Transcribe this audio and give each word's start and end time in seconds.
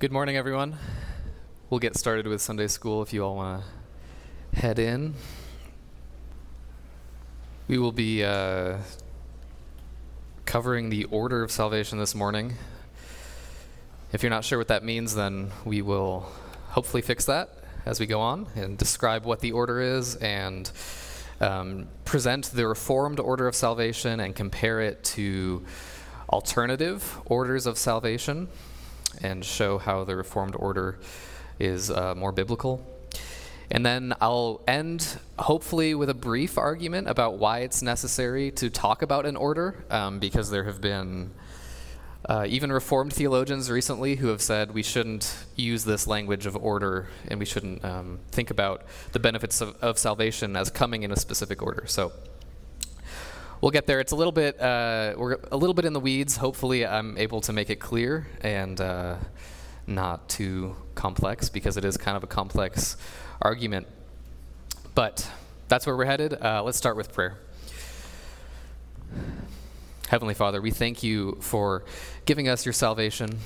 Good 0.00 0.12
morning, 0.12 0.36
everyone. 0.36 0.76
We'll 1.70 1.80
get 1.80 1.96
started 1.96 2.28
with 2.28 2.40
Sunday 2.40 2.68
school 2.68 3.02
if 3.02 3.12
you 3.12 3.24
all 3.24 3.34
want 3.34 3.64
to 4.52 4.60
head 4.60 4.78
in. 4.78 5.14
We 7.66 7.78
will 7.78 7.90
be 7.90 8.22
uh, 8.22 8.76
covering 10.44 10.90
the 10.90 11.02
order 11.06 11.42
of 11.42 11.50
salvation 11.50 11.98
this 11.98 12.14
morning. 12.14 12.54
If 14.12 14.22
you're 14.22 14.30
not 14.30 14.44
sure 14.44 14.56
what 14.56 14.68
that 14.68 14.84
means, 14.84 15.16
then 15.16 15.50
we 15.64 15.82
will 15.82 16.30
hopefully 16.68 17.02
fix 17.02 17.24
that 17.24 17.58
as 17.84 17.98
we 17.98 18.06
go 18.06 18.20
on 18.20 18.46
and 18.54 18.78
describe 18.78 19.24
what 19.24 19.40
the 19.40 19.50
order 19.50 19.80
is 19.80 20.14
and 20.14 20.70
um, 21.40 21.88
present 22.04 22.52
the 22.54 22.68
Reformed 22.68 23.18
order 23.18 23.48
of 23.48 23.56
salvation 23.56 24.20
and 24.20 24.36
compare 24.36 24.80
it 24.80 25.02
to 25.02 25.66
alternative 26.30 27.18
orders 27.26 27.66
of 27.66 27.76
salvation 27.76 28.46
and 29.20 29.44
show 29.44 29.78
how 29.78 30.04
the 30.04 30.16
Reformed 30.16 30.54
order 30.56 30.98
is 31.58 31.90
uh, 31.90 32.14
more 32.14 32.32
biblical. 32.32 32.84
And 33.70 33.84
then 33.84 34.14
I'll 34.20 34.62
end, 34.66 35.18
hopefully, 35.38 35.94
with 35.94 36.08
a 36.08 36.14
brief 36.14 36.56
argument 36.56 37.08
about 37.08 37.38
why 37.38 37.60
it's 37.60 37.82
necessary 37.82 38.50
to 38.52 38.70
talk 38.70 39.02
about 39.02 39.26
an 39.26 39.36
order, 39.36 39.84
um, 39.90 40.18
because 40.18 40.50
there 40.50 40.64
have 40.64 40.80
been 40.80 41.30
uh, 42.26 42.46
even 42.48 42.72
Reformed 42.72 43.12
theologians 43.12 43.70
recently 43.70 44.16
who 44.16 44.28
have 44.28 44.42
said 44.42 44.72
we 44.72 44.82
shouldn't 44.82 45.44
use 45.54 45.84
this 45.84 46.06
language 46.06 46.46
of 46.46 46.56
order 46.56 47.08
and 47.28 47.38
we 47.38 47.46
shouldn't 47.46 47.84
um, 47.84 48.18
think 48.30 48.50
about 48.50 48.82
the 49.12 49.18
benefits 49.18 49.60
of, 49.60 49.76
of 49.82 49.98
salvation 49.98 50.56
as 50.56 50.70
coming 50.70 51.02
in 51.02 51.12
a 51.12 51.16
specific 51.16 51.62
order. 51.62 51.84
So 51.86 52.12
we'll 53.60 53.70
get 53.70 53.86
there. 53.86 54.00
It's 54.00 54.12
a 54.12 54.16
little 54.16 54.32
bit 54.32 54.60
uh, 54.60 55.14
we're 55.16 55.38
a 55.50 55.56
little 55.56 55.74
bit 55.74 55.84
in 55.84 55.92
the 55.92 56.00
weeds. 56.00 56.36
Hopefully, 56.36 56.86
I'm 56.86 57.16
able 57.18 57.40
to 57.42 57.52
make 57.52 57.70
it 57.70 57.76
clear 57.76 58.26
and 58.42 58.80
uh, 58.80 59.16
not 59.86 60.28
too 60.28 60.76
complex 60.94 61.48
because 61.48 61.76
it 61.76 61.84
is 61.84 61.96
kind 61.96 62.16
of 62.16 62.24
a 62.24 62.26
complex 62.26 62.96
argument. 63.40 63.86
But 64.94 65.28
that's 65.68 65.86
where 65.86 65.96
we're 65.96 66.06
headed. 66.06 66.34
Uh, 66.34 66.62
let's 66.62 66.78
start 66.78 66.96
with 66.96 67.12
prayer. 67.12 67.38
Heavenly 70.08 70.34
Father, 70.34 70.60
we 70.60 70.70
thank 70.70 71.02
you 71.02 71.36
for 71.40 71.84
giving 72.24 72.48
us 72.48 72.64
your 72.64 72.72
salvation, 72.72 73.38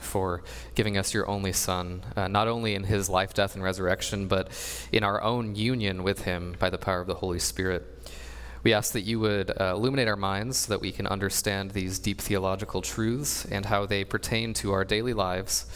for 0.00 0.42
giving 0.74 0.98
us 0.98 1.14
your 1.14 1.28
only 1.28 1.52
Son, 1.52 2.02
uh, 2.16 2.26
not 2.26 2.48
only 2.48 2.74
in 2.74 2.82
his 2.84 3.08
life, 3.08 3.34
death, 3.34 3.54
and 3.54 3.62
resurrection, 3.62 4.26
but 4.26 4.48
in 4.90 5.04
our 5.04 5.22
own 5.22 5.54
union 5.54 6.02
with 6.02 6.22
him 6.22 6.56
by 6.58 6.70
the 6.70 6.78
power 6.78 7.00
of 7.00 7.06
the 7.06 7.14
Holy 7.14 7.38
Spirit. 7.38 7.91
We 8.62 8.72
ask 8.72 8.92
that 8.92 9.00
you 9.00 9.18
would 9.20 9.50
uh, 9.50 9.74
illuminate 9.74 10.06
our 10.06 10.16
minds 10.16 10.58
so 10.58 10.72
that 10.72 10.80
we 10.80 10.92
can 10.92 11.06
understand 11.06 11.72
these 11.72 11.98
deep 11.98 12.20
theological 12.20 12.80
truths 12.80 13.44
and 13.44 13.66
how 13.66 13.86
they 13.86 14.04
pertain 14.04 14.54
to 14.54 14.72
our 14.72 14.84
daily 14.84 15.14
lives 15.14 15.66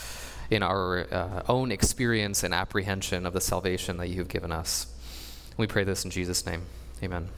in 0.50 0.62
our 0.62 1.12
uh, 1.12 1.42
own 1.48 1.72
experience 1.72 2.44
and 2.44 2.54
apprehension 2.54 3.26
of 3.26 3.32
the 3.32 3.40
salvation 3.40 3.96
that 3.96 4.08
you 4.08 4.18
have 4.18 4.28
given 4.28 4.52
us. 4.52 4.86
We 5.56 5.66
pray 5.66 5.82
this 5.82 6.04
in 6.04 6.10
Jesus' 6.10 6.46
name. 6.46 6.62
Amen. 7.02 7.28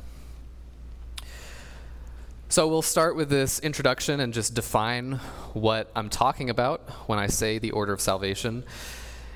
So 2.50 2.68
we'll 2.68 2.82
start 2.82 3.16
with 3.16 3.30
this 3.30 3.58
introduction 3.58 4.20
and 4.20 4.34
just 4.34 4.54
define 4.54 5.12
what 5.54 5.90
I'm 5.94 6.10
talking 6.10 6.50
about 6.50 6.80
when 7.06 7.18
I 7.18 7.26
say 7.26 7.58
the 7.58 7.70
order 7.70 7.92
of 7.92 8.00
salvation. 8.00 8.64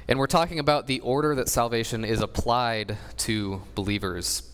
And 0.08 0.18
we're 0.18 0.27
talking 0.27 0.58
about 0.58 0.86
the 0.86 1.00
order 1.00 1.34
that 1.36 1.48
salvation 1.48 2.05
is 2.05 2.20
applied 2.20 2.98
to 3.18 3.62
believers. 3.74 4.52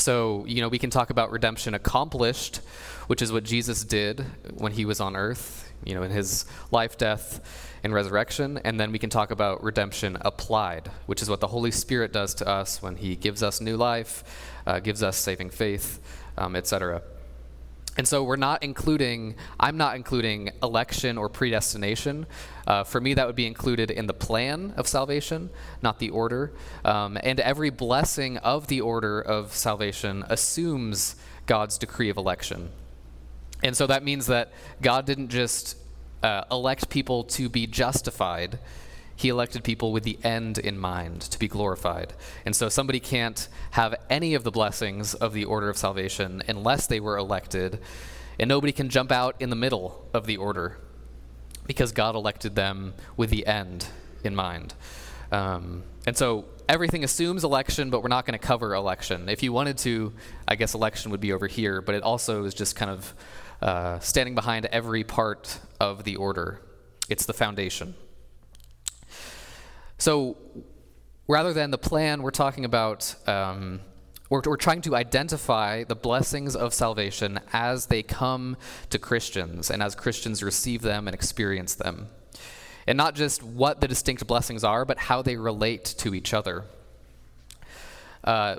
So, 0.00 0.46
you 0.46 0.62
know, 0.62 0.68
we 0.68 0.78
can 0.78 0.88
talk 0.88 1.10
about 1.10 1.30
redemption 1.30 1.74
accomplished, 1.74 2.56
which 3.06 3.20
is 3.20 3.30
what 3.30 3.44
Jesus 3.44 3.84
did 3.84 4.24
when 4.56 4.72
he 4.72 4.86
was 4.86 4.98
on 4.98 5.14
earth, 5.14 5.70
you 5.84 5.94
know, 5.94 6.02
in 6.02 6.10
his 6.10 6.46
life, 6.70 6.96
death, 6.96 7.76
and 7.84 7.92
resurrection. 7.92 8.58
And 8.64 8.80
then 8.80 8.92
we 8.92 8.98
can 8.98 9.10
talk 9.10 9.30
about 9.30 9.62
redemption 9.62 10.16
applied, 10.22 10.90
which 11.04 11.20
is 11.20 11.28
what 11.28 11.40
the 11.40 11.48
Holy 11.48 11.70
Spirit 11.70 12.14
does 12.14 12.32
to 12.36 12.48
us 12.48 12.80
when 12.80 12.96
he 12.96 13.14
gives 13.14 13.42
us 13.42 13.60
new 13.60 13.76
life, 13.76 14.24
uh, 14.66 14.80
gives 14.80 15.02
us 15.02 15.18
saving 15.18 15.50
faith, 15.50 16.00
um, 16.38 16.56
etc. 16.56 17.02
And 17.96 18.06
so 18.06 18.22
we're 18.22 18.36
not 18.36 18.62
including, 18.62 19.34
I'm 19.58 19.76
not 19.76 19.96
including 19.96 20.52
election 20.62 21.18
or 21.18 21.28
predestination. 21.28 22.26
Uh, 22.66 22.84
for 22.84 23.00
me, 23.00 23.14
that 23.14 23.26
would 23.26 23.36
be 23.36 23.46
included 23.46 23.90
in 23.90 24.06
the 24.06 24.14
plan 24.14 24.72
of 24.76 24.86
salvation, 24.86 25.50
not 25.82 25.98
the 25.98 26.10
order. 26.10 26.52
Um, 26.84 27.18
and 27.22 27.40
every 27.40 27.70
blessing 27.70 28.38
of 28.38 28.68
the 28.68 28.80
order 28.80 29.20
of 29.20 29.52
salvation 29.52 30.24
assumes 30.28 31.16
God's 31.46 31.78
decree 31.78 32.10
of 32.10 32.16
election. 32.16 32.70
And 33.62 33.76
so 33.76 33.86
that 33.88 34.04
means 34.04 34.26
that 34.28 34.52
God 34.80 35.04
didn't 35.04 35.28
just 35.28 35.76
uh, 36.22 36.44
elect 36.50 36.88
people 36.88 37.24
to 37.24 37.48
be 37.48 37.66
justified, 37.66 38.58
he 39.20 39.28
elected 39.28 39.62
people 39.62 39.92
with 39.92 40.02
the 40.02 40.18
end 40.24 40.56
in 40.56 40.78
mind 40.78 41.20
to 41.20 41.38
be 41.38 41.46
glorified. 41.46 42.14
And 42.46 42.56
so 42.56 42.70
somebody 42.70 43.00
can't 43.00 43.48
have 43.72 43.94
any 44.08 44.32
of 44.32 44.44
the 44.44 44.50
blessings 44.50 45.12
of 45.12 45.34
the 45.34 45.44
order 45.44 45.68
of 45.68 45.76
salvation 45.76 46.42
unless 46.48 46.86
they 46.86 47.00
were 47.00 47.18
elected, 47.18 47.80
and 48.38 48.48
nobody 48.48 48.72
can 48.72 48.88
jump 48.88 49.12
out 49.12 49.36
in 49.38 49.50
the 49.50 49.56
middle 49.56 50.08
of 50.14 50.24
the 50.24 50.38
order 50.38 50.78
because 51.66 51.92
God 51.92 52.14
elected 52.14 52.54
them 52.54 52.94
with 53.18 53.28
the 53.28 53.46
end 53.46 53.88
in 54.24 54.34
mind. 54.34 54.72
Um, 55.30 55.82
and 56.06 56.16
so 56.16 56.46
everything 56.66 57.04
assumes 57.04 57.44
election, 57.44 57.90
but 57.90 58.02
we're 58.02 58.08
not 58.08 58.24
going 58.24 58.38
to 58.38 58.46
cover 58.46 58.74
election. 58.74 59.28
If 59.28 59.42
you 59.42 59.52
wanted 59.52 59.76
to, 59.78 60.14
I 60.48 60.56
guess 60.56 60.72
election 60.72 61.10
would 61.10 61.20
be 61.20 61.34
over 61.34 61.46
here, 61.46 61.82
but 61.82 61.94
it 61.94 62.02
also 62.02 62.44
is 62.44 62.54
just 62.54 62.74
kind 62.74 62.90
of 62.90 63.14
uh, 63.60 63.98
standing 63.98 64.34
behind 64.34 64.64
every 64.64 65.04
part 65.04 65.60
of 65.78 66.04
the 66.04 66.16
order. 66.16 66.62
It's 67.10 67.26
the 67.26 67.34
foundation. 67.34 67.94
So 70.00 70.38
rather 71.28 71.52
than 71.52 71.70
the 71.70 71.78
plan, 71.78 72.22
we're 72.22 72.30
talking 72.30 72.64
about, 72.64 73.14
um, 73.28 73.80
we're, 74.30 74.40
we're 74.46 74.56
trying 74.56 74.80
to 74.82 74.96
identify 74.96 75.84
the 75.84 75.94
blessings 75.94 76.56
of 76.56 76.72
salvation 76.72 77.38
as 77.52 77.86
they 77.86 78.02
come 78.02 78.56
to 78.88 78.98
Christians 78.98 79.70
and 79.70 79.82
as 79.82 79.94
Christians 79.94 80.42
receive 80.42 80.80
them 80.80 81.06
and 81.06 81.14
experience 81.14 81.74
them. 81.74 82.08
And 82.86 82.96
not 82.96 83.14
just 83.14 83.42
what 83.42 83.82
the 83.82 83.88
distinct 83.88 84.26
blessings 84.26 84.64
are, 84.64 84.86
but 84.86 84.96
how 84.96 85.20
they 85.20 85.36
relate 85.36 85.84
to 85.98 86.14
each 86.14 86.32
other. 86.32 86.64
Uh, 88.24 88.56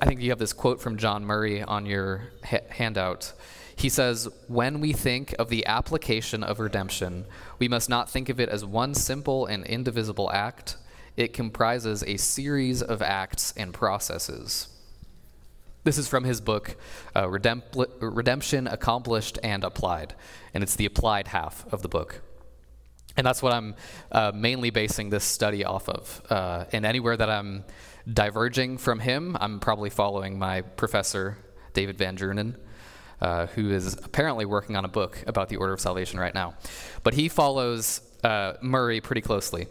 I 0.00 0.06
think 0.06 0.20
you 0.20 0.30
have 0.30 0.38
this 0.38 0.52
quote 0.52 0.80
from 0.80 0.98
John 0.98 1.24
Murray 1.24 1.64
on 1.64 1.84
your 1.84 2.28
ha- 2.44 2.58
handout. 2.70 3.32
He 3.76 3.90
says, 3.90 4.26
When 4.48 4.80
we 4.80 4.94
think 4.94 5.34
of 5.38 5.50
the 5.50 5.66
application 5.66 6.42
of 6.42 6.58
redemption, 6.58 7.26
we 7.58 7.68
must 7.68 7.88
not 7.90 8.10
think 8.10 8.30
of 8.30 8.40
it 8.40 8.48
as 8.48 8.64
one 8.64 8.94
simple 8.94 9.44
and 9.46 9.64
indivisible 9.64 10.32
act. 10.32 10.78
It 11.16 11.34
comprises 11.34 12.02
a 12.02 12.16
series 12.16 12.82
of 12.82 13.02
acts 13.02 13.52
and 13.56 13.72
processes. 13.72 14.68
This 15.84 15.98
is 15.98 16.08
from 16.08 16.24
his 16.24 16.40
book, 16.40 16.76
uh, 17.14 17.24
Redemp- 17.24 17.88
Redemption 18.00 18.66
Accomplished 18.66 19.38
and 19.42 19.62
Applied, 19.62 20.14
and 20.52 20.64
it's 20.64 20.74
the 20.74 20.86
applied 20.86 21.28
half 21.28 21.64
of 21.72 21.82
the 21.82 21.88
book. 21.88 22.22
And 23.16 23.26
that's 23.26 23.42
what 23.42 23.52
I'm 23.52 23.76
uh, 24.10 24.32
mainly 24.34 24.70
basing 24.70 25.10
this 25.10 25.24
study 25.24 25.64
off 25.64 25.88
of. 25.88 26.22
Uh, 26.28 26.64
and 26.72 26.84
anywhere 26.84 27.16
that 27.16 27.30
I'm 27.30 27.64
diverging 28.12 28.78
from 28.78 29.00
him, 29.00 29.36
I'm 29.40 29.60
probably 29.60 29.90
following 29.90 30.38
my 30.38 30.62
professor, 30.62 31.38
David 31.72 31.98
Van 31.98 32.16
Drunen 32.16 32.56
uh, 33.20 33.46
who 33.46 33.70
is 33.70 33.94
apparently 33.94 34.44
working 34.44 34.76
on 34.76 34.84
a 34.84 34.88
book 34.88 35.22
about 35.26 35.48
the 35.48 35.56
order 35.56 35.72
of 35.72 35.80
salvation 35.80 36.20
right 36.20 36.34
now. 36.34 36.54
But 37.02 37.14
he 37.14 37.28
follows 37.28 38.00
uh, 38.22 38.54
Murray 38.60 39.00
pretty 39.00 39.20
closely. 39.20 39.66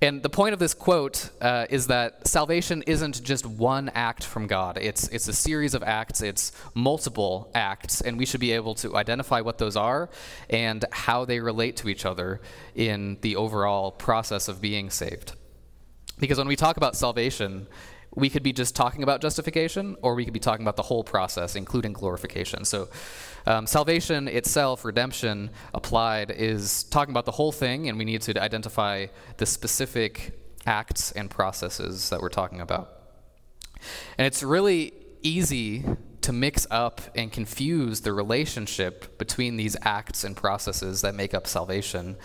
And 0.00 0.22
the 0.22 0.30
point 0.30 0.52
of 0.52 0.60
this 0.60 0.74
quote 0.74 1.30
uh, 1.40 1.66
is 1.70 1.88
that 1.88 2.28
salvation 2.28 2.82
isn't 2.86 3.22
just 3.24 3.44
one 3.44 3.88
act 3.94 4.22
from 4.22 4.46
God. 4.46 4.78
It's, 4.78 5.08
it's 5.08 5.26
a 5.26 5.32
series 5.32 5.74
of 5.74 5.82
acts, 5.82 6.20
it's 6.20 6.52
multiple 6.72 7.50
acts, 7.52 8.00
and 8.00 8.16
we 8.16 8.24
should 8.24 8.38
be 8.38 8.52
able 8.52 8.76
to 8.76 8.96
identify 8.96 9.40
what 9.40 9.58
those 9.58 9.76
are 9.76 10.08
and 10.48 10.84
how 10.92 11.24
they 11.24 11.40
relate 11.40 11.76
to 11.78 11.88
each 11.88 12.06
other 12.06 12.40
in 12.76 13.18
the 13.22 13.34
overall 13.34 13.90
process 13.90 14.46
of 14.46 14.60
being 14.60 14.88
saved. 14.88 15.32
Because 16.20 16.38
when 16.38 16.48
we 16.48 16.56
talk 16.56 16.76
about 16.76 16.94
salvation, 16.94 17.66
we 18.14 18.30
could 18.30 18.42
be 18.42 18.52
just 18.52 18.74
talking 18.74 19.02
about 19.02 19.20
justification, 19.20 19.96
or 20.02 20.14
we 20.14 20.24
could 20.24 20.34
be 20.34 20.40
talking 20.40 20.64
about 20.64 20.76
the 20.76 20.82
whole 20.82 21.04
process, 21.04 21.54
including 21.54 21.92
glorification. 21.92 22.64
So, 22.64 22.88
um, 23.46 23.66
salvation 23.66 24.28
itself, 24.28 24.84
redemption 24.84 25.50
applied, 25.74 26.30
is 26.30 26.84
talking 26.84 27.12
about 27.12 27.26
the 27.26 27.32
whole 27.32 27.52
thing, 27.52 27.88
and 27.88 27.98
we 27.98 28.04
need 28.04 28.22
to 28.22 28.42
identify 28.42 29.06
the 29.36 29.46
specific 29.46 30.38
acts 30.66 31.12
and 31.12 31.30
processes 31.30 32.10
that 32.10 32.20
we're 32.20 32.28
talking 32.28 32.60
about. 32.60 32.92
And 34.18 34.26
it's 34.26 34.42
really 34.42 34.92
easy 35.22 35.84
to 36.20 36.32
mix 36.32 36.66
up 36.70 37.00
and 37.14 37.32
confuse 37.32 38.02
the 38.02 38.12
relationship 38.12 39.16
between 39.16 39.56
these 39.56 39.76
acts 39.82 40.24
and 40.24 40.36
processes 40.36 41.00
that 41.00 41.14
make 41.14 41.32
up 41.32 41.46
salvation. 41.46 42.16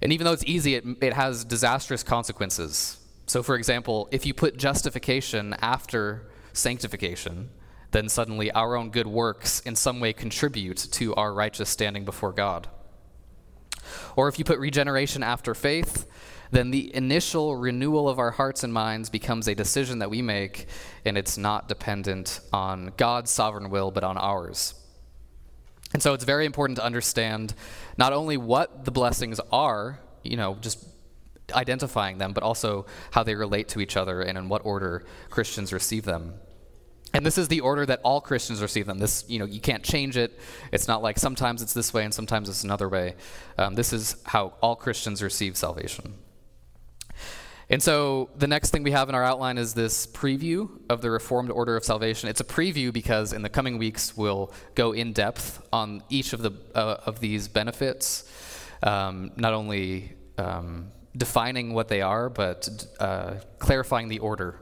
And 0.00 0.12
even 0.12 0.24
though 0.24 0.32
it's 0.32 0.44
easy, 0.46 0.76
it, 0.76 0.84
it 1.00 1.14
has 1.14 1.44
disastrous 1.44 2.04
consequences. 2.04 2.99
So, 3.30 3.44
for 3.44 3.54
example, 3.54 4.08
if 4.10 4.26
you 4.26 4.34
put 4.34 4.56
justification 4.56 5.54
after 5.60 6.26
sanctification, 6.52 7.50
then 7.92 8.08
suddenly 8.08 8.50
our 8.50 8.74
own 8.74 8.90
good 8.90 9.06
works 9.06 9.60
in 9.60 9.76
some 9.76 10.00
way 10.00 10.12
contribute 10.12 10.88
to 10.90 11.14
our 11.14 11.32
righteous 11.32 11.68
standing 11.70 12.04
before 12.04 12.32
God. 12.32 12.66
Or 14.16 14.26
if 14.26 14.40
you 14.40 14.44
put 14.44 14.58
regeneration 14.58 15.22
after 15.22 15.54
faith, 15.54 16.08
then 16.50 16.72
the 16.72 16.92
initial 16.92 17.54
renewal 17.54 18.08
of 18.08 18.18
our 18.18 18.32
hearts 18.32 18.64
and 18.64 18.72
minds 18.72 19.08
becomes 19.08 19.46
a 19.46 19.54
decision 19.54 20.00
that 20.00 20.10
we 20.10 20.22
make, 20.22 20.66
and 21.04 21.16
it's 21.16 21.38
not 21.38 21.68
dependent 21.68 22.40
on 22.52 22.92
God's 22.96 23.30
sovereign 23.30 23.70
will, 23.70 23.92
but 23.92 24.02
on 24.02 24.18
ours. 24.18 24.74
And 25.92 26.02
so 26.02 26.14
it's 26.14 26.24
very 26.24 26.46
important 26.46 26.78
to 26.78 26.84
understand 26.84 27.54
not 27.96 28.12
only 28.12 28.36
what 28.36 28.86
the 28.86 28.90
blessings 28.90 29.38
are, 29.52 30.00
you 30.24 30.36
know, 30.36 30.56
just 30.60 30.84
identifying 31.52 32.18
them, 32.18 32.32
but 32.32 32.42
also 32.42 32.86
how 33.12 33.22
they 33.22 33.34
relate 33.34 33.68
to 33.68 33.80
each 33.80 33.96
other 33.96 34.22
and 34.22 34.36
in 34.38 34.48
what 34.48 34.64
order 34.64 35.04
Christians 35.30 35.72
receive 35.72 36.04
them. 36.04 36.34
And 37.12 37.26
this 37.26 37.38
is 37.38 37.48
the 37.48 37.60
order 37.60 37.84
that 37.86 38.00
all 38.04 38.20
Christians 38.20 38.62
receive 38.62 38.86
them. 38.86 38.98
This, 38.98 39.24
you 39.28 39.38
know, 39.38 39.44
you 39.44 39.60
can't 39.60 39.82
change 39.82 40.16
it. 40.16 40.38
It's 40.70 40.86
not 40.86 41.02
like 41.02 41.18
sometimes 41.18 41.60
it's 41.60 41.74
this 41.74 41.92
way 41.92 42.04
and 42.04 42.14
sometimes 42.14 42.48
it's 42.48 42.62
another 42.62 42.88
way. 42.88 43.16
Um, 43.58 43.74
this 43.74 43.92
is 43.92 44.16
how 44.24 44.54
all 44.60 44.76
Christians 44.76 45.22
receive 45.22 45.56
salvation. 45.56 46.14
And 47.68 47.80
so 47.80 48.30
the 48.36 48.48
next 48.48 48.70
thing 48.70 48.82
we 48.82 48.90
have 48.90 49.08
in 49.08 49.14
our 49.14 49.22
outline 49.22 49.56
is 49.56 49.74
this 49.74 50.04
preview 50.06 50.68
of 50.88 51.02
the 51.02 51.10
Reformed 51.10 51.52
Order 51.52 51.76
of 51.76 51.84
Salvation. 51.84 52.28
It's 52.28 52.40
a 52.40 52.44
preview 52.44 52.92
because 52.92 53.32
in 53.32 53.42
the 53.42 53.48
coming 53.48 53.78
weeks 53.78 54.16
we'll 54.16 54.52
go 54.74 54.90
in 54.90 55.12
depth 55.12 55.62
on 55.72 56.02
each 56.08 56.32
of 56.32 56.42
the 56.42 56.50
uh, 56.74 56.96
of 57.06 57.20
these 57.20 57.46
benefits, 57.46 58.28
um, 58.82 59.30
not 59.36 59.52
only 59.52 60.14
um, 60.36 60.90
defining 61.16 61.74
what 61.74 61.88
they 61.88 62.00
are, 62.00 62.28
but 62.28 62.86
uh, 62.98 63.34
clarifying 63.58 64.08
the 64.08 64.18
order. 64.20 64.60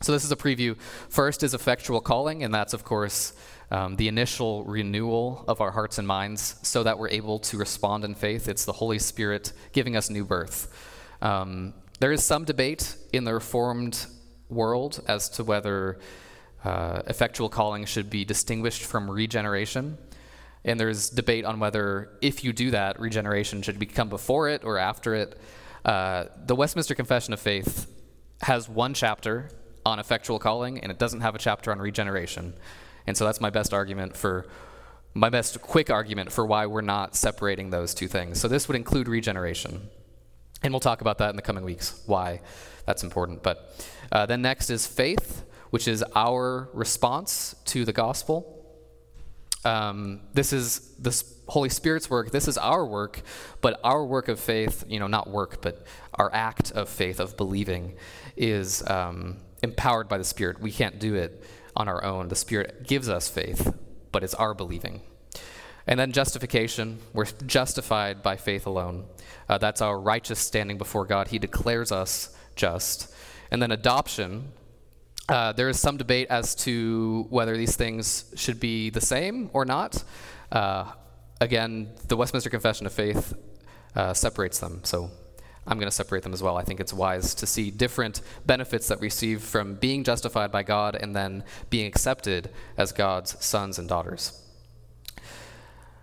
So 0.00 0.12
this 0.12 0.24
is 0.24 0.32
a 0.32 0.36
preview. 0.36 0.76
First 1.08 1.42
is 1.42 1.54
effectual 1.54 2.00
calling, 2.00 2.42
and 2.42 2.52
that's 2.52 2.74
of 2.74 2.84
course 2.84 3.34
um, 3.70 3.96
the 3.96 4.08
initial 4.08 4.64
renewal 4.64 5.44
of 5.46 5.60
our 5.60 5.70
hearts 5.70 5.98
and 5.98 6.06
minds, 6.06 6.56
so 6.62 6.82
that 6.82 6.98
we're 6.98 7.08
able 7.08 7.38
to 7.38 7.56
respond 7.56 8.04
in 8.04 8.14
faith. 8.14 8.48
It's 8.48 8.64
the 8.64 8.72
Holy 8.72 8.98
Spirit 8.98 9.52
giving 9.72 9.96
us 9.96 10.10
new 10.10 10.24
birth. 10.24 10.72
Um, 11.22 11.74
there 12.00 12.12
is 12.12 12.24
some 12.24 12.44
debate 12.44 12.96
in 13.12 13.24
the 13.24 13.32
Reformed 13.32 14.06
world 14.48 15.00
as 15.06 15.28
to 15.30 15.44
whether 15.44 16.00
uh, 16.64 17.02
effectual 17.06 17.48
calling 17.48 17.84
should 17.84 18.10
be 18.10 18.24
distinguished 18.24 18.82
from 18.82 19.10
regeneration. 19.10 19.98
And 20.64 20.78
there's 20.78 21.10
debate 21.10 21.44
on 21.44 21.58
whether, 21.58 22.10
if 22.20 22.44
you 22.44 22.52
do 22.52 22.70
that, 22.70 23.00
regeneration 23.00 23.62
should 23.62 23.78
become 23.78 24.08
before 24.08 24.48
it 24.48 24.62
or 24.64 24.78
after 24.78 25.14
it. 25.14 25.38
Uh, 25.84 26.26
the 26.46 26.54
Westminster 26.54 26.94
Confession 26.94 27.32
of 27.32 27.40
Faith 27.40 27.90
has 28.42 28.68
one 28.68 28.94
chapter 28.94 29.50
on 29.84 29.98
effectual 29.98 30.38
calling, 30.38 30.78
and 30.78 30.92
it 30.92 30.98
doesn't 30.98 31.20
have 31.20 31.34
a 31.34 31.38
chapter 31.38 31.72
on 31.72 31.80
regeneration. 31.80 32.54
And 33.06 33.16
so 33.16 33.24
that's 33.24 33.40
my 33.40 33.50
best 33.50 33.74
argument 33.74 34.16
for 34.16 34.46
my 35.14 35.28
best 35.28 35.60
quick 35.60 35.90
argument 35.90 36.32
for 36.32 36.46
why 36.46 36.66
we're 36.66 36.80
not 36.80 37.14
separating 37.14 37.70
those 37.70 37.92
two 37.92 38.08
things. 38.08 38.40
So 38.40 38.48
this 38.48 38.68
would 38.68 38.76
include 38.76 39.08
regeneration. 39.08 39.88
And 40.62 40.72
we'll 40.72 40.80
talk 40.80 41.00
about 41.00 41.18
that 41.18 41.30
in 41.30 41.36
the 41.36 41.42
coming 41.42 41.64
weeks, 41.64 42.00
why 42.06 42.40
that's 42.86 43.02
important. 43.02 43.42
But 43.42 43.74
uh, 44.10 44.26
then 44.26 44.42
next 44.42 44.70
is 44.70 44.86
faith, 44.86 45.44
which 45.70 45.88
is 45.88 46.04
our 46.14 46.68
response 46.72 47.54
to 47.66 47.84
the 47.84 47.92
gospel. 47.92 48.51
Um, 49.64 50.20
this 50.34 50.52
is 50.52 50.94
the 50.98 51.22
Holy 51.46 51.68
Spirit's 51.68 52.10
work. 52.10 52.30
This 52.30 52.48
is 52.48 52.58
our 52.58 52.84
work, 52.84 53.22
but 53.60 53.80
our 53.84 54.04
work 54.04 54.28
of 54.28 54.40
faith, 54.40 54.84
you 54.88 54.98
know, 54.98 55.06
not 55.06 55.28
work, 55.28 55.62
but 55.62 55.84
our 56.14 56.30
act 56.32 56.72
of 56.72 56.88
faith, 56.88 57.20
of 57.20 57.36
believing, 57.36 57.94
is 58.36 58.88
um, 58.88 59.38
empowered 59.62 60.08
by 60.08 60.18
the 60.18 60.24
Spirit. 60.24 60.60
We 60.60 60.72
can't 60.72 60.98
do 60.98 61.14
it 61.14 61.44
on 61.76 61.88
our 61.88 62.02
own. 62.04 62.28
The 62.28 62.36
Spirit 62.36 62.86
gives 62.86 63.08
us 63.08 63.28
faith, 63.28 63.74
but 64.10 64.24
it's 64.24 64.34
our 64.34 64.54
believing. 64.54 65.02
And 65.86 65.98
then 65.98 66.12
justification, 66.12 66.98
we're 67.12 67.26
justified 67.46 68.22
by 68.22 68.36
faith 68.36 68.66
alone. 68.66 69.06
Uh, 69.48 69.58
that's 69.58 69.82
our 69.82 69.98
righteous 69.98 70.38
standing 70.38 70.78
before 70.78 71.04
God. 71.06 71.28
He 71.28 71.38
declares 71.38 71.90
us 71.90 72.36
just. 72.54 73.12
And 73.50 73.60
then 73.60 73.72
adoption, 73.72 74.52
uh, 75.28 75.52
there 75.52 75.68
is 75.68 75.78
some 75.78 75.96
debate 75.96 76.26
as 76.30 76.54
to 76.54 77.26
whether 77.30 77.56
these 77.56 77.76
things 77.76 78.32
should 78.36 78.58
be 78.58 78.90
the 78.90 79.00
same 79.00 79.50
or 79.52 79.64
not. 79.64 80.02
Uh, 80.50 80.92
again, 81.40 81.90
the 82.08 82.16
Westminster 82.16 82.50
Confession 82.50 82.86
of 82.86 82.92
Faith 82.92 83.34
uh, 83.94 84.12
separates 84.12 84.58
them, 84.58 84.80
so 84.82 85.10
I'm 85.66 85.78
going 85.78 85.88
to 85.88 85.94
separate 85.94 86.24
them 86.24 86.32
as 86.32 86.42
well. 86.42 86.56
I 86.56 86.64
think 86.64 86.80
it's 86.80 86.92
wise 86.92 87.34
to 87.36 87.46
see 87.46 87.70
different 87.70 88.20
benefits 88.46 88.88
that 88.88 89.00
we 89.00 89.06
receive 89.06 89.42
from 89.42 89.74
being 89.74 90.02
justified 90.02 90.50
by 90.50 90.64
God 90.64 90.96
and 90.96 91.14
then 91.14 91.44
being 91.70 91.86
accepted 91.86 92.50
as 92.76 92.90
God's 92.90 93.42
sons 93.44 93.78
and 93.78 93.88
daughters. 93.88 94.38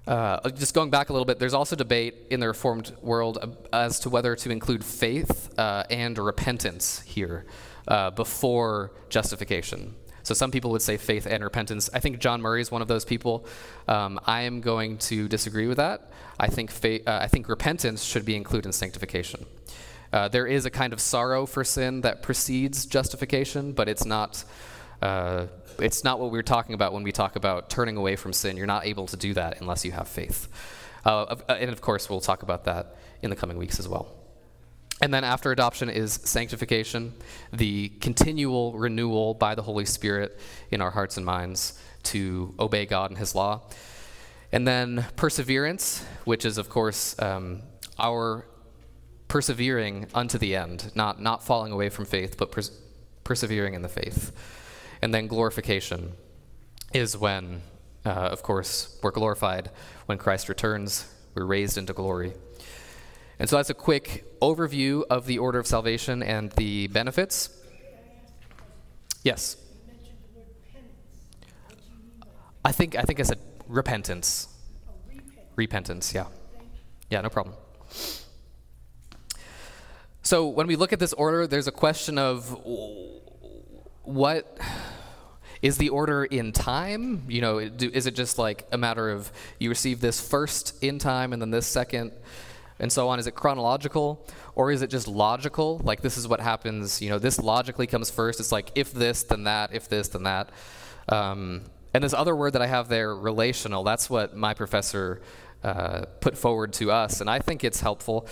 Uh, 0.07 0.49
just 0.51 0.73
going 0.73 0.89
back 0.89 1.09
a 1.09 1.13
little 1.13 1.25
bit, 1.25 1.39
there's 1.39 1.53
also 1.53 1.75
debate 1.75 2.15
in 2.31 2.39
the 2.39 2.47
Reformed 2.47 2.95
world 3.01 3.57
as 3.73 3.99
to 3.99 4.09
whether 4.09 4.35
to 4.35 4.49
include 4.49 4.83
faith 4.83 5.53
uh, 5.59 5.83
and 5.89 6.17
repentance 6.17 7.01
here 7.01 7.45
uh, 7.87 8.11
before 8.11 8.91
justification. 9.09 9.95
So 10.23 10.33
some 10.33 10.51
people 10.51 10.71
would 10.71 10.81
say 10.81 10.97
faith 10.97 11.25
and 11.25 11.43
repentance. 11.43 11.89
I 11.93 11.99
think 11.99 12.19
John 12.19 12.41
Murray 12.41 12.61
is 12.61 12.71
one 12.71 12.81
of 12.81 12.87
those 12.87 13.05
people. 13.05 13.45
Um, 13.87 14.19
I 14.25 14.41
am 14.41 14.61
going 14.61 14.97
to 14.99 15.27
disagree 15.27 15.67
with 15.67 15.77
that. 15.77 16.11
I 16.39 16.47
think 16.47 16.71
faith, 16.71 17.07
uh, 17.07 17.19
I 17.21 17.27
think 17.27 17.49
repentance 17.49 18.03
should 18.03 18.25
be 18.25 18.35
included 18.35 18.67
in 18.67 18.73
sanctification. 18.73 19.45
Uh, 20.11 20.27
there 20.27 20.47
is 20.47 20.65
a 20.65 20.69
kind 20.69 20.93
of 20.93 20.99
sorrow 20.99 21.45
for 21.45 21.63
sin 21.63 22.01
that 22.01 22.21
precedes 22.21 22.85
justification, 22.85 23.73
but 23.73 23.87
it's 23.87 24.05
not 24.05 24.43
uh, 25.01 25.45
it's 25.79 26.03
not 26.03 26.19
what 26.19 26.31
we're 26.31 26.43
talking 26.43 26.75
about 26.75 26.93
when 26.93 27.03
we 27.03 27.11
talk 27.11 27.35
about 27.35 27.69
turning 27.69 27.95
away 27.95 28.15
from 28.15 28.33
sin. 28.33 28.57
You're 28.57 28.67
not 28.67 28.85
able 28.85 29.07
to 29.07 29.17
do 29.17 29.33
that 29.35 29.61
unless 29.61 29.85
you 29.85 29.91
have 29.93 30.07
faith. 30.07 30.47
Uh, 31.05 31.23
uh, 31.23 31.53
and 31.53 31.71
of 31.71 31.81
course, 31.81 32.09
we'll 32.09 32.19
talk 32.19 32.43
about 32.43 32.65
that 32.65 32.97
in 33.21 33.29
the 33.29 33.35
coming 33.35 33.57
weeks 33.57 33.79
as 33.79 33.87
well. 33.87 34.18
And 35.01 35.13
then 35.13 35.23
after 35.23 35.51
adoption 35.51 35.89
is 35.89 36.13
sanctification, 36.13 37.13
the 37.53 37.89
continual 38.01 38.73
renewal 38.73 39.33
by 39.33 39.55
the 39.55 39.61
Holy 39.61 39.85
Spirit 39.85 40.37
in 40.71 40.81
our 40.81 40.91
hearts 40.91 41.15
and 41.15 41.25
minds 41.25 41.79
to 42.03 42.53
obey 42.59 42.85
God 42.85 43.11
and 43.11 43.17
His 43.17 43.33
law. 43.33 43.61
And 44.51 44.67
then 44.67 45.05
perseverance, 45.15 46.03
which 46.25 46.43
is, 46.43 46.57
of 46.57 46.69
course, 46.69 47.15
um, 47.19 47.61
our 47.97 48.45
persevering 49.27 50.07
unto 50.13 50.37
the 50.37 50.55
end, 50.55 50.91
not, 50.95 51.21
not 51.21 51.43
falling 51.43 51.71
away 51.71 51.89
from 51.89 52.05
faith, 52.05 52.35
but 52.37 52.51
pers- 52.51 52.71
persevering 53.23 53.75
in 53.75 53.83
the 53.83 53.89
faith. 53.89 54.31
And 55.01 55.13
then 55.13 55.27
glorification 55.27 56.13
is 56.93 57.15
when, 57.15 57.61
uh, 58.05 58.09
of 58.09 58.41
course, 58.41 58.99
we're 59.03 59.11
glorified. 59.11 59.69
When 60.07 60.17
Christ 60.17 60.49
returns, 60.49 61.05
we're 61.35 61.45
raised 61.45 61.77
into 61.77 61.93
glory. 61.93 62.33
And 63.39 63.49
so 63.49 63.55
that's 63.55 63.69
a 63.69 63.73
quick 63.73 64.25
overview 64.41 65.03
of 65.09 65.25
the 65.25 65.39
order 65.39 65.59
of 65.59 65.65
salvation 65.65 66.21
and 66.21 66.51
the 66.51 66.87
benefits. 66.87 67.49
Yes. 69.23 69.55
I 72.65 72.73
think 72.73 72.95
I 72.95 73.03
think 73.03 73.19
I 73.19 73.23
said 73.23 73.39
repentance. 73.67 74.49
repentance, 75.55 76.13
yeah. 76.13 76.25
Yeah, 77.09 77.21
no 77.21 77.29
problem. 77.29 77.55
So 80.21 80.47
when 80.47 80.67
we 80.67 80.75
look 80.75 80.93
at 80.93 80.99
this 80.99 81.13
order, 81.13 81.47
there's 81.47 81.67
a 81.67 81.71
question 81.71 82.17
of 82.17 82.49
what 84.03 84.59
is 85.61 85.77
the 85.77 85.89
order 85.89 86.25
in 86.25 86.51
time? 86.51 87.23
You 87.27 87.41
know, 87.41 87.57
is 87.57 88.05
it 88.05 88.15
just 88.15 88.37
like 88.37 88.67
a 88.71 88.77
matter 88.77 89.09
of 89.09 89.31
you 89.59 89.69
receive 89.69 90.01
this 90.01 90.19
first 90.19 90.83
in 90.83 90.99
time 90.99 91.33
and 91.33 91.41
then 91.41 91.51
this 91.51 91.65
second 91.65 92.11
and 92.79 92.91
so 92.91 93.09
on? 93.09 93.19
Is 93.19 93.27
it 93.27 93.35
chronological 93.35 94.25
or 94.55 94.71
is 94.71 94.81
it 94.81 94.89
just 94.89 95.07
logical? 95.07 95.79
Like 95.83 96.01
this 96.01 96.17
is 96.17 96.27
what 96.27 96.39
happens, 96.39 97.01
you 97.01 97.09
know, 97.09 97.19
this 97.19 97.39
logically 97.39 97.87
comes 97.87 98.09
first. 98.09 98.39
It's 98.39 98.51
like 98.51 98.71
if 98.75 98.93
this, 98.93 99.23
then 99.23 99.43
that, 99.43 99.73
if 99.73 99.89
this, 99.89 100.07
then 100.09 100.23
that. 100.23 100.49
Um, 101.07 101.63
and 101.93 102.03
this 102.03 102.13
other 102.13 102.35
word 102.35 102.53
that 102.53 102.61
I 102.61 102.67
have 102.67 102.87
there, 102.87 103.15
relational, 103.15 103.83
that's 103.83 104.09
what 104.09 104.35
my 104.35 104.53
professor 104.53 105.21
uh, 105.63 106.05
put 106.21 106.37
forward 106.37 106.73
to 106.73 106.91
us, 106.91 107.19
and 107.19 107.29
I 107.29 107.39
think 107.39 107.63
it's 107.63 107.81
helpful. 107.81 108.27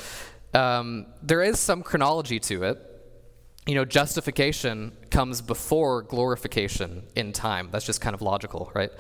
Um, 0.54 1.08
there 1.22 1.44
is 1.44 1.60
some 1.60 1.84
chronology 1.84 2.40
to 2.40 2.64
it 2.64 2.97
you 3.68 3.76
know, 3.76 3.84
justification 3.84 4.94
comes 5.12 5.42
before 5.42 6.02
glorification 6.04 7.04
in 7.16 7.34
time. 7.34 7.68
That's 7.70 7.86
just 7.86 8.00
kind 8.00 8.14
of 8.14 8.22
logical, 8.22 8.72
right? 8.74 8.92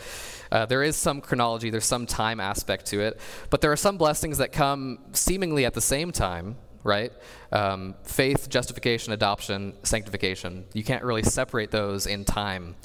Uh, 0.51 0.65
there 0.65 0.83
is 0.83 0.97
some 0.97 1.21
chronology, 1.21 1.69
there's 1.69 1.85
some 1.85 2.05
time 2.05 2.41
aspect 2.41 2.85
to 2.87 2.99
it, 2.99 3.19
but 3.49 3.61
there 3.61 3.71
are 3.71 3.77
some 3.77 3.97
blessings 3.97 4.39
that 4.39 4.51
come 4.51 4.99
seemingly 5.13 5.65
at 5.65 5.73
the 5.73 5.81
same 5.81 6.11
time, 6.11 6.57
right? 6.83 7.13
Um, 7.53 7.95
faith, 8.03 8.49
justification, 8.49 9.13
adoption, 9.13 9.73
sanctification. 9.83 10.65
You 10.73 10.83
can't 10.83 11.03
really 11.03 11.23
separate 11.23 11.71
those 11.71 12.05
in 12.05 12.25
time. 12.25 12.75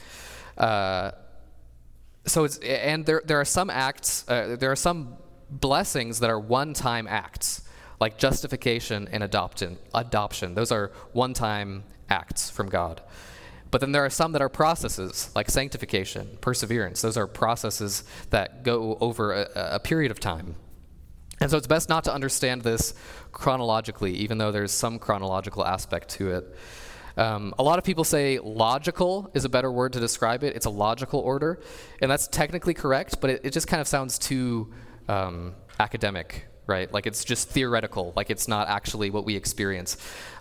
Uh, 0.57 1.11
so 2.27 2.45
it's 2.45 2.59
and 2.59 3.05
there 3.05 3.23
there 3.25 3.41
are 3.41 3.45
some 3.45 3.69
acts, 3.69 4.25
uh, 4.29 4.55
there 4.57 4.71
are 4.71 4.77
some 4.77 5.17
blessings 5.51 6.21
that 6.21 6.31
are 6.31 6.39
one-time 6.39 7.09
acts 7.09 7.63
like 8.03 8.19
justification 8.19 9.09
and 9.13 9.23
adoption. 9.23 9.79
Adoption. 9.95 10.57
Those 10.57 10.73
are 10.73 10.91
one-time 11.13 11.85
acts 12.09 12.51
from 12.51 12.69
God. 12.69 13.01
But 13.71 13.81
then 13.81 13.93
there 13.93 14.05
are 14.05 14.11
some 14.11 14.33
that 14.33 14.43
are 14.43 14.49
processes, 14.49 15.31
like 15.37 15.49
sanctification, 15.49 16.37
perseverance. 16.41 17.01
Those 17.01 17.17
are 17.17 17.29
processes 17.29 18.03
that 18.31 18.65
go 18.65 18.99
over 19.01 19.33
a, 19.33 19.77
a 19.77 19.79
period 19.79 20.11
of 20.11 20.19
time. 20.19 20.57
And 21.41 21.49
so 21.49 21.57
it's 21.57 21.69
best 21.69 21.89
not 21.89 22.03
to 22.05 22.13
understand 22.13 22.63
this 22.63 22.93
chronologically, 23.31 24.15
even 24.15 24.37
though 24.37 24.51
there's 24.51 24.73
some 24.73 24.99
chronological 24.99 25.65
aspect 25.65 26.09
to 26.17 26.33
it. 26.33 26.57
Um, 27.17 27.55
a 27.57 27.63
lot 27.63 27.79
of 27.79 27.85
people 27.85 28.05
say 28.05 28.41
logical 28.41 29.31
is 29.33 29.45
a 29.45 29.49
better 29.49 29.71
word 29.71 29.93
to 29.93 30.01
describe 30.01 30.43
it. 30.43 30.57
It's 30.57 30.67
a 30.67 30.71
logical 30.87 31.21
order, 31.21 31.61
and 32.01 32.11
that's 32.11 32.27
technically 32.27 32.75
correct, 32.75 33.21
but 33.21 33.31
it, 33.31 33.41
it 33.45 33.51
just 33.53 33.69
kind 33.69 33.81
of 33.81 33.87
sounds 33.87 34.19
too 34.19 34.73
um, 35.09 35.55
academic, 35.79 36.47
right? 36.73 36.93
Like 36.93 37.07
it's 37.07 37.23
just 37.25 37.51
theoretical, 37.51 38.13
like 38.17 38.31
it's 38.31 38.49
not 38.49 38.69
actually 38.69 39.11
what 39.11 39.25
we 39.25 39.37
experience. 39.37 39.91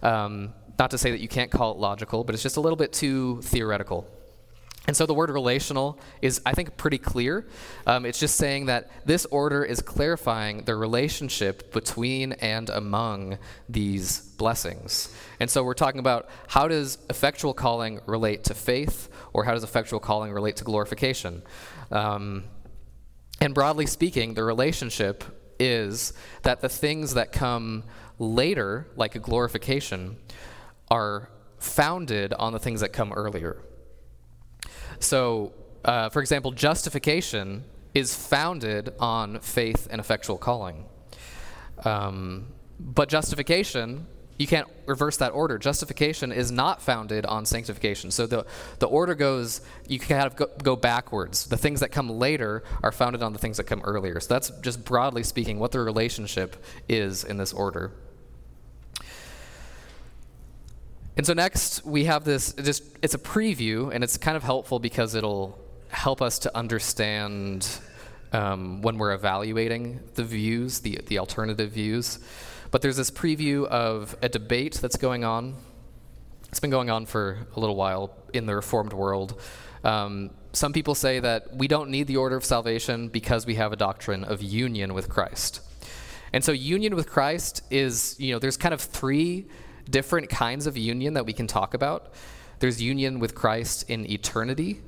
Um, 0.01 0.53
not 0.79 0.89
to 0.91 0.97
say 0.97 1.11
that 1.11 1.19
you 1.19 1.27
can't 1.27 1.51
call 1.51 1.71
it 1.73 1.77
logical, 1.77 2.23
but 2.23 2.33
it's 2.33 2.43
just 2.43 2.57
a 2.57 2.61
little 2.61 2.77
bit 2.77 2.91
too 2.93 3.41
theoretical. 3.41 4.07
And 4.87 4.97
so 4.97 5.05
the 5.05 5.13
word 5.13 5.29
relational 5.29 5.99
is, 6.21 6.41
I 6.43 6.53
think, 6.53 6.75
pretty 6.75 6.97
clear. 6.97 7.45
Um, 7.85 8.05
it's 8.05 8.19
just 8.19 8.35
saying 8.35 8.65
that 8.65 8.89
this 9.05 9.27
order 9.27 9.63
is 9.63 9.79
clarifying 9.79 10.63
the 10.63 10.75
relationship 10.75 11.71
between 11.71 12.31
and 12.55 12.67
among 12.69 13.37
these 13.69 14.21
blessings. 14.37 15.13
And 15.39 15.49
so 15.51 15.63
we're 15.63 15.75
talking 15.75 15.99
about 15.99 16.29
how 16.47 16.67
does 16.67 16.97
effectual 17.09 17.53
calling 17.53 17.99
relate 18.07 18.43
to 18.45 18.55
faith, 18.55 19.09
or 19.33 19.43
how 19.43 19.53
does 19.53 19.63
effectual 19.63 19.99
calling 19.99 20.31
relate 20.31 20.55
to 20.55 20.63
glorification? 20.63 21.43
Um, 21.91 22.45
and 23.39 23.53
broadly 23.53 23.85
speaking, 23.85 24.33
the 24.33 24.43
relationship 24.43 25.23
is 25.61 26.13
that 26.41 26.61
the 26.61 26.69
things 26.69 27.13
that 27.13 27.31
come 27.31 27.83
later, 28.17 28.87
like 28.95 29.15
a 29.15 29.19
glorification, 29.19 30.17
are 30.89 31.29
founded 31.59 32.33
on 32.33 32.51
the 32.51 32.59
things 32.59 32.81
that 32.81 32.91
come 32.91 33.13
earlier. 33.13 33.61
So, 34.99 35.53
uh, 35.85 36.09
for 36.09 36.19
example, 36.19 36.51
justification 36.51 37.63
is 37.93 38.15
founded 38.15 38.93
on 38.99 39.39
faith 39.39 39.87
and 39.91 39.99
effectual 39.99 40.37
calling. 40.37 40.85
Um, 41.85 42.47
but 42.79 43.07
justification, 43.07 44.07
you 44.37 44.47
can't 44.47 44.67
reverse 44.85 45.17
that 45.17 45.33
order. 45.33 45.57
Justification 45.57 46.31
is 46.31 46.51
not 46.51 46.81
founded 46.81 47.25
on 47.25 47.45
sanctification. 47.45 48.09
So 48.11 48.25
the, 48.25 48.45
the 48.79 48.87
order 48.87 49.13
goes, 49.13 49.61
you 49.87 49.99
kind 49.99 50.25
of 50.25 50.35
go, 50.35 50.47
go 50.63 50.75
backwards. 50.75 51.45
The 51.45 51.57
things 51.57 51.79
that 51.81 51.91
come 51.91 52.09
later 52.09 52.63
are 52.81 52.91
founded 52.91 53.21
on 53.21 53.33
the 53.33 53.39
things 53.39 53.57
that 53.57 53.65
come 53.65 53.81
earlier. 53.83 54.19
So 54.19 54.33
that's 54.33 54.49
just 54.61 54.83
broadly 54.83 55.23
speaking 55.23 55.59
what 55.59 55.71
the 55.71 55.79
relationship 55.79 56.55
is 56.89 57.23
in 57.23 57.37
this 57.37 57.53
order. 57.53 57.91
And 61.17 61.25
so 61.25 61.33
next 61.33 61.85
we 61.85 62.05
have 62.05 62.23
this 62.23 62.53
just 62.53 62.83
it's 63.03 63.13
a 63.13 63.19
preview 63.19 63.93
and 63.93 64.03
it's 64.03 64.17
kind 64.17 64.37
of 64.37 64.43
helpful 64.43 64.79
because 64.79 65.13
it'll 65.13 65.59
help 65.89 66.21
us 66.21 66.39
to 66.39 66.57
understand 66.57 67.67
um, 68.33 68.81
when 68.81 68.97
we're 68.97 69.13
evaluating 69.13 69.99
the 70.15 70.23
views, 70.23 70.79
the 70.79 70.99
the 71.07 71.19
alternative 71.19 71.71
views. 71.71 72.19
But 72.71 72.81
there's 72.81 72.97
this 72.97 73.11
preview 73.11 73.65
of 73.67 74.15
a 74.21 74.29
debate 74.29 74.75
that's 74.75 74.97
going 74.97 75.23
on. 75.23 75.55
It's 76.47 76.59
been 76.59 76.71
going 76.71 76.89
on 76.89 77.05
for 77.05 77.45
a 77.55 77.59
little 77.59 77.75
while 77.75 78.15
in 78.33 78.45
the 78.45 78.55
Reformed 78.55 78.93
world. 78.93 79.39
Um, 79.83 80.31
some 80.53 80.73
people 80.73 80.95
say 80.95 81.19
that 81.19 81.55
we 81.55 81.67
don't 81.67 81.89
need 81.89 82.07
the 82.07 82.17
order 82.17 82.35
of 82.35 82.45
salvation 82.45 83.07
because 83.09 83.45
we 83.45 83.55
have 83.55 83.71
a 83.71 83.75
doctrine 83.75 84.23
of 84.23 84.41
union 84.41 84.93
with 84.93 85.09
Christ. 85.09 85.61
And 86.33 86.43
so 86.43 86.51
union 86.51 86.95
with 86.95 87.09
Christ 87.09 87.61
is, 87.69 88.15
you 88.19 88.33
know, 88.33 88.39
there's 88.39 88.57
kind 88.57 88.73
of 88.73 88.81
three 88.81 89.47
different 89.89 90.29
kinds 90.29 90.67
of 90.67 90.77
union 90.77 91.13
that 91.15 91.25
we 91.25 91.33
can 91.33 91.47
talk 91.47 91.73
about. 91.73 92.13
There's 92.59 92.81
union 92.81 93.19
with 93.19 93.35
Christ 93.35 93.89
in 93.89 94.09
eternity, 94.09 94.81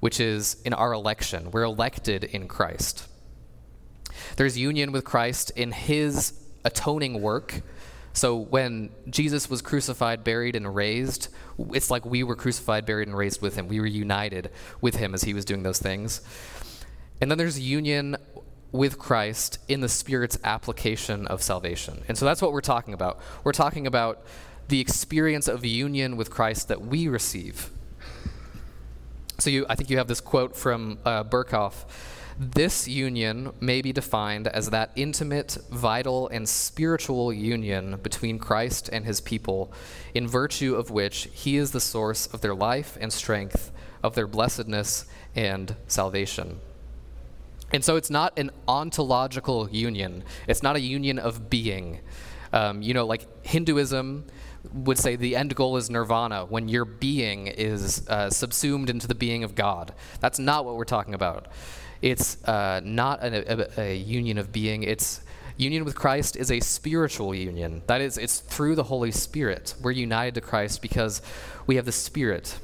which 0.00 0.20
is 0.20 0.60
in 0.64 0.74
our 0.74 0.92
election. 0.92 1.50
We're 1.50 1.62
elected 1.62 2.24
in 2.24 2.48
Christ. 2.48 3.06
There's 4.36 4.58
union 4.58 4.92
with 4.92 5.04
Christ 5.04 5.52
in 5.56 5.72
his 5.72 6.34
atoning 6.64 7.20
work. 7.20 7.62
So 8.12 8.36
when 8.36 8.90
Jesus 9.08 9.48
was 9.48 9.62
crucified, 9.62 10.24
buried, 10.24 10.56
and 10.56 10.74
raised, 10.74 11.28
it's 11.72 11.90
like 11.90 12.04
we 12.04 12.22
were 12.22 12.36
crucified, 12.36 12.84
buried, 12.84 13.08
and 13.08 13.16
raised 13.16 13.40
with 13.40 13.54
him. 13.54 13.68
We 13.68 13.80
were 13.80 13.86
united 13.86 14.50
with 14.80 14.96
him 14.96 15.14
as 15.14 15.22
he 15.22 15.34
was 15.34 15.44
doing 15.44 15.62
those 15.62 15.78
things. 15.78 16.20
And 17.20 17.30
then 17.30 17.38
there's 17.38 17.60
union 17.60 18.16
with 18.72 18.98
Christ 18.98 19.58
in 19.68 19.80
the 19.80 19.88
Spirit's 19.88 20.38
application 20.44 21.26
of 21.26 21.42
salvation. 21.42 22.02
And 22.08 22.16
so 22.16 22.24
that's 22.24 22.40
what 22.40 22.52
we're 22.52 22.60
talking 22.60 22.94
about. 22.94 23.20
We're 23.44 23.52
talking 23.52 23.86
about 23.86 24.24
the 24.68 24.80
experience 24.80 25.48
of 25.48 25.64
union 25.64 26.16
with 26.16 26.30
Christ 26.30 26.68
that 26.68 26.80
we 26.80 27.08
receive. 27.08 27.70
So 29.38 29.50
you, 29.50 29.66
I 29.68 29.74
think 29.74 29.90
you 29.90 29.98
have 29.98 30.06
this 30.06 30.20
quote 30.20 30.56
from 30.56 30.98
uh, 31.04 31.24
Berkhof. 31.24 31.84
This 32.42 32.88
union 32.88 33.52
may 33.60 33.82
be 33.82 33.92
defined 33.92 34.46
as 34.48 34.70
that 34.70 34.92
intimate, 34.96 35.58
vital, 35.70 36.26
and 36.28 36.48
spiritual 36.48 37.34
union 37.34 37.98
between 38.02 38.38
Christ 38.38 38.88
and 38.90 39.04
his 39.04 39.20
people, 39.20 39.70
in 40.14 40.26
virtue 40.26 40.74
of 40.74 40.90
which 40.90 41.28
he 41.34 41.58
is 41.58 41.72
the 41.72 41.80
source 41.80 42.26
of 42.28 42.40
their 42.40 42.54
life 42.54 42.96
and 42.98 43.12
strength, 43.12 43.70
of 44.02 44.14
their 44.14 44.26
blessedness 44.26 45.04
and 45.36 45.76
salvation. 45.86 46.60
And 47.74 47.84
so 47.84 47.96
it's 47.96 48.08
not 48.08 48.38
an 48.38 48.52
ontological 48.66 49.68
union. 49.68 50.24
It's 50.48 50.62
not 50.62 50.76
a 50.76 50.80
union 50.80 51.18
of 51.18 51.50
being. 51.50 52.00
Um, 52.54 52.80
you 52.80 52.94
know, 52.94 53.04
like 53.04 53.26
Hinduism 53.44 54.24
would 54.72 54.96
say 54.96 55.14
the 55.14 55.36
end 55.36 55.54
goal 55.54 55.76
is 55.76 55.90
nirvana, 55.90 56.46
when 56.46 56.68
your 56.70 56.86
being 56.86 57.48
is 57.48 58.08
uh, 58.08 58.30
subsumed 58.30 58.88
into 58.88 59.06
the 59.06 59.14
being 59.14 59.44
of 59.44 59.54
God. 59.54 59.92
That's 60.20 60.38
not 60.38 60.64
what 60.64 60.76
we're 60.76 60.84
talking 60.84 61.12
about. 61.12 61.46
It's 62.02 62.42
uh, 62.44 62.80
not 62.82 63.22
a, 63.22 63.80
a, 63.80 63.80
a 63.80 63.96
union 63.96 64.38
of 64.38 64.52
being. 64.52 64.82
It's 64.82 65.20
union 65.56 65.84
with 65.84 65.94
Christ 65.94 66.36
is 66.36 66.50
a 66.50 66.60
spiritual 66.60 67.34
union. 67.34 67.82
That 67.86 68.00
is, 68.00 68.16
it's 68.16 68.40
through 68.40 68.76
the 68.76 68.84
Holy 68.84 69.10
Spirit. 69.10 69.74
We're 69.82 69.90
united 69.90 70.34
to 70.36 70.40
Christ 70.40 70.80
because 70.80 71.20
we 71.66 71.76
have 71.76 71.84
the 71.84 71.92
Spirit. 71.92 72.58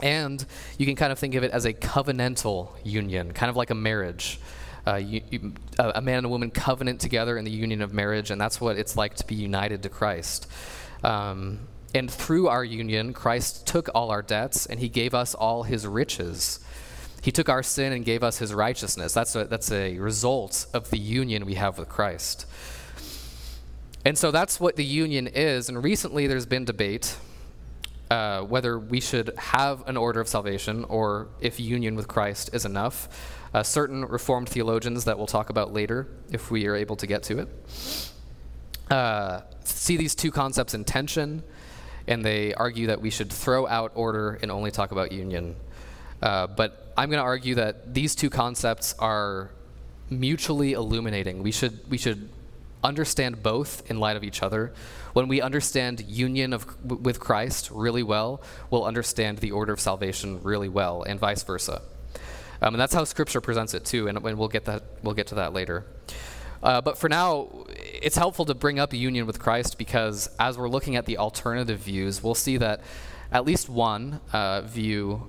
And 0.00 0.44
you 0.78 0.86
can 0.86 0.96
kind 0.96 1.12
of 1.12 1.18
think 1.18 1.34
of 1.34 1.44
it 1.44 1.50
as 1.50 1.64
a 1.64 1.72
covenantal 1.72 2.70
union, 2.84 3.32
kind 3.32 3.50
of 3.50 3.56
like 3.56 3.70
a 3.70 3.74
marriage. 3.74 4.38
Uh, 4.86 4.96
you, 4.96 5.22
you, 5.30 5.54
a 5.78 6.00
man 6.00 6.18
and 6.18 6.26
a 6.26 6.28
woman 6.28 6.50
covenant 6.50 7.00
together 7.00 7.38
in 7.38 7.44
the 7.44 7.50
union 7.50 7.80
of 7.80 7.92
marriage, 7.92 8.30
and 8.30 8.40
that's 8.40 8.60
what 8.60 8.76
it's 8.76 8.96
like 8.96 9.14
to 9.14 9.26
be 9.26 9.34
united 9.34 9.82
to 9.82 9.88
Christ. 9.88 10.46
Um, 11.02 11.60
and 11.94 12.10
through 12.10 12.48
our 12.48 12.64
union, 12.64 13.12
Christ 13.12 13.66
took 13.66 13.88
all 13.94 14.10
our 14.10 14.22
debts 14.22 14.66
and 14.66 14.80
he 14.80 14.88
gave 14.88 15.14
us 15.14 15.34
all 15.34 15.62
his 15.62 15.86
riches. 15.86 16.58
He 17.24 17.32
took 17.32 17.48
our 17.48 17.62
sin 17.62 17.94
and 17.94 18.04
gave 18.04 18.22
us 18.22 18.36
his 18.36 18.52
righteousness. 18.52 19.14
That's 19.14 19.34
a, 19.34 19.46
that's 19.46 19.72
a 19.72 19.98
result 19.98 20.66
of 20.74 20.90
the 20.90 20.98
union 20.98 21.46
we 21.46 21.54
have 21.54 21.78
with 21.78 21.88
Christ. 21.88 22.44
And 24.04 24.18
so 24.18 24.30
that's 24.30 24.60
what 24.60 24.76
the 24.76 24.84
union 24.84 25.28
is. 25.28 25.70
And 25.70 25.82
recently 25.82 26.26
there's 26.26 26.44
been 26.44 26.66
debate 26.66 27.16
uh, 28.10 28.42
whether 28.42 28.78
we 28.78 29.00
should 29.00 29.32
have 29.38 29.88
an 29.88 29.96
order 29.96 30.20
of 30.20 30.28
salvation 30.28 30.84
or 30.84 31.28
if 31.40 31.58
union 31.58 31.96
with 31.96 32.08
Christ 32.08 32.50
is 32.52 32.66
enough. 32.66 33.08
Uh, 33.54 33.62
certain 33.62 34.04
Reformed 34.04 34.50
theologians 34.50 35.06
that 35.06 35.16
we'll 35.16 35.26
talk 35.26 35.48
about 35.48 35.72
later, 35.72 36.08
if 36.30 36.50
we 36.50 36.66
are 36.66 36.76
able 36.76 36.96
to 36.96 37.06
get 37.06 37.22
to 37.22 37.38
it, 37.38 37.48
uh, 38.90 39.40
see 39.64 39.96
these 39.96 40.14
two 40.14 40.30
concepts 40.30 40.74
in 40.74 40.84
tension, 40.84 41.42
and 42.06 42.22
they 42.22 42.52
argue 42.52 42.88
that 42.88 43.00
we 43.00 43.08
should 43.08 43.32
throw 43.32 43.66
out 43.66 43.92
order 43.94 44.38
and 44.42 44.50
only 44.50 44.70
talk 44.70 44.92
about 44.92 45.10
union. 45.10 45.56
Uh, 46.20 46.46
but 46.46 46.83
I'm 46.96 47.10
going 47.10 47.20
to 47.20 47.24
argue 47.24 47.56
that 47.56 47.94
these 47.94 48.14
two 48.14 48.30
concepts 48.30 48.94
are 48.98 49.50
mutually 50.10 50.72
illuminating. 50.72 51.42
We 51.42 51.52
should 51.52 51.90
we 51.90 51.98
should 51.98 52.28
understand 52.82 53.42
both 53.42 53.88
in 53.90 53.98
light 53.98 54.16
of 54.16 54.22
each 54.22 54.42
other. 54.42 54.72
When 55.14 55.26
we 55.26 55.40
understand 55.40 56.04
union 56.06 56.52
of, 56.52 56.66
with 56.84 57.18
Christ 57.18 57.70
really 57.70 58.02
well, 58.02 58.42
we'll 58.70 58.84
understand 58.84 59.38
the 59.38 59.52
order 59.52 59.72
of 59.72 59.80
salvation 59.80 60.42
really 60.42 60.68
well, 60.68 61.02
and 61.02 61.18
vice 61.18 61.42
versa. 61.42 61.80
Um, 62.60 62.74
and 62.74 62.80
that's 62.80 62.94
how 62.94 63.04
Scripture 63.04 63.40
presents 63.40 63.74
it 63.74 63.84
too, 63.84 64.06
and, 64.06 64.18
and, 64.18 64.38
we'll 64.38 64.48
get 64.48 64.66
that 64.66 64.82
we'll 65.02 65.14
get 65.14 65.28
to 65.28 65.36
that 65.36 65.52
later. 65.52 65.86
Uh, 66.62 66.80
but 66.80 66.96
for 66.96 67.08
now, 67.08 67.64
it's 67.68 68.16
helpful 68.16 68.44
to 68.46 68.54
bring 68.54 68.78
up 68.78 68.92
union 68.94 69.26
with 69.26 69.38
Christ 69.38 69.76
because 69.76 70.30
as 70.38 70.56
we're 70.56 70.68
looking 70.68 70.96
at 70.96 71.04
the 71.04 71.18
alternative 71.18 71.78
views, 71.78 72.22
we'll 72.22 72.34
see 72.34 72.56
that 72.56 72.80
at 73.30 73.44
least 73.44 73.68
one 73.68 74.20
uh, 74.32 74.62
view 74.62 75.26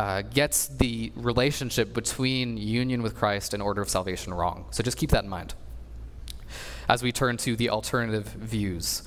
uh, 0.00 0.22
gets 0.22 0.68
the 0.68 1.12
relationship 1.14 1.92
between 1.92 2.56
union 2.56 3.02
with 3.02 3.14
Christ 3.14 3.52
and 3.52 3.62
order 3.62 3.82
of 3.82 3.90
salvation 3.90 4.32
wrong. 4.32 4.64
So 4.70 4.82
just 4.82 4.96
keep 4.96 5.10
that 5.10 5.24
in 5.24 5.28
mind 5.28 5.52
as 6.88 7.02
we 7.02 7.12
turn 7.12 7.36
to 7.36 7.54
the 7.54 7.68
alternative 7.68 8.24
views. 8.24 9.02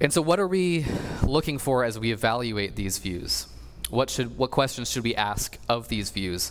And 0.00 0.12
so, 0.12 0.20
what 0.22 0.40
are 0.40 0.48
we 0.48 0.86
looking 1.22 1.58
for 1.58 1.84
as 1.84 2.00
we 2.00 2.10
evaluate 2.10 2.74
these 2.74 2.98
views? 2.98 3.46
What, 3.90 4.10
should, 4.10 4.36
what 4.36 4.50
questions 4.50 4.90
should 4.90 5.04
we 5.04 5.14
ask 5.14 5.56
of 5.68 5.86
these 5.86 6.10
views? 6.10 6.50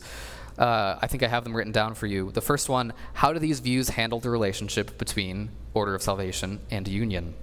Uh, 0.58 0.98
I 1.02 1.08
think 1.08 1.24
I 1.24 1.28
have 1.28 1.44
them 1.44 1.58
written 1.58 1.74
down 1.74 1.96
for 1.96 2.08
you. 2.08 2.32
The 2.32 2.42
first 2.42 2.70
one 2.70 2.94
How 3.16 3.34
do 3.34 3.40
these 3.40 3.60
views 3.60 3.90
handle 3.90 4.22
the 4.22 4.30
relationship 4.30 4.98
between 4.98 5.50
order 5.74 5.94
of 5.94 6.02
salvation 6.02 6.62
and 6.72 6.88
union? 6.88 7.34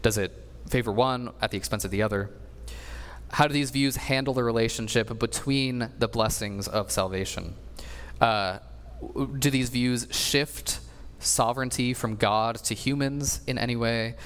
Does 0.00 0.16
it 0.16 0.30
favor 0.68 0.92
one 0.92 1.32
at 1.42 1.50
the 1.50 1.56
expense 1.56 1.84
of 1.84 1.90
the 1.90 2.02
other? 2.02 2.30
How 3.30 3.46
do 3.46 3.52
these 3.52 3.70
views 3.70 3.96
handle 3.96 4.34
the 4.34 4.44
relationship 4.44 5.18
between 5.18 5.90
the 5.98 6.08
blessings 6.08 6.66
of 6.68 6.90
salvation? 6.90 7.54
Uh, 8.20 8.58
do 9.38 9.50
these 9.50 9.68
views 9.68 10.06
shift 10.10 10.80
sovereignty 11.18 11.94
from 11.94 12.16
God 12.16 12.56
to 12.56 12.74
humans 12.74 13.40
in 13.46 13.58
any 13.58 13.76
way? 13.76 14.16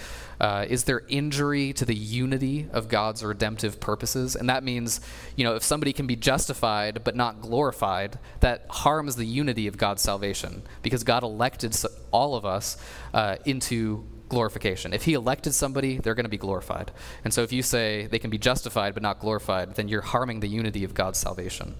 Uh, 0.40 0.66
is 0.68 0.85
there 0.85 1.02
injury 1.09 1.73
to 1.73 1.85
the 1.85 1.94
unity 1.94 2.68
of 2.73 2.88
God's 2.88 3.25
redemptive 3.25 3.78
purposes? 3.78 4.35
And 4.35 4.49
that 4.49 4.64
means, 4.64 5.00
you 5.37 5.44
know, 5.44 5.54
if 5.54 5.62
somebody 5.62 5.92
can 5.92 6.06
be 6.06 6.16
justified 6.16 7.04
but 7.04 7.14
not 7.14 7.40
glorified, 7.40 8.18
that 8.40 8.66
harms 8.68 9.14
the 9.16 9.25
unity 9.25 9.68
of 9.68 9.76
God's 9.76 10.02
salvation 10.02 10.62
because 10.82 11.04
God 11.04 11.23
elected 11.23 11.76
all 12.11 12.35
of 12.35 12.44
us 12.44 12.76
uh, 13.14 13.37
into 13.44 14.04
glorification. 14.32 14.94
If 14.94 15.04
He 15.04 15.12
elected 15.12 15.52
somebody, 15.52 15.98
they're 15.98 16.14
going 16.14 16.24
to 16.24 16.36
be 16.38 16.38
glorified. 16.38 16.90
And 17.22 17.34
so 17.34 17.42
if 17.42 17.52
you 17.52 17.62
say 17.62 18.06
they 18.06 18.18
can 18.18 18.30
be 18.30 18.38
justified 18.38 18.94
but 18.94 19.02
not 19.02 19.20
glorified, 19.20 19.74
then 19.74 19.88
you're 19.88 20.08
harming 20.14 20.40
the 20.40 20.48
unity 20.48 20.84
of 20.84 20.94
God's 20.94 21.18
salvation. 21.18 21.74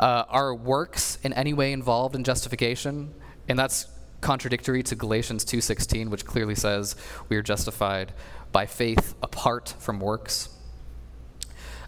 Uh, 0.00 0.24
are 0.28 0.52
works 0.52 1.18
in 1.22 1.32
any 1.32 1.54
way 1.54 1.72
involved 1.72 2.16
in 2.16 2.24
justification? 2.24 3.14
And 3.48 3.56
that's 3.56 3.86
contradictory 4.20 4.82
to 4.82 4.96
Galatians 4.96 5.44
2:16, 5.44 6.10
which 6.10 6.24
clearly 6.26 6.56
says 6.56 6.96
we 7.28 7.36
are 7.36 7.42
justified 7.42 8.12
by 8.50 8.66
faith 8.66 9.14
apart 9.22 9.74
from 9.78 10.00
works. 10.00 10.48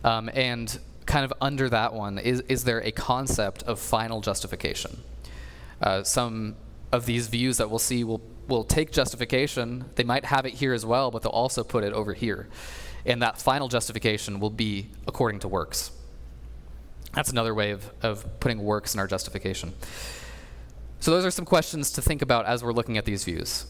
Um, 0.05 0.31
and 0.33 0.79
kind 1.07 1.25
of 1.25 1.33
under 1.41 1.69
that 1.71 1.93
one, 1.93 2.19
is, 2.19 2.41
is 2.43 2.63
there 2.63 2.81
a 2.85 2.93
concept 2.93 3.65
of 3.65 3.81
final 3.81 4.21
justification? 4.21 5.03
Uh, 5.83 6.05
some 6.05 6.55
of 6.93 7.07
these 7.07 7.29
views 7.29 7.59
that 7.59 7.71
we'll 7.71 7.79
see 7.79 8.05
will, 8.05 8.21
will 8.47 8.65
take 8.65 8.93
justification. 8.93 9.85
They 9.95 10.05
might 10.05 10.25
have 10.25 10.47
it 10.47 10.55
here 10.55 10.73
as 10.73 10.85
well, 10.87 11.11
but 11.11 11.23
they'll 11.23 11.31
also 11.31 11.65
put 11.65 11.85
it 11.85 11.93
over 11.93 12.15
here. 12.15 12.49
And 13.05 13.23
that 13.23 13.41
final 13.41 13.69
justification 13.69 14.41
will 14.41 14.51
be 14.51 14.91
according 15.07 15.41
to 15.41 15.49
works. 15.49 15.91
That's 17.13 17.31
another 17.31 17.55
way 17.55 17.71
of, 17.71 17.91
of 18.03 18.41
putting 18.41 18.63
works 18.63 18.95
in 18.95 19.01
our 19.01 19.07
justification. 19.07 19.75
So, 21.01 21.13
those 21.13 21.25
are 21.25 21.31
some 21.31 21.45
questions 21.45 21.93
to 21.93 22.03
think 22.03 22.23
about 22.23 22.47
as 22.47 22.63
we're 22.63 22.73
looking 22.73 22.99
at 22.99 23.05
these 23.05 23.25
views. 23.25 23.67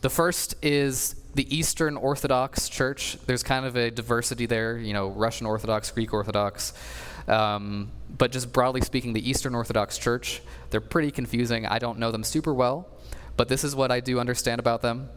The 0.00 0.10
first 0.10 0.56
is 0.62 1.14
the 1.34 1.56
Eastern 1.56 1.96
Orthodox 1.96 2.68
Church. 2.68 3.16
There's 3.26 3.42
kind 3.42 3.64
of 3.64 3.76
a 3.76 3.90
diversity 3.90 4.46
there, 4.46 4.76
you 4.76 4.92
know, 4.92 5.08
Russian 5.08 5.46
Orthodox, 5.46 5.90
Greek 5.92 6.12
Orthodox. 6.12 6.74
Um, 7.28 7.92
but 8.18 8.32
just 8.32 8.52
broadly 8.52 8.80
speaking, 8.80 9.12
the 9.12 9.28
Eastern 9.28 9.54
Orthodox 9.54 9.96
Church, 9.98 10.42
they're 10.72 10.80
pretty 10.80 11.12
confusing. 11.12 11.66
I 11.66 11.78
don't 11.78 11.98
know 11.98 12.10
them 12.10 12.24
super 12.24 12.52
well, 12.52 12.88
but 13.36 13.48
this 13.48 13.62
is 13.62 13.76
what 13.76 13.92
I 13.92 14.00
do 14.00 14.18
understand 14.18 14.58
about 14.58 14.82
them. 14.82 15.08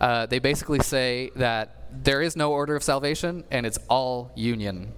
Uh, 0.00 0.26
they 0.26 0.38
basically 0.38 0.80
say 0.80 1.30
that 1.36 1.88
there 1.92 2.22
is 2.22 2.36
no 2.36 2.52
order 2.52 2.74
of 2.74 2.82
salvation 2.82 3.44
and 3.50 3.66
it's 3.66 3.78
all 3.88 4.32
union. 4.34 4.92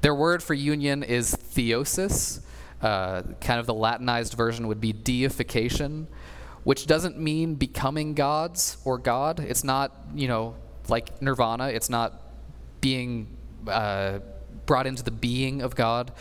Their 0.00 0.14
word 0.14 0.42
for 0.42 0.54
union 0.54 1.02
is 1.02 1.34
theosis, 1.34 2.40
uh, 2.82 3.22
kind 3.40 3.60
of 3.60 3.66
the 3.66 3.74
Latinized 3.74 4.34
version 4.34 4.68
would 4.68 4.80
be 4.80 4.92
deification, 4.92 6.06
which 6.64 6.86
doesn't 6.86 7.18
mean 7.18 7.54
becoming 7.54 8.14
gods 8.14 8.76
or 8.84 8.98
God. 8.98 9.40
It's 9.40 9.64
not, 9.64 9.92
you 10.14 10.28
know, 10.28 10.54
like 10.88 11.20
nirvana. 11.20 11.68
It's 11.68 11.90
not 11.90 12.20
being 12.80 13.36
uh, 13.66 14.20
brought 14.66 14.86
into 14.86 15.02
the 15.02 15.10
being 15.10 15.62
of 15.62 15.74
God. 15.74 16.12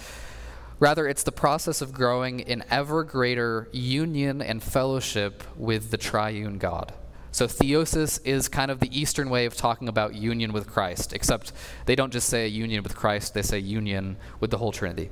Rather, 0.80 1.08
it's 1.08 1.24
the 1.24 1.32
process 1.32 1.82
of 1.82 1.94
growing 1.94 2.42
in 2.42 2.64
ever 2.70 3.04
greater 3.04 3.70
union 3.72 4.42
and 4.42 4.62
fellowship 4.62 5.44
with 5.56 5.92
the 5.92 5.98
triune 5.98 6.58
God. 6.58 6.94
So, 7.32 7.48
theosis 7.48 8.20
is 8.26 8.48
kind 8.48 8.72
of 8.72 8.80
the 8.80 8.98
Eastern 8.98 9.30
way 9.30 9.46
of 9.46 9.56
talking 9.56 9.88
about 9.88 10.16
union 10.16 10.54
with 10.54 10.68
Christ, 10.68 11.14
except 11.14 11.52
they 11.86 11.96
don't 11.96 12.12
just 12.12 12.30
say 12.30 12.48
union 12.48 12.84
with 12.84 12.96
Christ, 12.96 13.34
they 13.34 13.42
say 13.42 13.60
union 13.60 14.18
with 14.40 14.52
the 14.52 14.58
whole 14.58 14.72
Trinity. 14.72 15.10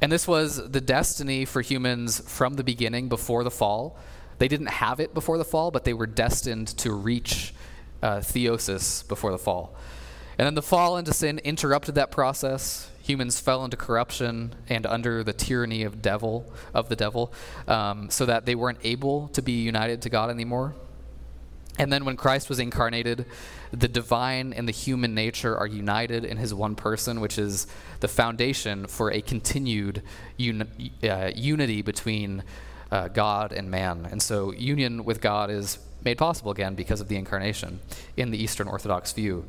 And 0.00 0.10
this 0.10 0.26
was 0.26 0.70
the 0.70 0.80
destiny 0.80 1.44
for 1.44 1.60
humans 1.60 2.20
from 2.26 2.54
the 2.54 2.64
beginning 2.64 3.08
before 3.08 3.44
the 3.44 3.50
fall. 3.50 3.98
They 4.38 4.48
didn't 4.48 4.68
have 4.68 5.00
it 5.00 5.12
before 5.12 5.36
the 5.36 5.44
fall, 5.44 5.70
but 5.70 5.84
they 5.84 5.92
were 5.92 6.06
destined 6.06 6.68
to 6.78 6.92
reach 6.92 7.52
uh, 8.02 8.18
theosis 8.18 9.06
before 9.06 9.30
the 9.30 9.38
fall. 9.38 9.74
And 10.38 10.46
then 10.46 10.54
the 10.54 10.62
fall 10.62 10.96
into 10.96 11.12
sin 11.12 11.38
interrupted 11.44 11.96
that 11.96 12.10
process. 12.10 12.89
Humans 13.10 13.40
fell 13.40 13.64
into 13.64 13.76
corruption 13.76 14.54
and 14.68 14.86
under 14.86 15.24
the 15.24 15.32
tyranny 15.32 15.82
of 15.82 16.00
devil 16.00 16.52
of 16.72 16.88
the 16.88 16.94
devil, 16.94 17.32
um, 17.66 18.08
so 18.08 18.24
that 18.24 18.46
they 18.46 18.54
weren't 18.54 18.78
able 18.84 19.26
to 19.28 19.42
be 19.42 19.62
united 19.62 20.00
to 20.02 20.08
God 20.08 20.30
anymore. 20.30 20.74
And 21.76 21.92
then 21.92 22.04
when 22.04 22.16
Christ 22.16 22.48
was 22.48 22.60
incarnated, 22.60 23.26
the 23.72 23.88
divine 23.88 24.52
and 24.52 24.68
the 24.68 24.72
human 24.72 25.12
nature 25.12 25.56
are 25.56 25.66
united 25.66 26.24
in 26.24 26.36
his 26.36 26.54
one 26.54 26.76
person, 26.76 27.20
which 27.20 27.36
is 27.36 27.66
the 27.98 28.06
foundation 28.06 28.86
for 28.86 29.10
a 29.10 29.20
continued 29.20 30.02
uni- 30.36 30.92
uh, 31.02 31.32
unity 31.34 31.82
between 31.82 32.44
uh, 32.92 33.08
God 33.08 33.50
and 33.50 33.72
man. 33.72 34.06
And 34.08 34.22
so 34.22 34.52
union 34.52 35.04
with 35.04 35.20
God 35.20 35.50
is 35.50 35.78
made 36.04 36.16
possible 36.16 36.52
again 36.52 36.76
because 36.76 37.00
of 37.00 37.08
the 37.08 37.16
incarnation 37.16 37.80
in 38.16 38.30
the 38.30 38.38
Eastern 38.38 38.68
Orthodox 38.68 39.12
view. 39.12 39.46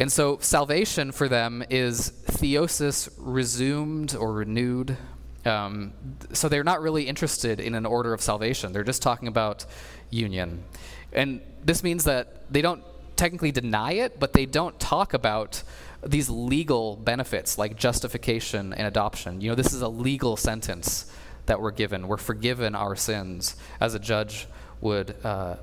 And 0.00 0.10
so 0.10 0.38
salvation 0.40 1.12
for 1.12 1.28
them 1.28 1.62
is 1.68 2.10
theosis 2.26 3.10
resumed 3.18 4.16
or 4.16 4.32
renewed. 4.32 4.96
Um, 5.44 5.92
so 6.32 6.48
they're 6.48 6.64
not 6.64 6.80
really 6.80 7.06
interested 7.06 7.60
in 7.60 7.74
an 7.74 7.84
order 7.84 8.14
of 8.14 8.22
salvation. 8.22 8.72
They're 8.72 8.82
just 8.82 9.02
talking 9.02 9.28
about 9.28 9.66
union. 10.08 10.64
And 11.12 11.42
this 11.62 11.82
means 11.82 12.04
that 12.04 12.50
they 12.50 12.62
don't 12.62 12.82
technically 13.16 13.52
deny 13.52 13.92
it, 13.92 14.18
but 14.18 14.32
they 14.32 14.46
don't 14.46 14.80
talk 14.80 15.12
about 15.12 15.62
these 16.02 16.30
legal 16.30 16.96
benefits 16.96 17.58
like 17.58 17.76
justification 17.76 18.72
and 18.72 18.86
adoption. 18.86 19.42
You 19.42 19.50
know, 19.50 19.54
this 19.54 19.74
is 19.74 19.82
a 19.82 19.88
legal 19.88 20.38
sentence 20.38 21.12
that 21.44 21.60
we're 21.60 21.72
given. 21.72 22.08
We're 22.08 22.16
forgiven 22.16 22.74
our 22.74 22.96
sins 22.96 23.54
as 23.80 23.94
a 23.94 23.98
judge 23.98 24.46
would 24.80 25.14
uh, 25.22 25.56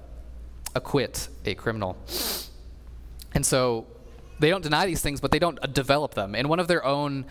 acquit 0.75 1.27
a 1.43 1.55
criminal. 1.55 1.97
And 3.33 3.43
so 3.43 3.87
they 4.39 4.49
don't 4.49 4.63
deny 4.63 4.85
these 4.85 5.01
things, 5.01 5.19
but 5.21 5.31
they 5.31 5.39
don't 5.39 5.59
uh, 5.61 5.67
develop 5.67 6.13
them. 6.13 6.35
And 6.35 6.49
one 6.49 6.59
of 6.59 6.67
their 6.67 6.85
own 6.85 7.25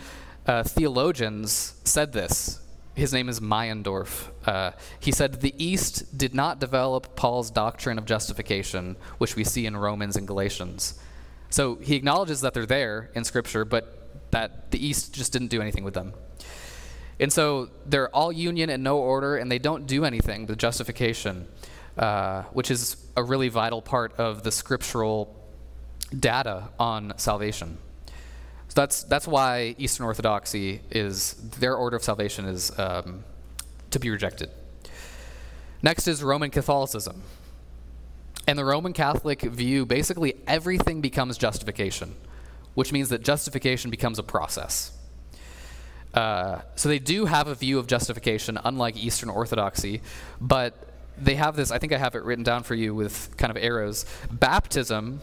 uh, 0.46 0.62
theologians 0.62 1.74
said 1.84 2.12
this 2.12 2.60
his 2.96 3.12
name 3.12 3.28
is 3.28 3.40
Meyendorff. 3.40 4.30
Uh, 4.46 4.70
he 4.98 5.12
said, 5.12 5.40
The 5.42 5.54
East 5.62 6.16
did 6.16 6.34
not 6.34 6.58
develop 6.58 7.14
Paul's 7.14 7.50
doctrine 7.50 7.98
of 7.98 8.06
justification, 8.06 8.96
which 9.18 9.36
we 9.36 9.44
see 9.44 9.66
in 9.66 9.76
Romans 9.76 10.16
and 10.16 10.26
Galatians. 10.26 10.98
So 11.50 11.76
he 11.76 11.94
acknowledges 11.94 12.40
that 12.40 12.54
they're 12.54 12.64
there 12.64 13.10
in 13.14 13.22
Scripture, 13.24 13.66
but 13.66 14.30
that 14.30 14.70
the 14.70 14.84
East 14.84 15.14
just 15.14 15.30
didn't 15.30 15.48
do 15.48 15.60
anything 15.60 15.84
with 15.84 15.92
them. 15.92 16.14
And 17.20 17.30
so 17.30 17.68
they're 17.84 18.08
all 18.16 18.32
union 18.32 18.70
and 18.70 18.82
no 18.82 18.96
order, 18.96 19.36
and 19.36 19.52
they 19.52 19.58
don't 19.58 19.86
do 19.86 20.06
anything 20.06 20.46
with 20.46 20.58
justification, 20.58 21.48
uh, 21.98 22.44
which 22.52 22.70
is 22.70 22.96
a 23.14 23.22
really 23.22 23.48
vital 23.48 23.82
part 23.82 24.14
of 24.16 24.42
the 24.42 24.50
scriptural 24.50 25.34
data 26.10 26.68
on 26.78 27.12
salvation 27.16 27.78
So 28.68 28.74
that's 28.74 29.02
that's 29.04 29.26
why 29.26 29.74
Eastern 29.78 30.06
Orthodoxy 30.06 30.80
is 30.90 31.34
their 31.58 31.74
order 31.74 31.96
of 31.96 32.02
salvation 32.02 32.46
is 32.46 32.76
um, 32.78 33.24
to 33.90 33.98
be 33.98 34.10
rejected. 34.10 34.50
Next 35.82 36.08
is 36.08 36.22
Roman 36.22 36.50
Catholicism. 36.50 37.22
And 38.48 38.58
the 38.58 38.64
Roman 38.64 38.92
Catholic 38.92 39.42
view 39.42 39.86
basically 39.86 40.34
everything 40.46 41.00
becomes 41.00 41.36
justification, 41.36 42.14
which 42.74 42.92
means 42.92 43.08
that 43.08 43.22
justification 43.22 43.90
becomes 43.90 44.18
a 44.18 44.22
process. 44.22 44.92
Uh, 46.14 46.60
so 46.76 46.88
they 46.88 46.98
do 46.98 47.26
have 47.26 47.48
a 47.48 47.54
view 47.54 47.78
of 47.78 47.86
justification, 47.86 48.58
unlike 48.64 48.96
Eastern 48.96 49.28
Orthodoxy, 49.28 50.00
but 50.40 50.74
they 51.18 51.34
have 51.34 51.56
this, 51.56 51.70
I 51.70 51.78
think 51.78 51.92
I 51.92 51.98
have 51.98 52.14
it 52.14 52.22
written 52.22 52.44
down 52.44 52.62
for 52.62 52.74
you 52.74 52.94
with 52.94 53.36
kind 53.36 53.50
of 53.50 53.56
arrows. 53.62 54.06
Baptism 54.30 55.20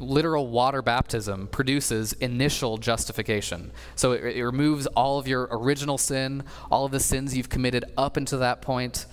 literal 0.00 0.48
water 0.48 0.82
baptism 0.82 1.46
produces 1.48 2.12
initial 2.14 2.78
justification. 2.78 3.72
So 3.94 4.12
it, 4.12 4.36
it, 4.36 4.44
removes 4.44 4.86
all 4.88 5.18
of 5.18 5.28
your 5.28 5.48
original 5.50 5.98
sin, 5.98 6.42
all 6.70 6.84
of 6.84 6.92
the 6.92 7.00
sins 7.00 7.36
you've 7.36 7.48
committed 7.48 7.84
up 7.96 8.16
until 8.16 8.38
that 8.40 8.62
point. 8.62 9.06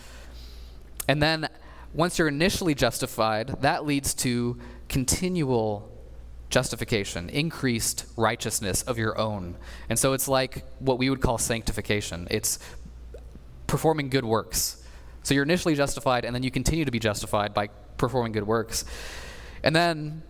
And 1.07 1.21
then 1.21 1.49
once 1.93 2.17
you're 2.17 2.27
initially 2.27 2.75
justified, 2.75 3.61
that 3.61 3.85
leads 3.85 4.13
to 4.15 4.59
continual 4.89 5.91
justification, 6.49 7.29
increased 7.29 8.05
righteousness 8.15 8.81
of 8.83 8.97
your 8.97 9.17
own. 9.17 9.57
And 9.89 9.99
so 9.99 10.13
it's 10.13 10.27
like 10.27 10.65
what 10.79 10.97
we 10.97 11.09
would 11.09 11.21
call 11.21 11.37
sanctification. 11.37 12.27
It's 12.31 12.59
performing 13.67 14.09
good 14.09 14.25
works. 14.25 14.83
So 15.23 15.33
you're 15.33 15.43
initially 15.43 15.75
justified, 15.75 16.23
and 16.23 16.33
then 16.33 16.43
you 16.43 16.51
continue 16.51 16.85
to 16.85 16.91
be 16.91 16.99
justified 16.99 17.53
by 17.53 17.67
performing 17.97 18.31
good 18.31 18.47
works. 18.47 18.85
And 19.61 19.75
then 19.75 20.23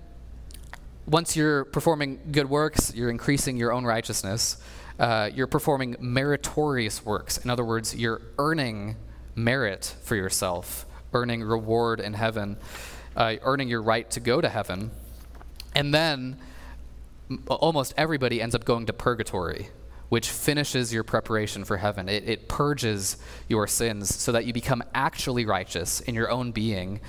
once 1.07 1.37
you're 1.37 1.63
performing 1.65 2.19
good 2.31 2.49
works, 2.49 2.93
you're 2.93 3.09
increasing 3.09 3.55
your 3.57 3.71
own 3.71 3.85
righteousness. 3.85 4.57
Uh, 4.99 5.29
you're 5.33 5.47
performing 5.47 5.95
meritorious 5.99 7.05
works. 7.05 7.37
In 7.37 7.49
other 7.49 7.63
words, 7.63 7.95
you're 7.95 8.21
earning 8.37 8.97
merit 9.35 9.95
for 10.01 10.15
yourself, 10.15 10.85
earning 11.13 11.43
reward 11.43 11.99
in 11.99 12.13
heaven, 12.13 12.57
uh, 13.15 13.35
earning 13.43 13.69
your 13.69 13.81
right 13.81 14.09
to 14.11 14.19
go 14.19 14.41
to 14.41 14.49
heaven. 14.49 14.91
And 15.73 15.93
then 15.93 16.37
almost 17.47 17.93
everybody 17.95 18.41
ends 18.41 18.55
up 18.55 18.65
going 18.65 18.85
to 18.87 18.93
purgatory, 18.93 19.69
which 20.09 20.29
finishes 20.29 20.93
your 20.93 21.03
preparation 21.03 21.63
for 21.63 21.77
heaven. 21.77 22.09
It, 22.09 22.27
it 22.27 22.49
purges 22.49 23.17
your 23.47 23.67
sins 23.67 24.13
so 24.13 24.31
that 24.33 24.45
you 24.45 24.53
become 24.53 24.83
actually 24.93 25.45
righteous 25.45 26.01
in 26.01 26.15
your 26.15 26.29
own 26.29 26.51
being. 26.51 26.99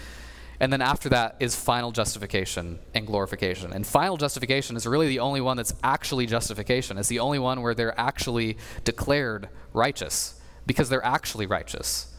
And 0.61 0.73
then 0.73 0.83
after 0.83 1.09
that 1.11 1.37
is 1.38 1.55
final 1.55 1.92
justification 1.92 2.81
and 2.94 3.07
glorification. 3.07 3.73
And 3.73 3.87
final 3.87 4.16
justification 4.16 4.77
is 4.77 4.87
really 4.87 5.09
the 5.09 5.21
only 5.21 5.40
one 5.40 5.57
that's 5.57 5.73
actually 5.85 6.27
justification. 6.27 6.99
It's 6.99 7.09
the 7.09 7.21
only 7.21 7.38
one 7.38 7.62
where 7.62 7.75
they're 7.75 7.99
actually 7.99 8.59
declared 8.85 9.49
righteous 9.73 10.40
because 10.66 10.88
they're 10.88 11.05
actually 11.05 11.47
righteous 11.47 12.14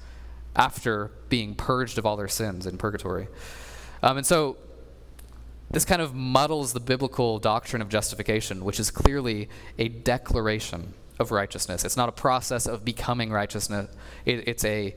after 0.56 1.12
being 1.28 1.54
purged 1.54 1.98
of 1.98 2.06
all 2.06 2.16
their 2.16 2.28
sins 2.28 2.66
in 2.66 2.78
purgatory. 2.78 3.28
Um, 4.02 4.18
and 4.18 4.26
so 4.26 4.58
this 5.70 5.86
kind 5.86 6.02
of 6.02 6.16
muddles 6.16 6.74
the 6.74 6.80
biblical 6.80 7.40
doctrine 7.40 7.82
of 7.82 7.90
justification, 7.90 8.64
which 8.64 8.80
is 8.80 8.90
clearly 8.90 9.50
a 9.78 9.90
declaration 9.90 10.94
of 11.20 11.32
righteousness. 11.32 11.84
It's 11.84 11.98
not 11.98 12.10
a 12.10 12.14
process 12.14 12.66
of 12.66 12.86
becoming 12.86 13.32
righteousness. 13.32 13.94
It, 14.26 14.48
it's 14.48 14.64
a 14.64 14.96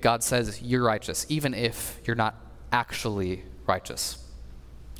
God 0.00 0.22
says 0.22 0.62
you're 0.62 0.82
righteous, 0.82 1.26
even 1.28 1.52
if 1.54 2.00
you're 2.04 2.16
not 2.16 2.43
actually 2.74 3.44
righteous. 3.66 4.18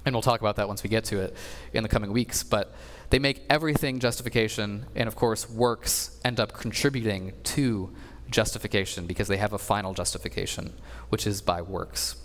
And 0.07 0.15
we'll 0.15 0.23
talk 0.23 0.41
about 0.41 0.57
that 0.57 0.69
once 0.69 0.85
we 0.85 0.89
get 0.89 1.05
to 1.07 1.19
it 1.19 1.37
in 1.73 1.83
the 1.83 1.89
coming 1.89 2.13
weeks. 2.13 2.45
But 2.45 2.73
they 3.11 3.19
make 3.19 3.43
everything 3.51 3.99
justification, 3.99 4.87
and 4.95 5.09
of 5.09 5.17
course, 5.17 5.51
works 5.51 6.19
end 6.25 6.39
up 6.39 6.53
contributing 6.53 7.33
to 7.55 7.91
justification 8.31 9.07
because 9.07 9.27
they 9.27 9.39
have 9.39 9.53
a 9.53 9.59
final 9.59 9.93
justification, 9.93 10.73
which 11.09 11.27
is 11.27 11.43
by 11.43 11.63
works. 11.63 12.17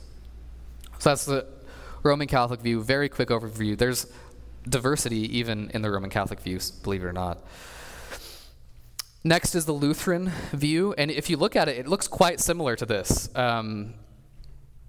So 0.99 1.09
that's 1.09 1.25
the 1.25 1.47
Roman 2.03 2.27
Catholic 2.27 2.62
view. 2.62 2.83
Very 2.83 3.09
quick 3.09 3.29
overview. 3.29 3.75
There's 3.75 4.05
diversity 4.67 5.35
even 5.38 5.71
in 5.73 5.81
the 5.81 5.89
Roman 5.89 6.12
Catholic 6.12 6.41
views, 6.41 6.69
believe 6.69 7.03
it 7.03 7.07
or 7.07 7.13
not. 7.13 7.39
Next 9.23 9.55
is 9.55 9.65
the 9.65 9.73
Lutheran 9.73 10.31
view, 10.51 10.93
and 10.97 11.09
if 11.09 11.29
you 11.29 11.38
look 11.38 11.55
at 11.55 11.67
it, 11.67 11.77
it 11.77 11.88
looks 11.88 12.07
quite 12.07 12.39
similar 12.39 12.75
to 12.75 12.85
this. 12.85 13.29
Um, 13.35 13.95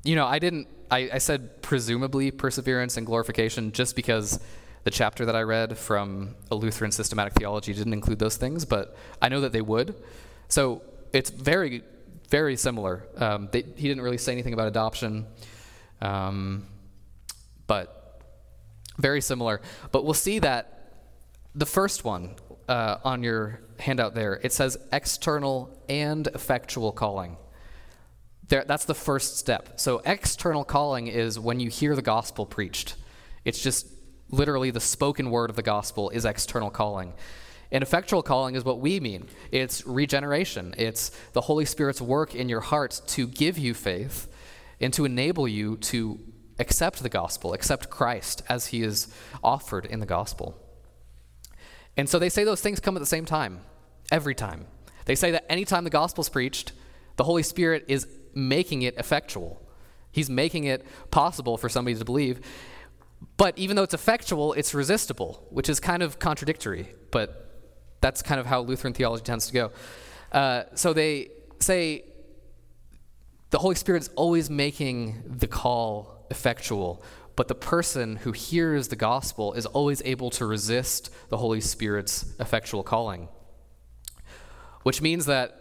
you 0.04 0.16
know, 0.16 0.26
I 0.26 0.38
didn't, 0.38 0.68
I, 0.90 1.10
I 1.14 1.18
said 1.18 1.62
presumably 1.62 2.30
perseverance 2.30 2.96
and 2.96 3.06
glorification 3.06 3.72
just 3.72 3.94
because 3.96 4.40
the 4.84 4.90
chapter 4.90 5.26
that 5.26 5.36
I 5.36 5.42
read 5.42 5.76
from 5.76 6.34
a 6.50 6.54
Lutheran 6.54 6.90
systematic 6.90 7.34
theology 7.34 7.74
didn't 7.74 7.92
include 7.92 8.18
those 8.18 8.36
things, 8.36 8.64
but 8.64 8.96
I 9.20 9.28
know 9.28 9.42
that 9.42 9.52
they 9.52 9.60
would. 9.60 9.94
So 10.48 10.82
it's 11.12 11.30
very, 11.30 11.82
very 12.28 12.56
similar. 12.56 13.06
Um, 13.16 13.48
they, 13.52 13.62
he 13.76 13.88
didn't 13.88 14.02
really 14.02 14.18
say 14.18 14.32
anything 14.32 14.54
about 14.54 14.68
adoption. 14.68 15.26
Um, 16.00 16.66
but 17.66 18.20
very 18.98 19.20
similar. 19.20 19.60
But 19.92 20.04
we'll 20.04 20.14
see 20.14 20.38
that 20.40 20.92
the 21.54 21.66
first 21.66 22.04
one 22.04 22.34
uh, 22.68 22.96
on 23.04 23.22
your 23.22 23.60
handout 23.78 24.14
there, 24.14 24.40
it 24.42 24.52
says 24.52 24.78
external 24.92 25.78
and 25.88 26.26
effectual 26.28 26.92
calling. 26.92 27.36
There, 28.50 28.64
that's 28.66 28.84
the 28.84 28.94
first 28.94 29.38
step. 29.38 29.80
So, 29.80 30.02
external 30.04 30.64
calling 30.64 31.06
is 31.06 31.38
when 31.38 31.60
you 31.60 31.70
hear 31.70 31.94
the 31.94 32.02
gospel 32.02 32.44
preached. 32.44 32.96
It's 33.44 33.62
just 33.62 33.86
literally 34.28 34.72
the 34.72 34.80
spoken 34.80 35.30
word 35.30 35.50
of 35.50 35.56
the 35.56 35.62
gospel 35.62 36.10
is 36.10 36.24
external 36.24 36.68
calling. 36.68 37.14
And 37.70 37.82
effectual 37.82 38.24
calling 38.24 38.56
is 38.56 38.64
what 38.64 38.80
we 38.80 38.98
mean 38.98 39.28
it's 39.52 39.86
regeneration, 39.86 40.74
it's 40.76 41.10
the 41.32 41.42
Holy 41.42 41.64
Spirit's 41.64 42.00
work 42.00 42.34
in 42.34 42.48
your 42.48 42.60
heart 42.60 43.00
to 43.08 43.28
give 43.28 43.56
you 43.56 43.72
faith 43.72 44.26
and 44.80 44.92
to 44.94 45.04
enable 45.04 45.46
you 45.46 45.76
to 45.76 46.18
accept 46.58 47.04
the 47.04 47.08
gospel, 47.08 47.52
accept 47.52 47.88
Christ 47.88 48.42
as 48.48 48.66
he 48.66 48.82
is 48.82 49.06
offered 49.44 49.86
in 49.86 50.00
the 50.00 50.06
gospel. 50.06 50.58
And 51.96 52.08
so 52.08 52.18
they 52.18 52.28
say 52.28 52.42
those 52.42 52.60
things 52.60 52.80
come 52.80 52.96
at 52.96 53.00
the 53.00 53.06
same 53.06 53.26
time, 53.26 53.60
every 54.10 54.34
time. 54.34 54.66
They 55.04 55.14
say 55.14 55.30
that 55.30 55.50
anytime 55.50 55.84
the 55.84 55.90
gospel's 55.90 56.28
preached, 56.28 56.72
the 57.16 57.24
Holy 57.24 57.42
Spirit 57.42 57.84
is 57.86 58.06
making 58.34 58.82
it 58.82 58.96
effectual. 58.96 59.60
He's 60.12 60.28
making 60.28 60.64
it 60.64 60.84
possible 61.10 61.56
for 61.56 61.68
somebody 61.68 61.96
to 61.96 62.04
believe. 62.04 62.40
But 63.36 63.58
even 63.58 63.76
though 63.76 63.82
it's 63.82 63.94
effectual, 63.94 64.52
it's 64.54 64.74
resistible, 64.74 65.46
which 65.50 65.68
is 65.68 65.78
kind 65.78 66.02
of 66.02 66.18
contradictory. 66.18 66.94
But 67.10 67.50
that's 68.00 68.22
kind 68.22 68.40
of 68.40 68.46
how 68.46 68.62
Lutheran 68.62 68.94
theology 68.94 69.22
tends 69.22 69.46
to 69.46 69.52
go. 69.52 69.72
Uh, 70.32 70.64
so 70.74 70.92
they 70.92 71.30
say 71.58 72.04
the 73.50 73.58
Holy 73.58 73.74
Spirit 73.74 74.02
is 74.02 74.10
always 74.16 74.48
making 74.48 75.22
the 75.26 75.46
call 75.46 76.26
effectual, 76.30 77.02
but 77.36 77.48
the 77.48 77.54
person 77.54 78.16
who 78.16 78.32
hears 78.32 78.88
the 78.88 78.96
gospel 78.96 79.52
is 79.54 79.66
always 79.66 80.00
able 80.04 80.30
to 80.30 80.46
resist 80.46 81.10
the 81.28 81.36
Holy 81.36 81.60
Spirit's 81.60 82.32
effectual 82.38 82.82
calling. 82.82 83.28
Which 84.82 85.02
means 85.02 85.26
that 85.26 85.56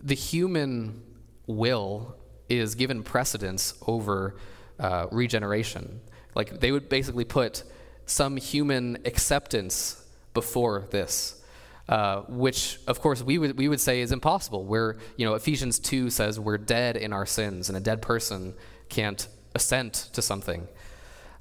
the 0.00 0.14
human 0.14 1.02
will 1.46 2.16
is 2.48 2.74
given 2.74 3.02
precedence 3.02 3.74
over 3.86 4.36
uh, 4.78 5.06
regeneration. 5.10 6.00
Like 6.34 6.60
they 6.60 6.72
would 6.72 6.88
basically 6.88 7.24
put 7.24 7.62
some 8.06 8.36
human 8.36 8.98
acceptance 9.04 10.04
before 10.34 10.86
this. 10.90 11.40
Uh, 11.86 12.22
which 12.28 12.78
of 12.86 12.98
course 13.02 13.22
we 13.22 13.36
would 13.36 13.58
we 13.58 13.68
would 13.68 13.80
say 13.80 14.00
is 14.00 14.10
impossible. 14.10 14.64
Where 14.64 14.96
you 15.16 15.26
know 15.26 15.34
Ephesians 15.34 15.78
two 15.78 16.08
says 16.08 16.40
we're 16.40 16.56
dead 16.56 16.96
in 16.96 17.12
our 17.12 17.26
sins, 17.26 17.68
and 17.68 17.76
a 17.76 17.80
dead 17.80 18.00
person 18.00 18.54
can't 18.88 19.28
assent 19.54 20.08
to 20.14 20.22
something, 20.22 20.66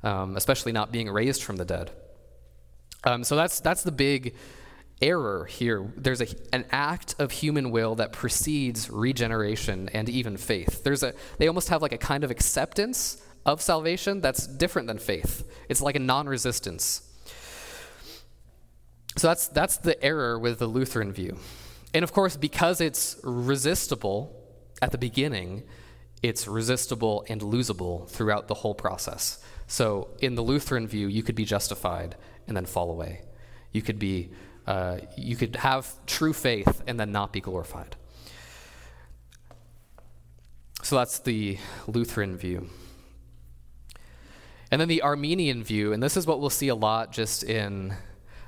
um, 0.04 0.36
especially 0.36 0.74
not 0.74 0.92
being 0.92 1.10
raised 1.10 1.44
from 1.44 1.56
the 1.56 1.64
dead. 1.64 1.92
Um, 3.06 3.24
so 3.24 3.38
that's 3.38 3.62
that's 3.62 3.84
the 3.84 3.92
big 3.94 4.36
error 5.04 5.46
here. 5.46 5.92
There's 5.96 6.22
a, 6.22 6.28
an 6.52 6.66
act 6.72 7.16
of 7.20 7.32
human 7.32 7.70
will 7.70 7.96
that 7.96 8.14
precedes 8.14 8.90
regeneration 8.90 9.90
and 9.90 10.10
even 10.10 10.38
faith. 10.38 10.84
There's 10.84 11.04
a 11.04 11.14
they 11.38 11.48
almost 11.48 11.70
have 11.70 11.82
like 11.82 11.92
a 11.92 11.98
kind 11.98 12.24
of 12.24 12.32
acceptance 12.32 13.22
of 13.46 13.62
salvation 13.62 14.22
that's 14.22 14.48
different 14.48 14.88
than 14.88 14.98
faith. 14.98 15.48
It's 15.70 15.82
like 15.82 15.96
a 15.96 16.00
non-resistance. 16.00 17.10
So 19.18 19.28
that's 19.28 19.48
that's 19.50 19.78
the 19.78 20.02
error 20.04 20.40
with 20.40 20.58
the 20.58 20.68
Lutheran 20.68 21.12
view. 21.12 21.38
And 21.94 22.04
of 22.04 22.14
course, 22.14 22.38
because 22.38 22.82
it's 22.82 23.20
resistible 23.24 24.36
at 24.82 24.92
the 24.92 24.98
beginning, 24.98 25.64
it's 26.24 26.48
resistible 26.48 27.26
and 27.28 27.42
losable 27.42 28.10
throughout 28.10 28.48
the 28.48 28.56
whole 28.56 28.74
process. 28.74 29.44
So, 29.68 30.10
in 30.20 30.36
the 30.36 30.42
Lutheran 30.42 30.88
view, 30.88 31.08
you 31.08 31.24
could 31.24 31.36
be 31.36 31.46
justified 31.46 32.16
and 32.48 32.56
then 32.56 32.66
fall 32.66 32.90
away. 32.90 33.22
You 33.72 33.82
could 33.82 34.00
be, 34.00 34.32
uh, 34.66 34.98
you 35.18 35.36
could 35.36 35.56
have 35.58 35.94
true 36.06 36.34
faith 36.34 36.82
and 36.88 37.00
then 37.00 37.12
not 37.12 37.34
be 37.34 37.42
glorified. 37.42 37.96
So 40.82 40.98
that's 40.98 41.20
the 41.20 41.58
Lutheran 41.88 42.38
view. 42.38 42.70
And 44.72 44.82
then 44.82 44.88
the 44.88 45.02
Arminian 45.02 45.64
view, 45.64 45.94
and 45.94 46.02
this 46.02 46.18
is 46.18 46.26
what 46.26 46.40
we'll 46.40 46.50
see 46.50 46.68
a 46.68 46.76
lot 46.76 47.12
just 47.12 47.44
in 47.44 47.94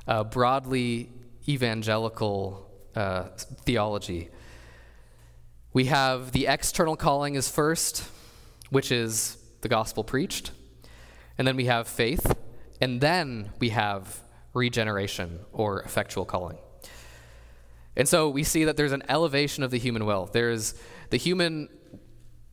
uh, 0.08 0.23
broadly 0.23 1.10
evangelical 1.47 2.69
uh, 2.95 3.25
theology. 3.63 4.30
We 5.71 5.86
have 5.86 6.32
the 6.32 6.47
external 6.47 6.95
calling 6.95 7.36
is 7.36 7.49
first, 7.49 8.10
which 8.69 8.91
is 8.91 9.38
the 9.62 9.69
gospel 9.69 10.04
preached. 10.04 10.51
And 11.38 11.47
then 11.47 11.56
we 11.56 11.65
have 11.65 11.88
faith. 11.88 12.36
And 12.82 13.01
then 13.01 13.51
we 13.60 13.69
have 13.69 14.21
regeneration 14.55 15.41
or 15.53 15.81
effectual 15.83 16.25
calling. 16.25 16.57
And 17.95 18.09
so 18.09 18.29
we 18.29 18.43
see 18.43 18.63
that 18.65 18.75
there's 18.77 18.91
an 18.91 19.03
elevation 19.07 19.63
of 19.63 19.69
the 19.69 19.77
human 19.77 20.05
will. 20.05 20.29
There's 20.31 20.73
the 21.11 21.17
human 21.17 21.69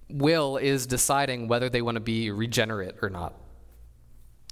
will 0.08 0.58
is 0.58 0.86
deciding 0.86 1.48
whether 1.48 1.70
they 1.70 1.80
want 1.80 1.96
to 1.96 2.00
be 2.00 2.30
regenerate 2.30 2.96
or 3.00 3.08
not. 3.08 3.34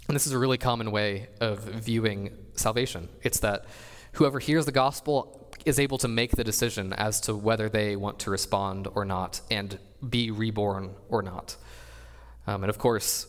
And 0.09 0.15
this 0.15 0.27
is 0.27 0.33
a 0.33 0.39
really 0.39 0.59
common 0.59 0.91
way 0.91 1.29
of 1.41 1.61
viewing 1.61 2.37
salvation. 2.55 3.09
It's 3.23 3.41
that 3.41 3.67
whoever 4.13 4.39
hears 4.39 4.67
the 4.67 4.73
gospel 4.73 5.53
is 5.65 5.79
able 5.79 5.99
to 5.99 6.09
make 6.09 6.33
the 6.33 6.45
decision 6.45 6.93
as 6.95 7.21
to 7.23 7.37
whether 7.37 7.69
they 7.69 7.95
want 7.95 8.19
to 8.21 8.31
respond 8.31 8.89
or 8.95 9.05
not 9.05 9.41
and 9.51 9.79
be 10.09 10.31
reborn 10.31 10.95
or 11.09 11.23
not. 11.23 11.57
Um, 12.47 12.65
and 12.65 12.71
of 12.71 12.79
course, 12.79 13.27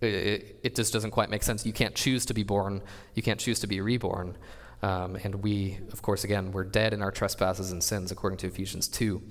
it, 0.00 0.60
it, 0.62 0.74
just 0.74 0.92
doesn't 0.92 1.10
quite 1.10 1.30
make 1.30 1.42
sense. 1.42 1.64
You 1.64 1.72
can't 1.72 1.94
choose 1.94 2.26
to 2.26 2.34
be 2.34 2.42
born, 2.42 2.82
you 3.14 3.22
can't 3.22 3.40
choose 3.40 3.60
to 3.60 3.66
be 3.66 3.80
reborn. 3.80 4.36
Um, 4.82 5.16
and 5.24 5.36
we, 5.36 5.78
of 5.92 6.02
course, 6.02 6.24
again, 6.24 6.52
we're 6.52 6.64
dead 6.64 6.92
in 6.92 7.02
our 7.02 7.10
trespasses 7.10 7.72
and 7.72 7.82
sins, 7.82 8.10
according 8.10 8.36
to 8.38 8.48
Ephesians 8.48 8.86
2. 8.88 9.22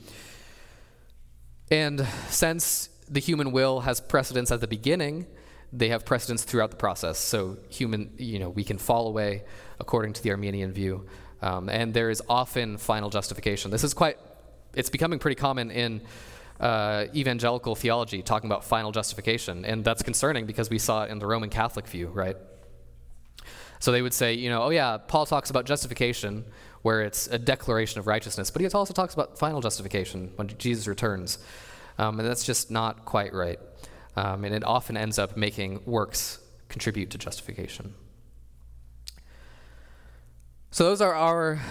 And 1.70 2.08
since 2.30 2.90
the 3.08 3.20
human 3.20 3.52
will 3.52 3.82
has 3.82 4.02
precedence 4.02 4.52
at 4.52 4.62
the 4.62 4.68
beginning, 4.68 5.28
they 5.72 5.90
have 5.90 6.06
precedence 6.06 6.44
throughout 6.44 6.72
the 6.72 6.78
process. 6.78 7.18
So 7.20 7.58
human, 7.70 8.14
you 8.18 8.40
know, 8.40 8.50
we 8.50 8.64
can 8.64 8.78
fall 8.78 9.08
away 9.08 9.44
according 9.80 10.14
to 10.14 10.24
the 10.24 10.32
Arminian 10.32 10.72
view. 10.72 11.06
Um, 11.42 11.68
and 11.68 11.94
there 11.94 12.10
is 12.10 12.22
often 12.30 12.78
final 12.78 13.10
justification. 13.10 13.70
This 13.70 13.84
is 13.84 13.94
quite, 13.94 14.18
it's 14.76 14.90
becoming 14.90 15.20
pretty 15.20 15.36
common 15.36 15.72
in 15.72 16.02
uh, 16.60 17.06
evangelical 17.14 17.76
theology, 17.76 18.22
talking 18.22 18.50
about 18.50 18.64
final 18.64 18.92
justification. 18.92 19.66
And 19.66 19.84
that's 19.84 20.04
concerning 20.04 20.46
because 20.46 20.70
we 20.70 20.80
saw 20.80 21.04
it 21.04 21.12
in 21.12 21.20
the 21.20 21.28
Roman 21.28 21.50
Catholic 21.50 21.88
view, 21.88 22.08
right? 22.08 22.38
So 23.80 23.92
they 23.92 24.02
would 24.02 24.14
say, 24.14 24.34
you 24.34 24.50
know, 24.50 24.64
oh 24.64 24.70
yeah, 24.70 24.98
Paul 24.98 25.26
talks 25.26 25.50
about 25.50 25.66
justification, 25.66 26.46
where 26.84 27.02
it's 27.02 27.28
a 27.28 27.38
declaration 27.38 28.00
of 28.00 28.08
righteousness, 28.08 28.50
but 28.50 28.62
he 28.62 28.68
also 28.70 28.94
talks 28.94 29.14
about 29.14 29.38
final 29.38 29.62
justification 29.62 30.32
when 30.36 30.48
Jesus 30.58 30.88
returns. 30.88 31.38
Um, 31.98 32.20
and 32.20 32.28
that's 32.28 32.46
just 32.46 32.72
not 32.72 33.06
quite 33.06 33.34
right. 33.34 33.60
Um, 34.16 34.46
and 34.46 34.54
it 34.54 34.64
often 34.64 34.96
ends 34.96 35.20
up 35.20 35.36
making 35.36 35.82
works 35.86 36.40
contribute 36.70 37.10
to 37.12 37.18
justification. 37.18 37.94
So 40.72 40.86
those 40.86 41.02
are 41.02 41.14
our 41.14 41.62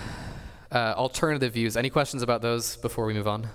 uh, 0.71 0.95
alternative 0.97 1.53
views. 1.55 1.77
Any 1.77 1.91
questions 1.91 2.23
about 2.23 2.41
those 2.41 2.77
before 2.77 3.05
we 3.05 3.15
move 3.15 3.27
on? 3.27 3.49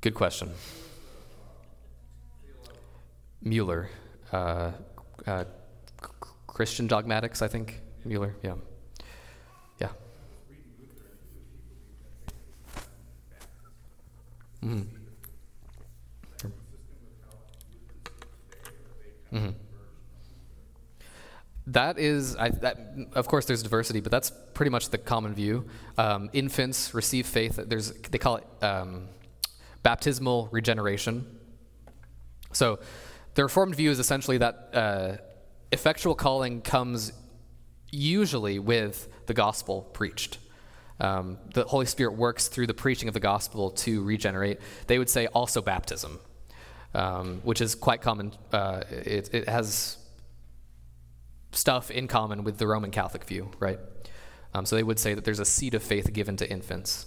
Good 0.00 0.14
question. 0.14 0.50
Mueller. 3.42 3.88
Uh, 4.32 4.72
uh, 5.26 5.44
Christian 6.46 6.86
dogmatics, 6.86 7.42
I 7.42 7.48
think. 7.48 7.80
Mueller, 8.04 8.34
yeah. 8.42 8.54
Yeah. 9.80 9.88
Mm-hmm. 14.64 14.82
Mm-hmm. 19.32 19.50
That 21.68 21.98
is, 21.98 22.36
I, 22.36 22.50
that, 22.50 22.78
of 23.14 23.26
course, 23.26 23.44
there's 23.44 23.62
diversity, 23.62 24.00
but 24.00 24.12
that's 24.12 24.32
pretty 24.54 24.70
much 24.70 24.90
the 24.90 24.98
common 24.98 25.34
view. 25.34 25.66
Um, 25.98 26.30
infants 26.32 26.94
receive 26.94 27.26
faith. 27.26 27.58
There's, 27.66 27.92
they 27.92 28.18
call 28.18 28.36
it 28.36 28.46
um, 28.62 29.08
baptismal 29.86 30.48
regeneration. 30.50 31.24
So, 32.50 32.80
the 33.34 33.44
Reformed 33.44 33.76
view 33.76 33.92
is 33.92 34.00
essentially 34.00 34.38
that 34.38 34.70
uh, 34.74 35.16
effectual 35.70 36.16
calling 36.16 36.60
comes 36.60 37.12
usually 37.92 38.58
with 38.58 39.08
the 39.26 39.34
gospel 39.34 39.82
preached. 39.82 40.38
Um, 40.98 41.38
the 41.54 41.62
Holy 41.62 41.86
Spirit 41.86 42.16
works 42.16 42.48
through 42.48 42.66
the 42.66 42.74
preaching 42.74 43.06
of 43.06 43.14
the 43.14 43.20
gospel 43.20 43.70
to 43.84 44.02
regenerate. 44.02 44.58
They 44.88 44.98
would 44.98 45.08
say 45.08 45.28
also 45.28 45.62
baptism, 45.62 46.18
um, 46.92 47.40
which 47.44 47.60
is 47.60 47.76
quite 47.76 48.00
common. 48.00 48.32
Uh, 48.52 48.82
it, 48.90 49.32
it, 49.32 49.48
has 49.48 49.98
stuff 51.52 51.92
in 51.92 52.08
common 52.08 52.42
with 52.42 52.58
the 52.58 52.66
Roman 52.66 52.90
Catholic 52.90 53.22
view, 53.22 53.52
right? 53.60 53.78
Um, 54.52 54.66
so 54.66 54.74
they 54.74 54.82
would 54.82 54.98
say 54.98 55.14
that 55.14 55.24
there's 55.24 55.38
a 55.38 55.44
seed 55.44 55.74
of 55.74 55.82
faith 55.84 56.12
given 56.12 56.36
to 56.38 56.50
infants. 56.50 57.06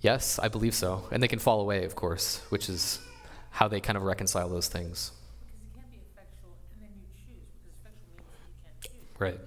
Yes, 0.00 0.38
I 0.38 0.48
believe 0.48 0.74
so. 0.74 1.04
And 1.10 1.22
they 1.22 1.28
can 1.28 1.38
fall 1.38 1.60
away, 1.60 1.84
of 1.84 1.94
course, 1.94 2.40
which 2.48 2.68
is 2.68 3.00
how 3.50 3.68
they 3.68 3.80
kind 3.80 3.96
of 3.96 4.02
reconcile 4.02 4.48
those 4.48 4.68
things. 4.68 5.12
Right. 9.18 9.38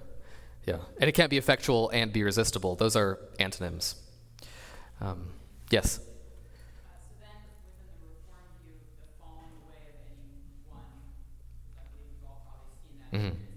Yeah. 0.66 0.78
And 1.00 1.08
it 1.08 1.12
can't 1.12 1.30
be 1.30 1.36
effectual 1.38 1.90
and 1.90 2.12
be 2.12 2.22
resistible. 2.22 2.76
Those 2.76 2.96
are 2.96 3.18
antonyms. 3.38 3.96
Um, 5.00 5.28
yes? 5.70 6.00
Mm-hmm. 13.12 13.26
Mm-hmm. 13.26 13.53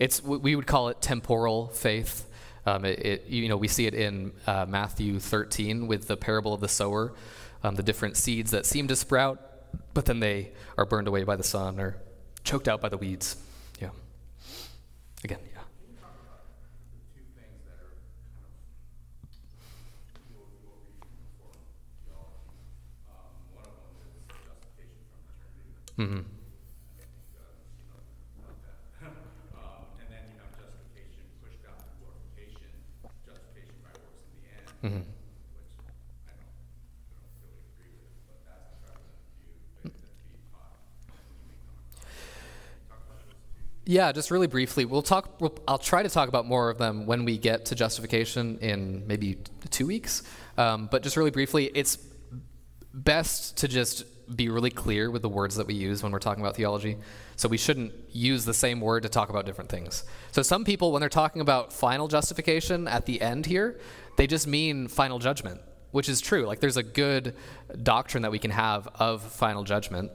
It's 0.00 0.22
we 0.22 0.56
would 0.56 0.66
call 0.66 0.88
it 0.88 1.02
temporal 1.02 1.68
faith. 1.68 2.26
Um, 2.64 2.86
it, 2.86 2.98
it, 3.04 3.26
you 3.26 3.48
know, 3.48 3.56
we 3.58 3.68
see 3.68 3.86
it 3.86 3.94
in 3.94 4.32
uh, 4.46 4.64
Matthew 4.66 5.18
13 5.18 5.86
with 5.86 6.08
the 6.08 6.16
parable 6.16 6.54
of 6.54 6.60
the 6.60 6.68
sower, 6.68 7.12
um, 7.62 7.74
the 7.74 7.82
different 7.82 8.16
seeds 8.16 8.50
that 8.52 8.64
seem 8.64 8.88
to 8.88 8.96
sprout, 8.96 9.40
but 9.92 10.06
then 10.06 10.20
they 10.20 10.52
are 10.78 10.86
burned 10.86 11.06
away 11.06 11.24
by 11.24 11.36
the 11.36 11.42
sun 11.42 11.78
or 11.78 11.96
choked 12.44 12.66
out 12.66 12.80
by 12.80 12.88
the 12.88 12.96
weeds. 12.96 13.36
Yeah. 13.78 13.90
Again, 15.22 15.38
yeah. 15.52 15.60
Mm-hmm. 25.98 26.39
Mm-hmm. 34.82 35.00
Yeah, 43.86 44.12
just 44.12 44.30
really 44.30 44.46
briefly. 44.46 44.84
We'll 44.84 45.02
talk. 45.02 45.40
We'll, 45.40 45.58
I'll 45.66 45.76
try 45.78 46.04
to 46.04 46.08
talk 46.08 46.28
about 46.28 46.46
more 46.46 46.70
of 46.70 46.78
them 46.78 47.06
when 47.06 47.24
we 47.24 47.36
get 47.38 47.64
to 47.66 47.74
justification 47.74 48.58
in 48.60 49.04
maybe 49.06 49.38
two 49.70 49.86
weeks. 49.86 50.22
Um, 50.56 50.88
but 50.90 51.02
just 51.02 51.16
really 51.16 51.32
briefly, 51.32 51.72
it's 51.74 51.98
best 52.94 53.56
to 53.58 53.68
just 53.68 54.04
be 54.36 54.48
really 54.48 54.70
clear 54.70 55.10
with 55.10 55.22
the 55.22 55.28
words 55.28 55.56
that 55.56 55.66
we 55.66 55.74
use 55.74 56.02
when 56.04 56.12
we're 56.12 56.20
talking 56.20 56.40
about 56.40 56.54
theology. 56.54 56.98
So 57.34 57.48
we 57.48 57.56
shouldn't 57.56 57.92
use 58.12 58.44
the 58.44 58.54
same 58.54 58.80
word 58.80 59.02
to 59.02 59.08
talk 59.08 59.28
about 59.28 59.44
different 59.44 59.70
things. 59.70 60.04
So 60.30 60.42
some 60.42 60.64
people, 60.64 60.92
when 60.92 61.00
they're 61.00 61.08
talking 61.08 61.42
about 61.42 61.72
final 61.72 62.06
justification 62.06 62.86
at 62.86 63.06
the 63.06 63.20
end 63.20 63.46
here, 63.46 63.80
they 64.20 64.26
just 64.26 64.46
mean 64.46 64.86
final 64.86 65.18
judgment, 65.18 65.62
which 65.92 66.06
is 66.06 66.20
true. 66.20 66.44
Like 66.44 66.60
there's 66.60 66.76
a 66.76 66.82
good 66.82 67.34
doctrine 67.82 68.24
that 68.24 68.30
we 68.30 68.38
can 68.38 68.50
have 68.50 68.86
of 68.96 69.22
final 69.22 69.64
judgment, 69.64 70.12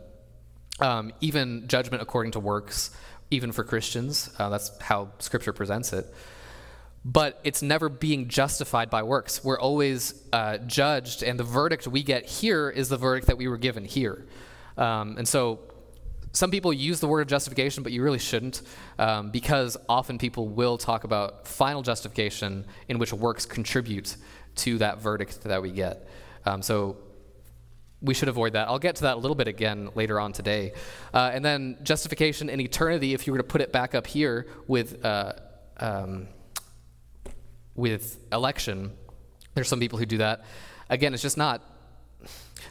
um, 0.79 1.11
even 1.21 1.67
judgment 1.67 2.03
according 2.03 2.33
to 2.33 2.39
works, 2.39 2.91
even 3.31 3.51
for 3.51 3.63
Christians. 3.63 4.29
Uh, 4.37 4.49
that's 4.49 4.69
how 4.79 5.09
Scripture 5.17 5.53
presents 5.53 5.91
it. 5.91 6.05
But 7.03 7.39
it's 7.43 7.63
never 7.63 7.89
being 7.89 8.27
justified 8.27 8.91
by 8.91 9.01
works. 9.01 9.43
We're 9.43 9.59
always 9.59 10.13
uh, 10.31 10.59
judged, 10.59 11.23
and 11.23 11.39
the 11.39 11.43
verdict 11.43 11.87
we 11.87 12.03
get 12.03 12.27
here 12.27 12.69
is 12.69 12.89
the 12.89 12.97
verdict 12.97 13.25
that 13.25 13.39
we 13.39 13.47
were 13.47 13.57
given 13.57 13.85
here. 13.85 14.27
Um, 14.77 15.17
and 15.17 15.27
so 15.27 15.61
some 16.35 16.51
people 16.51 16.73
use 16.73 16.99
the 16.99 17.07
word 17.07 17.21
of 17.21 17.27
justification, 17.27 17.81
but 17.81 17.93
you 17.93 18.03
really 18.03 18.19
shouldn't, 18.19 18.61
um, 18.99 19.31
because 19.31 19.77
often 19.87 20.17
people 20.17 20.49
will 20.49 20.77
talk 20.77 21.05
about 21.05 21.47
final 21.47 21.81
justification 21.81 22.65
in 22.89 22.99
which 22.99 23.13
works 23.13 23.45
contribute 23.45 24.17
to 24.55 24.77
that 24.79 25.01
verdict 25.01 25.41
that 25.43 25.61
we 25.61 25.71
get. 25.71 26.07
Um, 26.45 26.61
so 26.61 26.97
we 28.01 28.13
should 28.13 28.27
avoid 28.27 28.53
that. 28.53 28.67
I'll 28.67 28.79
get 28.79 28.97
to 28.97 29.03
that 29.03 29.15
a 29.15 29.19
little 29.19 29.35
bit 29.35 29.47
again 29.47 29.89
later 29.95 30.19
on 30.19 30.33
today. 30.33 30.73
Uh, 31.13 31.31
and 31.33 31.43
then 31.43 31.77
justification 31.83 32.49
in 32.49 32.59
eternity, 32.59 33.13
if 33.13 33.25
you 33.25 33.33
were 33.33 33.39
to 33.39 33.43
put 33.43 33.61
it 33.61 33.71
back 33.71 33.95
up 33.95 34.05
here 34.05 34.47
with, 34.67 35.03
uh, 35.05 35.33
um, 35.79 36.27
with 37.75 38.19
election, 38.31 38.91
there's 39.53 39.69
some 39.69 39.79
people 39.79 39.97
who 39.97 40.05
do 40.05 40.17
that. 40.17 40.43
Again, 40.89 41.13
it's 41.13 41.23
just 41.23 41.37
not 41.37 41.63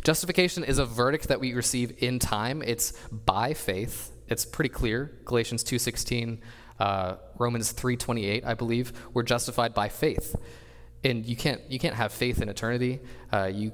Justification 0.03 0.65
is 0.65 0.79
a 0.79 0.85
verdict 0.87 1.29
that 1.29 1.41
we 1.41 1.55
receive 1.55 2.03
in 2.03 2.19
time. 2.19 2.63
It's 2.63 2.93
by 3.11 3.55
faith. 3.55 4.13
It's 4.29 4.45
pretty 4.45 4.71
clear. 4.71 5.13
Galatians 5.25 5.63
2:16, 5.63 6.41
uh, 6.81 7.17
Romans 7.39 7.73
3:28, 7.73 8.45
I 8.45 8.55
believe, 8.55 8.93
we're 9.13 9.23
justified 9.23 9.75
by 9.75 9.89
faith. 9.89 10.35
And 11.03 11.27
you 11.27 11.37
can't 11.37 11.61
you 11.69 11.79
can't 11.79 11.95
have 11.95 12.13
faith 12.13 12.41
in 12.41 12.49
eternity. 12.49 13.01
Uh, 13.33 13.51
you 13.53 13.73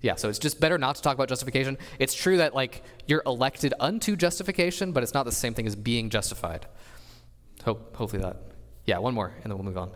yeah, 0.00 0.16
so 0.16 0.28
it's 0.28 0.40
just 0.40 0.58
better 0.58 0.78
not 0.78 0.96
to 0.96 1.02
talk 1.02 1.14
about 1.14 1.28
justification. 1.28 1.78
It's 2.00 2.14
true 2.14 2.38
that 2.38 2.54
like 2.54 2.82
you're 3.06 3.22
elected 3.24 3.72
unto 3.78 4.16
justification, 4.16 4.92
but 4.92 5.02
it's 5.04 5.14
not 5.14 5.24
the 5.24 5.32
same 5.32 5.54
thing 5.54 5.66
as 5.66 5.76
being 5.76 6.10
justified. 6.10 6.66
Hope 7.64 7.96
hopefully 7.96 8.22
that. 8.22 8.36
Yeah, 8.84 8.98
one 8.98 9.14
more, 9.14 9.32
and 9.42 9.44
then 9.44 9.56
we'll 9.56 9.64
move 9.64 9.78
on. 9.78 9.92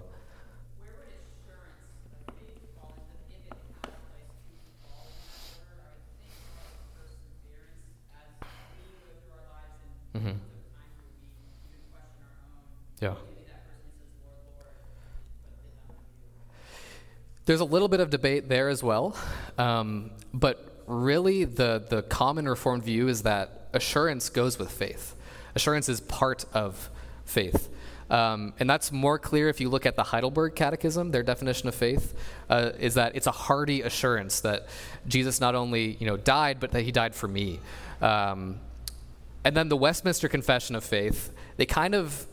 Mm-hmm. 10.16 10.30
Yeah. 13.00 13.14
There's 17.44 17.60
a 17.60 17.64
little 17.64 17.88
bit 17.88 18.00
of 18.00 18.10
debate 18.10 18.48
there 18.48 18.68
as 18.68 18.82
well, 18.82 19.16
um, 19.58 20.10
but 20.32 20.82
really 20.86 21.44
the 21.44 21.84
the 21.88 22.02
common 22.02 22.48
Reformed 22.48 22.82
view 22.82 23.08
is 23.08 23.22
that 23.22 23.68
assurance 23.72 24.28
goes 24.30 24.58
with 24.58 24.70
faith. 24.70 25.14
Assurance 25.54 25.88
is 25.88 26.00
part 26.00 26.44
of 26.52 26.90
faith. 27.24 27.68
Um, 28.08 28.54
and 28.60 28.70
that's 28.70 28.92
more 28.92 29.18
clear 29.18 29.48
if 29.48 29.60
you 29.60 29.68
look 29.68 29.84
at 29.84 29.96
the 29.96 30.04
Heidelberg 30.04 30.54
Catechism. 30.54 31.10
Their 31.10 31.24
definition 31.24 31.68
of 31.68 31.74
faith 31.74 32.14
uh, 32.48 32.70
is 32.78 32.94
that 32.94 33.16
it's 33.16 33.26
a 33.26 33.32
hearty 33.32 33.82
assurance 33.82 34.40
that 34.40 34.68
Jesus 35.08 35.40
not 35.40 35.54
only 35.54 35.96
you 36.00 36.06
know 36.06 36.16
died, 36.16 36.58
but 36.60 36.72
that 36.72 36.82
he 36.82 36.92
died 36.92 37.14
for 37.14 37.28
me. 37.28 37.60
Um, 38.00 38.60
And 39.46 39.56
then 39.56 39.68
the 39.68 39.76
Westminster 39.76 40.28
Confession 40.28 40.74
of 40.74 40.82
Faith, 40.82 41.32
they 41.56 41.66
kind 41.66 41.94
of 41.94 42.26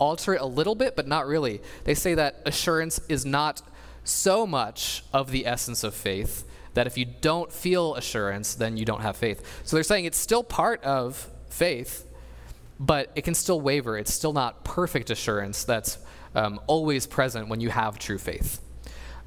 alter 0.00 0.34
it 0.34 0.40
a 0.40 0.46
little 0.46 0.74
bit, 0.74 0.96
but 0.96 1.06
not 1.06 1.28
really. 1.28 1.60
They 1.84 1.94
say 1.94 2.14
that 2.14 2.42
assurance 2.44 3.00
is 3.08 3.24
not 3.24 3.62
so 4.02 4.48
much 4.48 5.04
of 5.12 5.30
the 5.30 5.46
essence 5.46 5.84
of 5.84 5.94
faith 5.94 6.44
that 6.74 6.88
if 6.88 6.98
you 6.98 7.04
don't 7.04 7.52
feel 7.52 7.94
assurance, 7.94 8.56
then 8.56 8.76
you 8.76 8.84
don't 8.84 9.02
have 9.02 9.16
faith. 9.16 9.60
So 9.62 9.76
they're 9.76 9.84
saying 9.84 10.06
it's 10.06 10.18
still 10.18 10.42
part 10.42 10.82
of 10.82 11.28
faith, 11.50 12.04
but 12.80 13.12
it 13.14 13.22
can 13.22 13.34
still 13.34 13.60
waver. 13.60 13.96
It's 13.96 14.12
still 14.12 14.32
not 14.32 14.64
perfect 14.64 15.08
assurance 15.10 15.62
that's 15.62 15.98
um, 16.34 16.58
always 16.66 17.06
present 17.06 17.46
when 17.46 17.60
you 17.60 17.70
have 17.70 17.96
true 17.96 18.18
faith. 18.18 18.60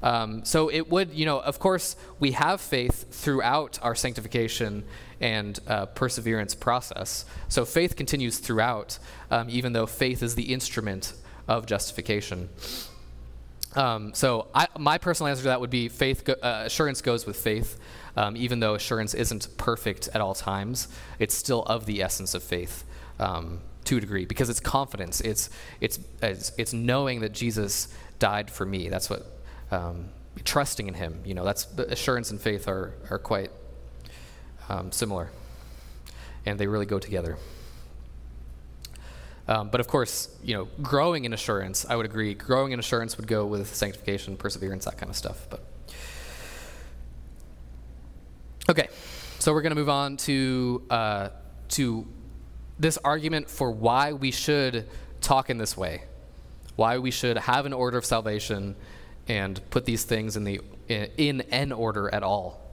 Um, 0.02 0.44
so 0.44 0.68
it 0.68 0.90
would, 0.90 1.14
you 1.14 1.24
know, 1.24 1.40
of 1.40 1.58
course, 1.58 1.96
we 2.20 2.32
have 2.32 2.60
faith 2.60 3.06
throughout 3.10 3.78
our 3.80 3.94
sanctification 3.94 4.84
and 5.24 5.58
uh, 5.66 5.86
perseverance 5.86 6.54
process. 6.54 7.24
So 7.48 7.64
faith 7.64 7.96
continues 7.96 8.38
throughout, 8.38 8.98
um, 9.30 9.48
even 9.48 9.72
though 9.72 9.86
faith 9.86 10.22
is 10.22 10.34
the 10.34 10.52
instrument 10.52 11.14
of 11.48 11.64
justification. 11.64 12.50
Um, 13.74 14.12
so 14.12 14.48
I, 14.54 14.68
my 14.78 14.98
personal 14.98 15.30
answer 15.30 15.42
to 15.44 15.48
that 15.48 15.62
would 15.62 15.70
be 15.70 15.88
faith. 15.88 16.26
Go, 16.26 16.34
uh, 16.34 16.64
assurance 16.66 17.00
goes 17.00 17.24
with 17.24 17.36
faith, 17.36 17.80
um, 18.18 18.36
even 18.36 18.60
though 18.60 18.74
assurance 18.74 19.14
isn't 19.14 19.48
perfect 19.56 20.10
at 20.12 20.20
all 20.20 20.34
times. 20.34 20.88
It's 21.18 21.34
still 21.34 21.62
of 21.62 21.86
the 21.86 22.02
essence 22.02 22.34
of 22.34 22.42
faith 22.42 22.84
um, 23.18 23.62
to 23.86 23.96
a 23.96 24.00
degree 24.00 24.26
because 24.26 24.50
it's 24.50 24.60
confidence. 24.60 25.22
It's 25.22 25.48
it's 25.80 25.98
it's, 26.20 26.52
it's 26.58 26.74
knowing 26.74 27.20
that 27.20 27.32
Jesus 27.32 27.88
died 28.18 28.50
for 28.50 28.66
me. 28.66 28.90
That's 28.90 29.08
what 29.08 29.24
um, 29.70 30.10
trusting 30.44 30.86
in 30.86 30.94
Him. 30.94 31.22
You 31.24 31.32
know, 31.32 31.44
that's 31.44 31.66
assurance 31.78 32.30
and 32.30 32.38
faith 32.38 32.68
are 32.68 32.92
are 33.10 33.18
quite 33.18 33.50
um, 34.68 34.92
similar, 34.92 35.30
and 36.46 36.58
they 36.58 36.66
really 36.66 36.86
go 36.86 36.98
together. 36.98 37.36
Um, 39.46 39.68
but 39.68 39.80
of 39.80 39.88
course, 39.88 40.34
you 40.42 40.54
know, 40.54 40.68
growing 40.82 41.24
in 41.24 41.32
assurance, 41.32 41.84
I 41.88 41.96
would 41.96 42.06
agree. 42.06 42.32
Growing 42.34 42.72
in 42.72 42.78
assurance 42.78 43.16
would 43.18 43.26
go 43.26 43.44
with 43.44 43.74
sanctification, 43.74 44.36
perseverance, 44.36 44.86
that 44.86 44.96
kind 44.96 45.10
of 45.10 45.16
stuff. 45.16 45.46
But 45.50 45.60
okay, 48.70 48.88
so 49.38 49.52
we're 49.52 49.62
going 49.62 49.74
to 49.74 49.76
move 49.76 49.90
on 49.90 50.16
to 50.18 50.82
uh, 50.88 51.28
to 51.70 52.06
this 52.78 52.98
argument 53.04 53.50
for 53.50 53.70
why 53.70 54.12
we 54.12 54.30
should 54.30 54.88
talk 55.20 55.50
in 55.50 55.58
this 55.58 55.76
way, 55.76 56.04
why 56.76 56.98
we 56.98 57.10
should 57.10 57.36
have 57.36 57.66
an 57.66 57.74
order 57.74 57.98
of 57.98 58.06
salvation 58.06 58.76
and 59.28 59.60
put 59.70 59.84
these 59.84 60.04
things 60.04 60.36
in 60.36 60.44
the 60.44 60.60
in, 60.88 61.10
in 61.18 61.40
an 61.50 61.70
order 61.70 62.12
at 62.14 62.22
all. 62.22 62.63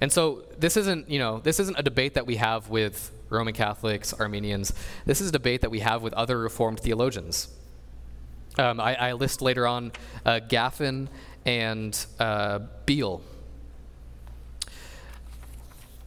And 0.00 0.12
so 0.12 0.44
this 0.58 0.76
isn't, 0.76 1.10
you 1.10 1.18
know, 1.18 1.40
this 1.40 1.60
isn't 1.60 1.78
a 1.78 1.82
debate 1.82 2.14
that 2.14 2.26
we 2.26 2.36
have 2.36 2.68
with 2.68 3.12
Roman 3.28 3.54
Catholics, 3.54 4.12
Arminians. 4.12 4.72
This 5.04 5.20
is 5.20 5.28
a 5.28 5.32
debate 5.32 5.62
that 5.62 5.70
we 5.70 5.80
have 5.80 6.02
with 6.02 6.12
other 6.14 6.38
Reformed 6.38 6.80
theologians. 6.80 7.48
Um, 8.58 8.80
I, 8.80 8.94
I, 8.94 9.12
list 9.12 9.42
later 9.42 9.66
on 9.66 9.92
uh, 10.24 10.40
Gaffin 10.48 11.08
and 11.44 12.06
uh, 12.18 12.60
Beale. 12.86 13.20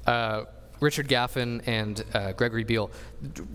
Uh, 0.08 0.45
Richard 0.79 1.08
Gaffin 1.08 1.62
and 1.67 2.03
uh, 2.13 2.32
Gregory 2.32 2.63
Beale, 2.63 2.89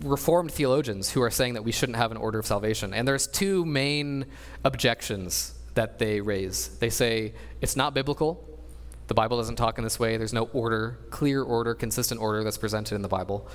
Reformed 0.01 0.51
theologians 0.51 1.11
who 1.11 1.21
are 1.21 1.31
saying 1.31 1.55
that 1.55 1.63
we 1.63 1.71
shouldn't 1.71 1.97
have 1.97 2.11
an 2.11 2.17
order 2.17 2.39
of 2.39 2.45
salvation. 2.45 2.93
And 2.93 3.07
there's 3.07 3.27
two 3.27 3.65
main 3.65 4.25
objections 4.63 5.55
that 5.73 5.99
they 5.99 6.21
raise. 6.21 6.77
They 6.77 6.89
say 6.89 7.33
it's 7.61 7.75
not 7.75 7.93
biblical 7.93 8.54
the 9.07 9.13
Bible 9.13 9.37
doesn't 9.37 9.55
talk 9.55 9.77
in 9.77 9.83
this 9.83 9.99
way. 9.99 10.17
There's 10.17 10.33
no 10.33 10.49
order, 10.53 10.97
clear 11.09 11.43
order, 11.43 11.75
consistent 11.75 12.21
order 12.21 12.43
that's 12.43 12.57
presented 12.57 12.95
in 12.95 13.01
the 13.01 13.07
Bible. 13.07 13.47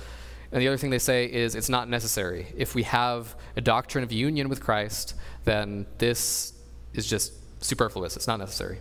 And 0.51 0.61
the 0.61 0.67
other 0.67 0.77
thing 0.77 0.89
they 0.89 0.99
say 0.99 1.31
is 1.31 1.55
it's 1.55 1.69
not 1.69 1.89
necessary. 1.89 2.47
If 2.57 2.75
we 2.75 2.83
have 2.83 3.35
a 3.55 3.61
doctrine 3.61 4.03
of 4.03 4.11
union 4.11 4.49
with 4.49 4.61
Christ, 4.61 5.15
then 5.45 5.85
this 5.97 6.53
is 6.93 7.07
just 7.07 7.33
superfluous. 7.63 8.15
It's 8.15 8.27
not 8.27 8.39
necessary. 8.39 8.79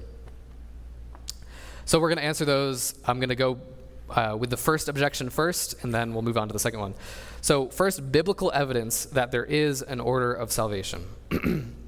So 1.85 1.99
we're 2.01 2.09
going 2.09 2.19
to 2.19 2.25
answer 2.25 2.45
those. 2.45 2.95
I'm 3.05 3.19
going 3.19 3.31
to 3.31 3.37
go 3.37 3.61
uh, 4.11 4.37
with 4.39 4.51
the 4.51 4.57
first 4.57 4.89
objection 4.89 5.31
first, 5.31 5.83
and 5.83 5.95
then 5.95 6.13
we'll 6.13 6.23
move 6.23 6.37
on 6.37 6.49
to 6.49 6.53
the 6.53 6.59
second 6.59 6.81
one. 6.81 6.95
So, 7.41 7.69
first, 7.69 8.13
biblical 8.13 8.51
evidence 8.53 9.07
that 9.07 9.31
there 9.31 9.45
is 9.45 9.83
an 9.83 10.01
order 10.01 10.33
of 10.33 10.53
salvation. 10.53 11.07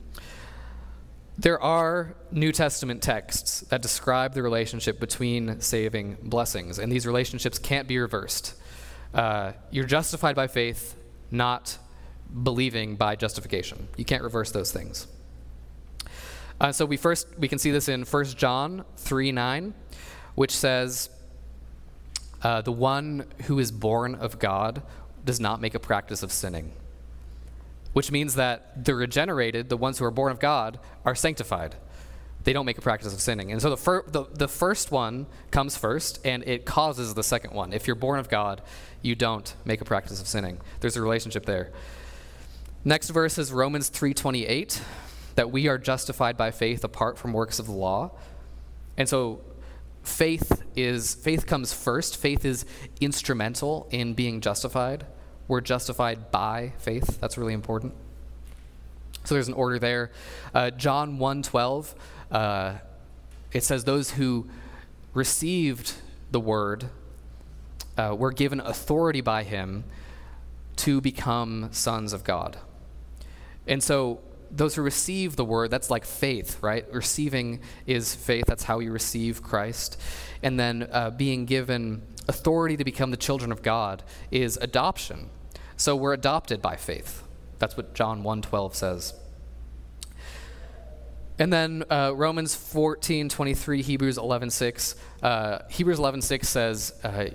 There 1.39 1.61
are 1.63 2.15
New 2.31 2.53
Testament 2.53 3.03
texts 3.03 3.61
that 3.71 3.81
describe 3.81 4.35
the 4.35 4.43
relationship 4.43 5.01
between 5.01 5.61
saving 5.61 6.19
blessings, 6.23 6.79
and 6.79 6.93
these 6.93 7.07
relationships 7.07 7.59
can't 7.59 7.89
be 7.89 7.99
reversed. 7.99 8.55
Uh, 9.15 9.53
you're 9.71 9.87
justified 9.87 10.37
by 10.37 10.47
faith, 10.47 10.95
not 11.31 11.79
believing 12.43 12.97
by 12.97 13.17
justification. 13.17 13.89
You 13.97 14.05
can't 14.05 14.23
reverse 14.23 14.51
those 14.53 14.73
things. 14.73 15.07
Uh, 16.61 16.71
so 16.71 16.85
we 16.85 16.99
first 16.99 17.27
we 17.39 17.49
can 17.49 17.59
see 17.59 17.71
this 17.71 17.89
in 17.89 18.05
1 18.05 18.25
John 18.25 18.85
3 18.99 19.33
9, 19.33 19.75
which 20.35 20.55
says, 20.55 21.09
uh, 22.43 22.61
"The 22.61 22.73
one 22.73 23.27
who 23.45 23.59
is 23.59 23.73
born 23.73 24.15
of 24.15 24.39
God 24.39 24.83
does 25.25 25.41
not 25.41 25.63
make 25.63 25.75
a 25.75 25.81
practice 25.81 26.23
of 26.23 26.31
sinning." 26.31 26.73
Which 27.93 28.11
means 28.11 28.35
that 28.35 28.85
the 28.85 28.95
regenerated, 28.95 29.69
the 29.69 29.77
ones 29.77 29.99
who 29.99 30.05
are 30.05 30.11
born 30.11 30.33
of 30.33 30.41
God, 30.41 30.79
are 31.05 31.15
sanctified. 31.15 31.77
They 32.45 32.53
don't 32.53 32.67
make 32.67 32.79
a 32.79 32.83
practice 32.83 33.13
of 33.13 33.21
sinning. 33.21 33.53
And 33.53 33.63
so 33.63 33.71
the, 33.71 33.77
fir- 33.77 34.05
the, 34.09 34.25
the 34.33 34.49
first 34.49 34.91
one 34.91 35.27
comes 35.51 35.77
first, 35.77 36.19
and 36.25 36.43
it 36.47 36.65
causes 36.65 37.15
the 37.15 37.23
second 37.23 37.55
one. 37.55 37.73
If 37.73 37.87
you're 37.87 37.97
born 37.97 38.19
of 38.19 38.29
God, 38.29 38.63
you 39.01 39.15
don't 39.15 39.55
make 39.65 39.81
a 39.81 39.85
practice 39.85 40.21
of 40.21 40.27
sinning. 40.27 40.61
There's 40.81 40.97
a 40.97 41.03
relationship 41.03 41.47
there. 41.47 41.73
Next 42.85 43.11
verse 43.11 43.39
is 43.39 43.53
Romans 43.53 43.91
3:28, 43.91 44.81
that 45.37 45.53
we 45.53 45.69
are 45.69 45.79
justified 45.79 46.37
by 46.37 46.51
faith 46.51 46.83
apart 46.83 47.17
from 47.17 47.33
works 47.33 47.61
of 47.61 47.67
the 47.67 47.73
law. 47.73 48.11
And 48.97 49.09
so 49.09 49.41
faith 50.03 50.63
is 50.75 51.15
faith 51.15 51.47
comes 51.47 51.73
first. 51.73 52.17
Faith 52.17 52.45
is 52.45 52.65
instrumental 53.01 53.87
in 53.93 54.15
being 54.15 54.41
justified. 54.41 55.07
We're 55.53 55.61
justified 55.61 56.31
by 56.31 56.73
faith. 56.79 57.21
That's 57.21 57.37
really 57.37 57.53
important. 57.53 57.93
So 59.25 59.35
there's 59.35 59.49
an 59.49 59.53
order 59.53 59.79
there. 59.79 60.11
Uh, 60.55 60.71
John 60.71 61.19
1:12, 61.19 61.95
uh, 62.31 62.79
it 63.53 63.63
says 63.63 63.85
those 63.85 64.13
who 64.13 64.49
received 65.13 65.93
the 66.31 66.41
word 66.41 66.87
uh, 67.99 68.17
were 68.19 68.33
given 68.33 68.61
authority 68.61 69.21
by 69.21 69.43
him 69.43 69.85
to 70.77 71.03
become 71.03 71.69
sons 71.71 72.15
of 72.15 72.25
God. 72.25 72.57
And 73.67 73.83
so 73.83 74.21
those 74.51 74.77
who 74.77 74.81
receive 74.81 75.37
the 75.37 75.45
word, 75.45 75.71
that's 75.71 75.91
like 75.91 76.07
faith, 76.07 76.63
right? 76.63 76.91
Receiving 76.91 77.61
is 77.87 78.15
faith. 78.15 78.47
That's 78.47 78.65
how 78.65 78.79
we 78.79 78.89
receive 78.89 79.43
Christ. 79.43 80.01
And 80.43 80.59
then 80.59 80.89
uh, 80.91 81.11
being 81.11 81.45
given 81.45 82.01
authority 82.27 82.79
to 82.79 82.85
become 82.85 83.11
the 83.11 83.19
children 83.19 83.53
of 83.53 83.61
God 83.61 84.03
is 84.31 84.57
adoption. 84.57 85.29
So 85.83 85.97
we're 85.97 86.13
adopted 86.13 86.63
by 86.63 86.77
faith. 86.77 87.25
That's 87.59 87.77
what 87.77 87.93
John 87.93 88.23
1:12 88.23 88.77
says. 88.77 89.15
And 91.41 91.53
then 91.53 91.83
uh, 91.91 92.13
Romans 92.15 92.55
14, 92.55 93.29
23, 93.29 93.83
Hebrews 93.83 94.17
11, 94.17 94.51
6. 94.51 94.95
Uh, 95.25 95.59
Hebrews 95.69 95.99
11, 95.99 96.23
6 96.23 96.49
says, 96.49 96.95
uh, 97.03 97.27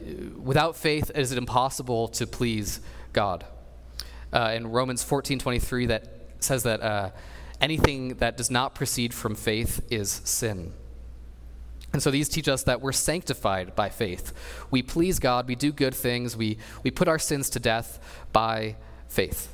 without 0.42 0.78
faith 0.78 1.12
is 1.14 1.34
it 1.34 1.38
impossible 1.38 2.08
to 2.08 2.26
please 2.26 2.80
God. 3.12 3.46
Uh, 4.32 4.54
in 4.56 4.68
Romans 4.68 5.04
14, 5.04 5.40
23, 5.40 5.88
that 5.88 6.08
says 6.40 6.64
that 6.64 6.82
uh, 6.82 7.10
anything 7.60 8.16
that 8.20 8.38
does 8.38 8.50
not 8.50 8.74
proceed 8.74 9.14
from 9.14 9.36
faith 9.36 9.86
is 9.92 10.10
sin. 10.24 10.72
And 11.94 12.04
so 12.04 12.12
these 12.12 12.30
teach 12.30 12.48
us 12.48 12.64
that 12.64 12.82
we're 12.82 12.92
sanctified 12.92 13.76
by 13.76 13.90
faith. 13.90 14.34
We 14.70 14.84
please 14.84 15.20
God, 15.20 15.48
we 15.48 15.56
do 15.56 15.72
good 15.72 15.96
things, 15.96 16.36
we, 16.36 16.58
we 16.84 16.92
put 16.92 17.08
our 17.08 17.20
sins 17.20 17.50
to 17.52 17.60
death 17.60 18.00
by 18.34 18.76
faith. 19.08 19.54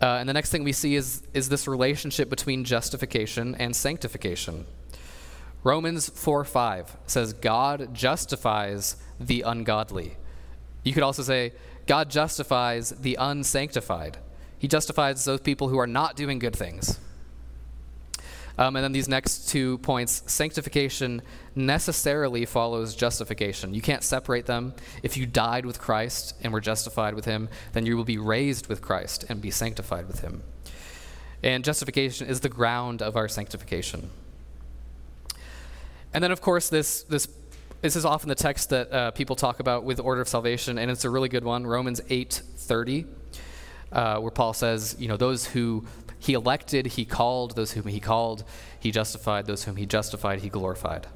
Uh, 0.00 0.16
and 0.20 0.28
the 0.28 0.34
next 0.34 0.50
thing 0.50 0.62
we 0.62 0.72
see 0.72 0.94
is, 0.94 1.22
is 1.32 1.48
this 1.48 1.66
relationship 1.66 2.28
between 2.28 2.64
justification 2.64 3.54
and 3.54 3.74
sanctification. 3.74 4.66
Romans 5.64 6.10
4 6.10 6.44
5 6.44 6.96
says, 7.06 7.32
God 7.32 7.94
justifies 7.94 8.96
the 9.18 9.42
ungodly. 9.42 10.16
You 10.84 10.92
could 10.92 11.02
also 11.02 11.22
say, 11.22 11.52
God 11.86 12.10
justifies 12.10 12.90
the 12.90 13.16
unsanctified. 13.18 14.18
He 14.58 14.68
justifies 14.68 15.24
those 15.24 15.40
people 15.40 15.68
who 15.68 15.78
are 15.78 15.86
not 15.86 16.14
doing 16.14 16.38
good 16.38 16.54
things. 16.54 16.98
Um, 18.58 18.76
and 18.76 18.84
then 18.84 18.92
these 18.92 19.08
next 19.08 19.48
two 19.48 19.78
points 19.78 20.22
sanctification 20.26 21.22
necessarily 21.54 22.46
follows 22.46 22.94
justification. 22.94 23.74
You 23.74 23.82
can't 23.82 24.02
separate 24.02 24.46
them. 24.46 24.74
If 25.02 25.16
you 25.16 25.26
died 25.26 25.66
with 25.66 25.78
Christ 25.78 26.34
and 26.42 26.52
were 26.52 26.60
justified 26.60 27.14
with 27.14 27.26
him, 27.26 27.48
then 27.72 27.84
you 27.84 27.96
will 27.96 28.04
be 28.04 28.18
raised 28.18 28.66
with 28.68 28.80
Christ 28.80 29.24
and 29.28 29.42
be 29.42 29.50
sanctified 29.50 30.06
with 30.06 30.20
him. 30.20 30.42
And 31.42 31.64
justification 31.64 32.26
is 32.28 32.40
the 32.40 32.48
ground 32.48 33.02
of 33.02 33.14
our 33.14 33.28
sanctification. 33.28 34.10
And 36.14 36.24
then, 36.24 36.32
of 36.32 36.40
course, 36.40 36.70
this, 36.70 37.02
this 37.02 37.28
this 37.82 37.94
is 37.94 38.04
often 38.04 38.28
the 38.28 38.34
text 38.34 38.70
that 38.70 38.90
uh, 38.90 39.10
people 39.10 39.36
talk 39.36 39.60
about 39.60 39.84
with 39.84 40.00
order 40.00 40.20
of 40.20 40.28
salvation, 40.28 40.78
and 40.78 40.90
it's 40.90 41.04
a 41.04 41.10
really 41.10 41.28
good 41.28 41.44
one. 41.44 41.66
Romans 41.66 42.00
8:30, 42.08 43.06
uh, 43.92 44.18
where 44.18 44.30
Paul 44.30 44.54
says, 44.54 44.96
you 44.98 45.08
know, 45.08 45.16
those 45.16 45.46
who 45.46 45.84
he 46.26 46.34
elected, 46.34 46.86
he 46.86 47.04
called; 47.04 47.54
those 47.54 47.72
whom 47.72 47.86
he 47.86 48.00
called, 48.00 48.42
he 48.80 48.90
justified; 48.90 49.46
those 49.46 49.62
whom 49.62 49.76
he 49.76 49.86
justified, 49.86 50.40
he 50.40 50.48
glorified. 50.48 51.06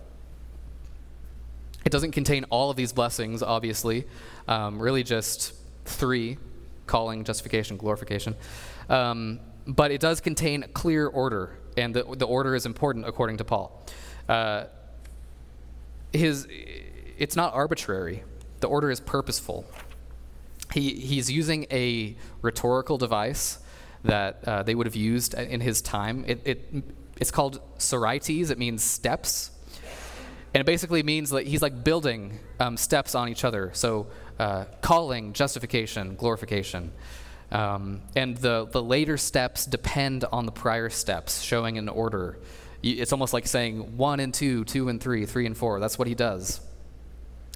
It 1.85 1.91
doesn't 1.91 2.13
contain 2.13 2.45
all 2.45 2.71
of 2.71 2.77
these 2.77 2.93
blessings, 2.93 3.43
obviously. 3.43 4.07
Um, 4.47 4.81
really, 4.81 5.03
just 5.03 5.53
three: 5.85 6.39
calling, 6.87 7.25
justification, 7.25 7.77
glorification. 7.77 8.37
Um, 8.89 9.41
but 9.67 9.91
it 9.91 10.01
does 10.01 10.21
contain 10.21 10.67
clear 10.75 11.09
order, 11.09 11.59
and 11.77 11.93
the, 11.93 12.05
the 12.17 12.27
order 12.27 12.55
is 12.55 12.65
important 12.65 13.05
according 13.05 13.39
to 13.39 13.45
Paul. 13.45 13.85
Uh, 14.29 14.67
his, 16.13 16.47
it's 17.19 17.35
not 17.35 17.53
arbitrary. 17.53 18.23
The 18.61 18.69
order 18.69 18.93
is 18.93 19.01
purposeful. 19.01 19.65
He, 20.73 20.95
he's 21.01 21.29
using 21.33 21.67
a 21.73 22.17
rhetorical 22.43 22.97
device 22.97 23.59
that 24.05 24.43
uh, 24.47 24.63
they 24.63 24.75
would 24.75 24.87
have 24.87 24.97
used 24.97 25.35
in 25.35 25.61
his 25.61 25.83
time. 25.83 26.25
It, 26.27 26.41
it, 26.45 26.75
it's 27.21 27.31
called 27.31 27.61
sorites. 27.79 28.51
It 28.51 28.59
means 28.59 28.83
steps. 28.83 29.51
And 30.53 30.61
it 30.61 30.67
basically 30.67 31.03
means 31.03 31.31
that 31.31 31.47
he's 31.47 31.63
like 31.63 31.85
building 31.85 32.41
um, 32.59 32.77
steps 32.77 33.15
on 33.15 33.29
each 33.29 33.45
other. 33.45 33.71
So 33.75 34.09
uh, 34.39 34.65
calling, 34.81 35.33
justification, 35.33 36.17
glorification. 36.17 36.93
Um, 37.53 38.01
and 38.17 38.37
the, 38.37 38.67
the 38.71 38.83
later 38.83 39.17
steps 39.17 39.67
depend 39.67 40.25
on 40.25 40.47
the 40.47 40.53
prior 40.53 40.89
steps, 40.89 41.43
showing 41.43 41.79
an 41.79 41.89
order. 41.89 42.39
It's 42.83 43.13
almost 43.13 43.33
like 43.33 43.47
saying 43.47 43.97
one 43.97 44.21
and 44.21 44.33
two, 44.33 44.65
two 44.65 44.89
and 44.89 45.01
three, 45.01 45.27
three 45.27 45.47
and 45.47 45.57
four. 45.57 45.79
That's 45.81 45.99
what 45.99 46.09
he 46.09 46.15
does. 46.15 46.61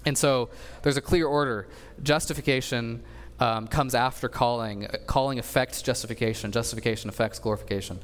And 0.04 0.18
so 0.18 0.50
there's 0.82 0.98
a 0.98 1.00
clear 1.00 1.26
order. 1.26 1.68
Justification 2.02 3.02
um, 3.40 3.66
comes 3.66 3.94
after 3.94 4.28
calling. 4.28 4.86
Calling 5.06 5.38
affects 5.38 5.82
justification. 5.82 6.52
Justification 6.52 7.08
affects 7.08 7.38
glorification. 7.38 8.00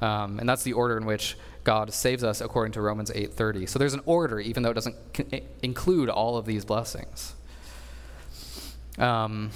Um, 0.00 0.38
and 0.38 0.48
that's 0.48 0.62
the 0.62 0.74
order 0.74 0.96
in 0.96 1.06
which 1.06 1.36
God 1.64 1.92
saves 1.92 2.22
us 2.22 2.40
according 2.40 2.72
to 2.72 2.80
Romans 2.80 3.10
8:30. 3.10 3.66
So 3.66 3.78
there's 3.78 3.94
an 3.94 4.02
order, 4.04 4.38
even 4.38 4.62
though 4.62 4.70
it 4.70 4.74
doesn't 4.74 4.96
c- 5.16 5.42
include 5.62 6.08
all 6.08 6.36
of 6.36 6.46
these 6.46 6.64
blessings. 6.64 7.34
Um, 8.98 9.50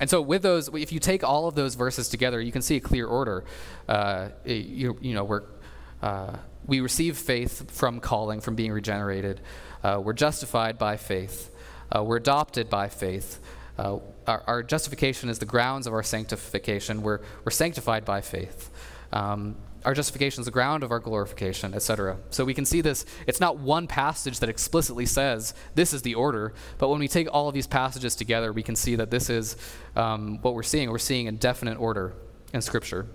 and 0.00 0.08
so, 0.08 0.22
with 0.22 0.42
those, 0.42 0.68
if 0.74 0.92
you 0.92 1.00
take 1.00 1.24
all 1.24 1.48
of 1.48 1.54
those 1.54 1.74
verses 1.74 2.08
together, 2.08 2.40
you 2.40 2.52
can 2.52 2.62
see 2.62 2.76
a 2.76 2.80
clear 2.80 3.06
order. 3.06 3.44
Uh, 3.88 4.28
you, 4.44 4.96
you 5.00 5.14
know, 5.14 5.24
we're, 5.24 5.42
uh, 6.02 6.36
we 6.66 6.80
receive 6.80 7.16
faith 7.16 7.70
from 7.70 7.98
calling, 7.98 8.40
from 8.40 8.54
being 8.54 8.70
regenerated. 8.70 9.40
Uh, 9.82 10.00
we're 10.02 10.12
justified 10.12 10.78
by 10.78 10.96
faith. 10.96 11.50
Uh, 11.90 12.04
we're 12.04 12.16
adopted 12.16 12.70
by 12.70 12.88
faith. 12.88 13.40
Uh, 13.78 13.98
our, 14.26 14.42
our, 14.46 14.62
justification 14.62 15.28
is 15.28 15.38
the 15.38 15.46
grounds 15.46 15.86
of 15.86 15.92
our 15.92 16.02
sanctification. 16.02 17.00
We're, 17.02 17.20
we're 17.44 17.52
sanctified 17.52 18.04
by 18.04 18.20
faith. 18.20 18.70
Um, 19.12 19.56
our 19.84 19.94
justification 19.94 20.40
is 20.40 20.46
the 20.46 20.50
ground 20.50 20.82
of 20.82 20.90
our 20.90 20.98
glorification, 20.98 21.72
etc. 21.72 22.18
So 22.30 22.44
we 22.44 22.54
can 22.54 22.64
see 22.64 22.80
this. 22.80 23.06
It's 23.26 23.38
not 23.38 23.58
one 23.58 23.86
passage 23.86 24.40
that 24.40 24.48
explicitly 24.48 25.06
says 25.06 25.54
this 25.76 25.94
is 25.94 26.02
the 26.02 26.16
order, 26.16 26.52
but 26.78 26.88
when 26.88 26.98
we 26.98 27.06
take 27.06 27.28
all 27.32 27.48
of 27.48 27.54
these 27.54 27.68
passages 27.68 28.16
together, 28.16 28.52
we 28.52 28.64
can 28.64 28.74
see 28.74 28.96
that 28.96 29.10
this 29.10 29.30
is 29.30 29.56
um, 29.94 30.38
what 30.42 30.54
we're 30.54 30.64
seeing. 30.64 30.90
We're 30.90 30.98
seeing 30.98 31.28
a 31.28 31.32
definite 31.32 31.78
order 31.78 32.14
in 32.52 32.60
Scripture. 32.60 33.06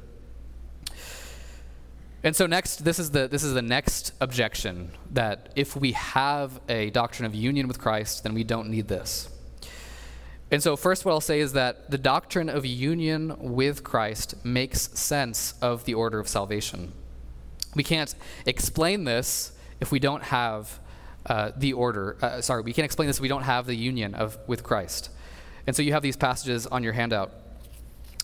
And 2.24 2.34
so 2.34 2.48
next, 2.48 2.86
this 2.86 3.00
is 3.00 3.12
the 3.12 3.28
this 3.28 3.44
is 3.44 3.54
the 3.54 3.62
next 3.62 4.14
objection 4.22 4.92
that 5.12 5.52
if 5.58 5.76
we 5.76 5.92
have 5.92 6.62
a 6.70 6.90
doctrine 6.92 7.26
of 7.26 7.36
union 7.36 7.68
with 7.68 7.80
Christ, 7.80 8.24
then 8.24 8.34
we 8.34 8.46
don't 8.46 8.70
need 8.70 8.88
this. 8.88 9.33
And 10.54 10.62
so, 10.62 10.76
first, 10.76 11.04
what 11.04 11.14
I'll 11.14 11.20
say 11.20 11.40
is 11.40 11.54
that 11.54 11.90
the 11.90 11.98
doctrine 11.98 12.48
of 12.48 12.64
union 12.64 13.36
with 13.40 13.84
Christ 13.84 14.36
makes 14.46 14.82
sense 15.00 15.56
of 15.64 15.86
the 15.86 15.96
order 15.96 16.20
of 16.20 16.28
salvation. 16.28 16.94
We 17.74 17.82
can't 17.82 18.14
explain 18.46 19.04
this 19.04 19.54
if 19.80 19.92
we 19.92 19.98
don't 19.98 20.22
have 20.22 20.80
uh, 21.26 21.54
the 21.58 21.74
order. 21.74 22.18
Uh, 22.22 22.40
sorry, 22.42 22.62
we 22.62 22.72
can't 22.72 22.86
explain 22.86 23.08
this 23.08 23.18
if 23.18 23.22
we 23.24 23.28
don't 23.28 23.42
have 23.42 23.66
the 23.66 23.76
union 23.76 24.14
of 24.14 24.38
with 24.46 24.62
Christ. 24.62 25.10
And 25.66 25.76
so, 25.76 25.82
you 25.82 25.92
have 25.94 26.04
these 26.04 26.18
passages 26.18 26.68
on 26.68 26.84
your 26.84 26.94
handout, 26.94 27.32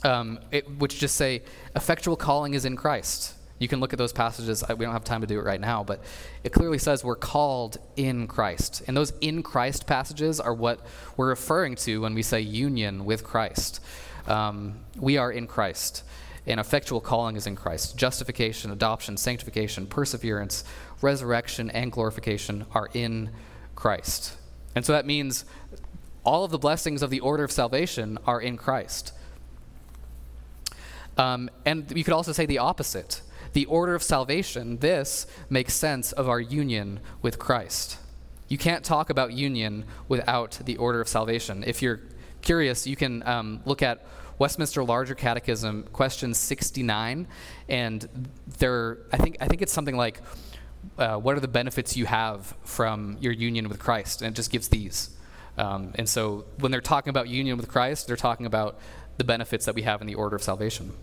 um, 0.03 0.37
it, 0.51 0.69
which 0.77 0.99
just 0.99 1.15
say, 1.15 1.41
"Effectual 1.75 2.15
calling 2.15 2.53
is 2.53 2.63
in 2.63 2.75
Christ." 2.75 3.33
You 3.59 3.67
can 3.67 3.79
look 3.81 3.91
at 3.93 3.99
those 3.99 4.13
passages. 4.13 4.63
We 4.69 4.85
don't 4.85 4.93
have 4.93 5.03
time 5.03 5.21
to 5.21 5.27
do 5.27 5.37
it 5.37 5.43
right 5.43 5.59
now, 5.59 5.83
but 5.83 6.01
it 6.43 6.53
clearly 6.53 6.77
says 6.77 7.03
we're 7.03 7.17
called 7.17 7.77
in 7.97 8.25
Christ. 8.27 8.83
And 8.87 8.95
those 8.95 9.11
in 9.19 9.43
Christ 9.43 9.85
passages 9.85 10.39
are 10.39 10.53
what 10.53 10.79
we're 11.17 11.27
referring 11.27 11.75
to 11.75 12.01
when 12.01 12.13
we 12.13 12.23
say 12.23 12.39
union 12.39 13.03
with 13.03 13.23
Christ. 13.23 13.81
Um, 14.27 14.79
we 14.95 15.17
are 15.17 15.31
in 15.31 15.45
Christ, 15.45 16.03
and 16.45 16.59
effectual 16.59 17.01
calling 17.01 17.35
is 17.35 17.47
in 17.47 17.55
Christ. 17.55 17.97
Justification, 17.97 18.71
adoption, 18.71 19.17
sanctification, 19.17 19.87
perseverance, 19.87 20.63
resurrection, 21.01 21.69
and 21.69 21.91
glorification 21.91 22.65
are 22.73 22.89
in 22.93 23.29
Christ. 23.75 24.37
And 24.75 24.85
so 24.85 24.93
that 24.93 25.05
means 25.05 25.45
all 26.23 26.45
of 26.45 26.51
the 26.51 26.57
blessings 26.57 27.01
of 27.01 27.09
the 27.09 27.19
order 27.19 27.43
of 27.43 27.51
salvation 27.51 28.17
are 28.25 28.39
in 28.39 28.55
Christ. 28.55 29.13
Um, 31.17 31.49
and 31.65 31.91
you 31.93 32.03
could 32.05 32.13
also 32.13 32.31
say 32.31 32.45
the 32.45 32.59
opposite 32.59 33.21
the 33.53 33.65
order 33.65 33.95
of 33.95 34.03
salvation, 34.03 34.77
this 34.77 35.25
makes 35.49 35.73
sense 35.73 36.11
of 36.11 36.29
our 36.29 36.39
union 36.39 36.99
with 37.21 37.39
Christ. 37.39 37.97
You 38.47 38.57
can't 38.57 38.83
talk 38.83 39.09
about 39.09 39.33
union 39.33 39.85
without 40.07 40.59
the 40.65 40.77
order 40.77 41.01
of 41.01 41.07
salvation. 41.07 41.63
If 41.65 41.81
you're 41.81 42.01
curious, 42.41 42.87
you 42.87 42.95
can 42.95 43.25
um, 43.27 43.61
look 43.65 43.83
at 43.83 44.05
Westminster 44.39 44.83
Larger 44.83 45.15
Catechism, 45.15 45.83
question 45.91 46.33
69, 46.33 47.27
and 47.67 48.29
there, 48.57 48.99
I 49.11 49.17
think, 49.17 49.37
I 49.41 49.47
think 49.47 49.61
it's 49.61 49.73
something 49.73 49.97
like, 49.97 50.21
uh, 50.97 51.17
"What 51.17 51.35
are 51.35 51.41
the 51.41 51.49
benefits 51.49 51.97
you 51.97 52.05
have 52.05 52.55
from 52.63 53.17
your 53.19 53.33
union 53.33 53.67
with 53.67 53.79
Christ?" 53.79 54.21
And 54.21 54.33
it 54.33 54.35
just 54.35 54.49
gives 54.49 54.69
these. 54.69 55.09
Um, 55.57 55.91
and 55.95 56.07
so, 56.07 56.45
when 56.59 56.71
they're 56.71 56.79
talking 56.79 57.09
about 57.09 57.27
union 57.27 57.57
with 57.57 57.67
Christ, 57.67 58.07
they're 58.07 58.15
talking 58.15 58.45
about 58.45 58.79
the 59.17 59.25
benefits 59.25 59.65
that 59.65 59.75
we 59.75 59.81
have 59.81 59.99
in 59.99 60.07
the 60.07 60.15
order 60.15 60.37
of 60.37 60.41
salvation. 60.41 60.93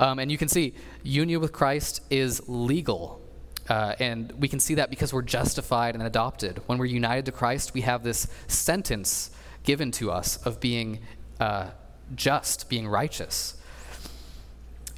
Um, 0.00 0.18
and 0.18 0.30
you 0.30 0.38
can 0.38 0.48
see 0.48 0.74
union 1.02 1.40
with 1.40 1.52
Christ 1.52 2.02
is 2.10 2.42
legal. 2.48 3.20
Uh, 3.68 3.94
and 4.00 4.32
we 4.32 4.48
can 4.48 4.58
see 4.58 4.74
that 4.74 4.90
because 4.90 5.12
we're 5.12 5.22
justified 5.22 5.94
and 5.94 6.02
adopted. 6.02 6.60
When 6.66 6.78
we're 6.78 6.86
united 6.86 7.26
to 7.26 7.32
Christ, 7.32 7.74
we 7.74 7.82
have 7.82 8.02
this 8.02 8.26
sentence 8.48 9.30
given 9.62 9.92
to 9.92 10.10
us 10.10 10.36
of 10.38 10.60
being 10.60 11.00
uh, 11.38 11.70
just, 12.14 12.68
being 12.68 12.88
righteous. 12.88 13.56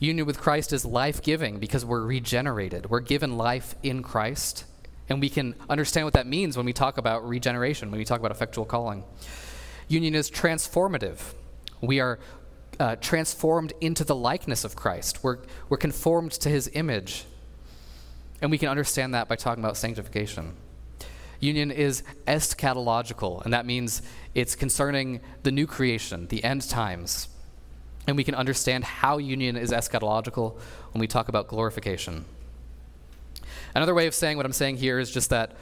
Union 0.00 0.26
with 0.26 0.40
Christ 0.40 0.72
is 0.72 0.84
life 0.84 1.22
giving 1.22 1.58
because 1.58 1.84
we're 1.84 2.04
regenerated. 2.04 2.90
We're 2.90 3.00
given 3.00 3.36
life 3.36 3.74
in 3.82 4.02
Christ. 4.02 4.64
And 5.08 5.20
we 5.20 5.28
can 5.28 5.54
understand 5.68 6.06
what 6.06 6.14
that 6.14 6.26
means 6.26 6.56
when 6.56 6.66
we 6.66 6.72
talk 6.72 6.98
about 6.98 7.26
regeneration, 7.28 7.90
when 7.90 7.98
we 7.98 8.04
talk 8.04 8.18
about 8.18 8.30
effectual 8.30 8.64
calling. 8.64 9.04
Union 9.88 10.14
is 10.14 10.30
transformative. 10.30 11.18
We 11.80 12.00
are 12.00 12.18
uh, 12.80 12.96
transformed 12.96 13.72
into 13.80 14.04
the 14.04 14.14
likeness 14.14 14.64
of 14.64 14.76
Christ. 14.76 15.22
We're, 15.22 15.38
we're 15.68 15.76
conformed 15.76 16.32
to 16.32 16.48
his 16.48 16.70
image. 16.74 17.24
And 18.40 18.50
we 18.50 18.58
can 18.58 18.68
understand 18.68 19.14
that 19.14 19.28
by 19.28 19.36
talking 19.36 19.62
about 19.62 19.76
sanctification. 19.76 20.54
Union 21.40 21.70
is 21.70 22.02
eschatological, 22.26 23.44
and 23.44 23.52
that 23.52 23.66
means 23.66 24.02
it's 24.34 24.54
concerning 24.54 25.20
the 25.42 25.50
new 25.50 25.66
creation, 25.66 26.26
the 26.28 26.42
end 26.42 26.68
times. 26.68 27.28
And 28.06 28.16
we 28.16 28.24
can 28.24 28.34
understand 28.34 28.84
how 28.84 29.18
union 29.18 29.56
is 29.56 29.70
eschatological 29.70 30.58
when 30.92 31.00
we 31.00 31.06
talk 31.06 31.28
about 31.28 31.48
glorification. 31.48 32.24
Another 33.74 33.94
way 33.94 34.06
of 34.06 34.14
saying 34.14 34.36
what 34.36 34.46
I'm 34.46 34.52
saying 34.52 34.76
here 34.76 34.98
is 34.98 35.10
just 35.10 35.30
that 35.30 35.52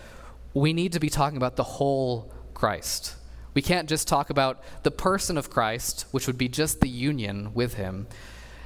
we 0.55 0.73
need 0.73 0.93
to 0.93 1.01
be 1.01 1.09
talking 1.09 1.37
about 1.37 1.57
the 1.57 1.65
whole 1.65 2.33
Christ. 2.53 3.17
We 3.55 3.63
can't 3.63 3.89
just 3.89 4.09
talk 4.09 4.31
about 4.31 4.63
the 4.83 4.91
person 4.91 5.37
of 5.37 5.51
Christ, 5.51 6.07
which 6.11 6.27
would 6.27 6.39
be 6.39 6.49
just 6.49 6.81
the 6.81 6.89
union 6.89 7.53
with 7.55 7.75
him, 7.75 8.07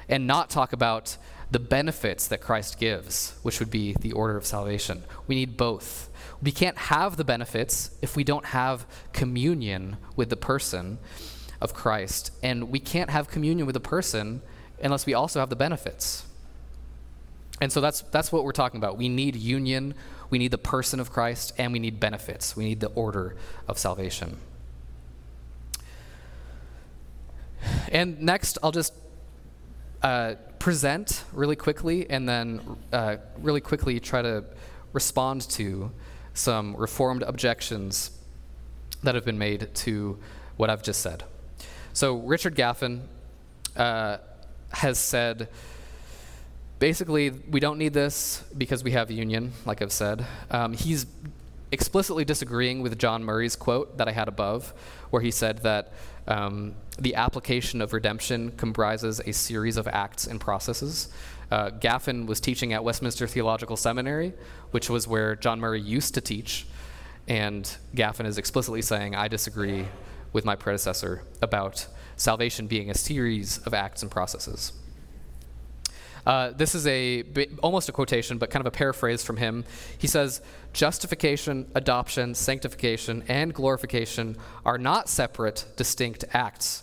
and 0.08 0.26
not 0.26 0.50
talk 0.50 0.72
about 0.72 1.16
the 1.50 1.58
benefits 1.58 2.26
that 2.28 2.40
Christ 2.40 2.78
gives, 2.78 3.34
which 3.42 3.60
would 3.60 3.70
be 3.70 3.94
the 4.00 4.12
order 4.12 4.36
of 4.36 4.46
salvation. 4.46 5.04
We 5.26 5.34
need 5.34 5.56
both. 5.56 6.10
We 6.42 6.52
can't 6.52 6.76
have 6.76 7.16
the 7.16 7.24
benefits 7.24 7.90
if 8.02 8.16
we 8.16 8.24
don't 8.24 8.46
have 8.46 8.86
communion 9.12 9.96
with 10.16 10.28
the 10.28 10.36
person 10.36 10.98
of 11.60 11.72
Christ, 11.72 12.32
and 12.42 12.70
we 12.70 12.78
can't 12.78 13.10
have 13.10 13.28
communion 13.28 13.66
with 13.66 13.74
the 13.74 13.80
person 13.80 14.42
unless 14.82 15.06
we 15.06 15.14
also 15.14 15.40
have 15.40 15.48
the 15.48 15.56
benefits. 15.56 16.26
And 17.60 17.72
so 17.72 17.80
that's 17.80 18.02
that's 18.02 18.30
what 18.30 18.44
we're 18.44 18.52
talking 18.52 18.78
about. 18.78 18.98
We 18.98 19.08
need 19.08 19.34
union, 19.34 19.94
we 20.28 20.38
need 20.38 20.50
the 20.50 20.58
person 20.58 21.00
of 21.00 21.10
Christ, 21.10 21.54
and 21.56 21.72
we 21.72 21.78
need 21.78 21.98
benefits. 21.98 22.56
We 22.56 22.64
need 22.64 22.80
the 22.80 22.88
order 22.88 23.36
of 23.66 23.78
salvation. 23.78 24.36
And 27.90 28.20
next, 28.20 28.58
I'll 28.62 28.72
just 28.72 28.92
uh, 30.02 30.34
present 30.58 31.24
really 31.32 31.56
quickly 31.56 32.08
and 32.10 32.28
then 32.28 32.60
uh, 32.92 33.16
really 33.38 33.60
quickly 33.60 34.00
try 34.00 34.22
to 34.22 34.44
respond 34.92 35.42
to 35.50 35.90
some 36.34 36.76
reformed 36.76 37.22
objections 37.22 38.10
that 39.02 39.14
have 39.14 39.24
been 39.24 39.38
made 39.38 39.74
to 39.74 40.18
what 40.56 40.70
I've 40.70 40.82
just 40.82 41.00
said. 41.00 41.24
So, 41.92 42.16
Richard 42.16 42.54
Gaffin 42.54 43.02
uh, 43.76 44.18
has 44.70 44.98
said 44.98 45.48
basically, 46.78 47.30
we 47.30 47.60
don't 47.60 47.78
need 47.78 47.92
this 47.92 48.42
because 48.56 48.84
we 48.84 48.92
have 48.92 49.10
union, 49.10 49.52
like 49.64 49.82
I've 49.82 49.92
said. 49.92 50.26
Um, 50.50 50.72
he's 50.72 51.06
explicitly 51.72 52.24
disagreeing 52.24 52.80
with 52.82 52.98
John 52.98 53.24
Murray's 53.24 53.56
quote 53.56 53.98
that 53.98 54.08
I 54.08 54.12
had 54.12 54.28
above, 54.28 54.72
where 55.10 55.22
he 55.22 55.30
said 55.30 55.58
that 55.58 55.92
um, 56.28 56.74
the 56.98 57.14
application 57.14 57.80
of 57.80 57.92
redemption 57.92 58.52
comprises 58.52 59.20
a 59.24 59.32
series 59.32 59.76
of 59.76 59.86
acts 59.88 60.26
and 60.26 60.40
processes. 60.40 61.08
Uh, 61.50 61.70
Gaffin 61.70 62.26
was 62.26 62.40
teaching 62.40 62.72
at 62.72 62.82
Westminster 62.82 63.26
Theological 63.26 63.76
Seminary, 63.76 64.32
which 64.70 64.90
was 64.90 65.06
where 65.06 65.36
John 65.36 65.60
Murray 65.60 65.80
used 65.80 66.14
to 66.14 66.20
teach. 66.20 66.66
And 67.28 67.76
Gaffin 67.94 68.26
is 68.26 68.38
explicitly 68.38 68.82
saying, 68.82 69.14
I 69.14 69.28
disagree 69.28 69.86
with 70.32 70.44
my 70.44 70.56
predecessor 70.56 71.22
about 71.40 71.86
salvation 72.16 72.66
being 72.66 72.90
a 72.90 72.94
series 72.94 73.58
of 73.58 73.74
acts 73.74 74.02
and 74.02 74.10
processes. 74.10 74.72
Uh, 76.26 76.50
this 76.50 76.74
is 76.74 76.86
a 76.86 77.22
almost 77.62 77.88
a 77.88 77.92
quotation, 77.92 78.36
but 78.36 78.50
kind 78.50 78.60
of 78.60 78.66
a 78.66 78.76
paraphrase 78.76 79.22
from 79.22 79.36
him. 79.36 79.64
He 79.96 80.08
says, 80.08 80.42
"Justification, 80.72 81.70
adoption, 81.74 82.34
sanctification, 82.34 83.22
and 83.28 83.54
glorification 83.54 84.36
are 84.64 84.76
not 84.76 85.08
separate, 85.08 85.66
distinct 85.76 86.24
acts. 86.32 86.82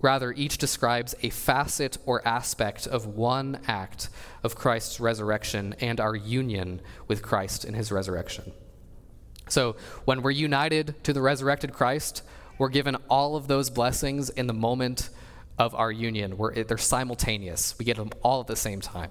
Rather, 0.00 0.32
each 0.32 0.58
describes 0.58 1.14
a 1.22 1.30
facet 1.30 1.98
or 2.06 2.26
aspect 2.26 2.88
of 2.88 3.06
one 3.06 3.60
act 3.68 4.08
of 4.42 4.56
Christ's 4.56 4.98
resurrection 4.98 5.76
and 5.80 6.00
our 6.00 6.16
union 6.16 6.80
with 7.06 7.22
Christ 7.22 7.64
in 7.64 7.74
his 7.74 7.92
resurrection. 7.92 8.52
So, 9.48 9.76
when 10.04 10.22
we're 10.22 10.30
united 10.30 10.94
to 11.04 11.12
the 11.12 11.20
resurrected 11.20 11.72
Christ, 11.72 12.22
we're 12.58 12.68
given 12.68 12.96
all 13.08 13.36
of 13.36 13.48
those 13.48 13.70
blessings 13.70 14.30
in 14.30 14.46
the 14.46 14.54
moment 14.54 15.10
of 15.58 15.74
our 15.74 15.92
union. 15.92 16.38
They're 16.54 16.78
simultaneous. 16.78 17.78
We 17.78 17.84
get 17.84 17.96
them 17.96 18.10
all 18.22 18.40
at 18.40 18.46
the 18.46 18.56
same 18.56 18.80
time. 18.80 19.10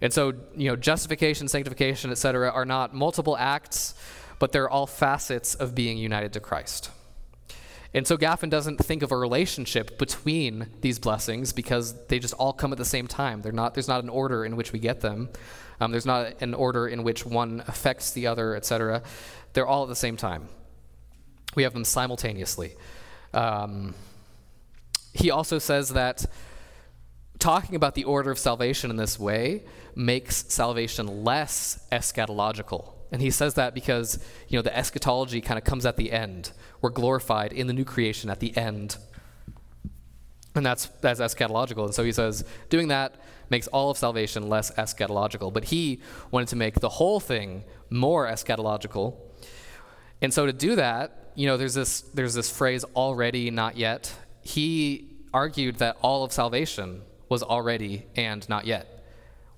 And 0.00 0.12
so, 0.12 0.32
you 0.56 0.70
know, 0.70 0.76
justification, 0.76 1.48
sanctification, 1.48 2.10
etc., 2.10 2.50
are 2.50 2.64
not 2.64 2.94
multiple 2.94 3.36
acts, 3.36 3.94
but 4.38 4.52
they're 4.52 4.70
all 4.70 4.86
facets 4.86 5.54
of 5.54 5.74
being 5.74 5.98
united 5.98 6.32
to 6.32 6.40
Christ. 6.40 6.90
And 7.92 8.06
so 8.06 8.16
Gaffin 8.16 8.50
doesn't 8.50 8.78
think 8.78 9.02
of 9.02 9.10
a 9.10 9.16
relationship 9.16 9.98
between 9.98 10.68
these 10.80 10.98
blessings 10.98 11.52
because 11.52 12.06
they 12.06 12.18
just 12.18 12.34
all 12.34 12.52
come 12.52 12.72
at 12.72 12.78
the 12.78 12.84
same 12.84 13.08
time. 13.08 13.42
They're 13.42 13.52
not, 13.52 13.74
there's 13.74 13.88
not 13.88 14.02
an 14.02 14.08
order 14.08 14.44
in 14.44 14.56
which 14.56 14.72
we 14.72 14.78
get 14.78 15.00
them. 15.00 15.28
Um, 15.80 15.90
there's 15.90 16.06
not 16.06 16.40
an 16.40 16.54
order 16.54 16.86
in 16.86 17.02
which 17.02 17.26
one 17.26 17.64
affects 17.66 18.12
the 18.12 18.28
other, 18.28 18.54
etc. 18.54 19.02
They're 19.54 19.66
all 19.66 19.82
at 19.82 19.88
the 19.88 19.96
same 19.96 20.16
time. 20.16 20.48
We 21.56 21.64
have 21.64 21.72
them 21.72 21.84
simultaneously. 21.84 22.76
Um, 23.34 23.94
he 25.12 25.30
also 25.30 25.58
says 25.58 25.90
that 25.90 26.24
talking 27.38 27.74
about 27.74 27.94
the 27.94 28.04
order 28.04 28.30
of 28.30 28.38
salvation 28.38 28.90
in 28.90 28.96
this 28.96 29.18
way 29.18 29.64
makes 29.94 30.44
salvation 30.52 31.24
less 31.24 31.86
eschatological. 31.90 32.92
And 33.12 33.20
he 33.20 33.30
says 33.30 33.54
that 33.54 33.74
because, 33.74 34.18
you 34.48 34.56
know, 34.58 34.62
the 34.62 34.76
eschatology 34.76 35.40
kind 35.40 35.58
of 35.58 35.64
comes 35.64 35.84
at 35.84 35.96
the 35.96 36.12
end. 36.12 36.52
We're 36.80 36.90
glorified 36.90 37.52
in 37.52 37.66
the 37.66 37.72
new 37.72 37.84
creation 37.84 38.30
at 38.30 38.38
the 38.40 38.56
end. 38.56 38.96
And 40.54 40.64
that's, 40.64 40.86
that's 41.00 41.20
eschatological. 41.20 41.84
And 41.84 41.94
so 41.94 42.04
he 42.04 42.12
says, 42.12 42.44
doing 42.68 42.88
that 42.88 43.14
makes 43.50 43.66
all 43.68 43.90
of 43.90 43.98
salvation 43.98 44.48
less 44.48 44.70
eschatological. 44.72 45.52
But 45.52 45.64
he 45.64 46.00
wanted 46.30 46.48
to 46.48 46.56
make 46.56 46.80
the 46.80 46.88
whole 46.88 47.18
thing 47.18 47.64
more 47.88 48.28
eschatological. 48.28 49.16
And 50.22 50.32
so 50.32 50.46
to 50.46 50.52
do 50.52 50.76
that, 50.76 51.32
you 51.34 51.46
know, 51.46 51.56
there's 51.56 51.74
this, 51.74 52.00
there's 52.00 52.34
this 52.34 52.50
phrase, 52.50 52.84
already, 52.94 53.50
not 53.50 53.76
yet. 53.76 54.14
He 54.42 55.08
argued 55.32 55.76
that 55.76 55.96
all 56.02 56.24
of 56.24 56.32
salvation 56.32 57.02
was 57.28 57.42
already 57.42 58.06
and 58.16 58.48
not 58.48 58.66
yet 58.66 59.00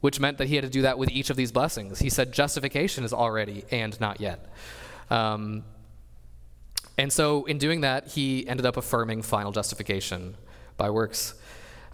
which 0.03 0.19
meant 0.19 0.37
that 0.39 0.49
he 0.49 0.57
had 0.57 0.65
to 0.65 0.71
do 0.71 0.83
that 0.83 0.99
with 0.99 1.09
each 1.11 1.31
of 1.31 1.37
these 1.37 1.53
blessings. 1.53 2.01
He 2.01 2.11
said 2.11 2.33
justification 2.33 3.05
is 3.05 3.13
already 3.13 3.65
and 3.71 3.99
not 4.01 4.21
yet. 4.21 4.53
Um, 5.11 5.65
and 6.99 7.11
so, 7.11 7.45
in 7.45 7.57
doing 7.57 7.83
that, 7.83 8.09
he 8.09 8.47
ended 8.47 8.67
up 8.67 8.77
affirming 8.77 9.23
final 9.23 9.53
justification 9.53 10.37
by 10.77 10.91
works. 10.91 11.35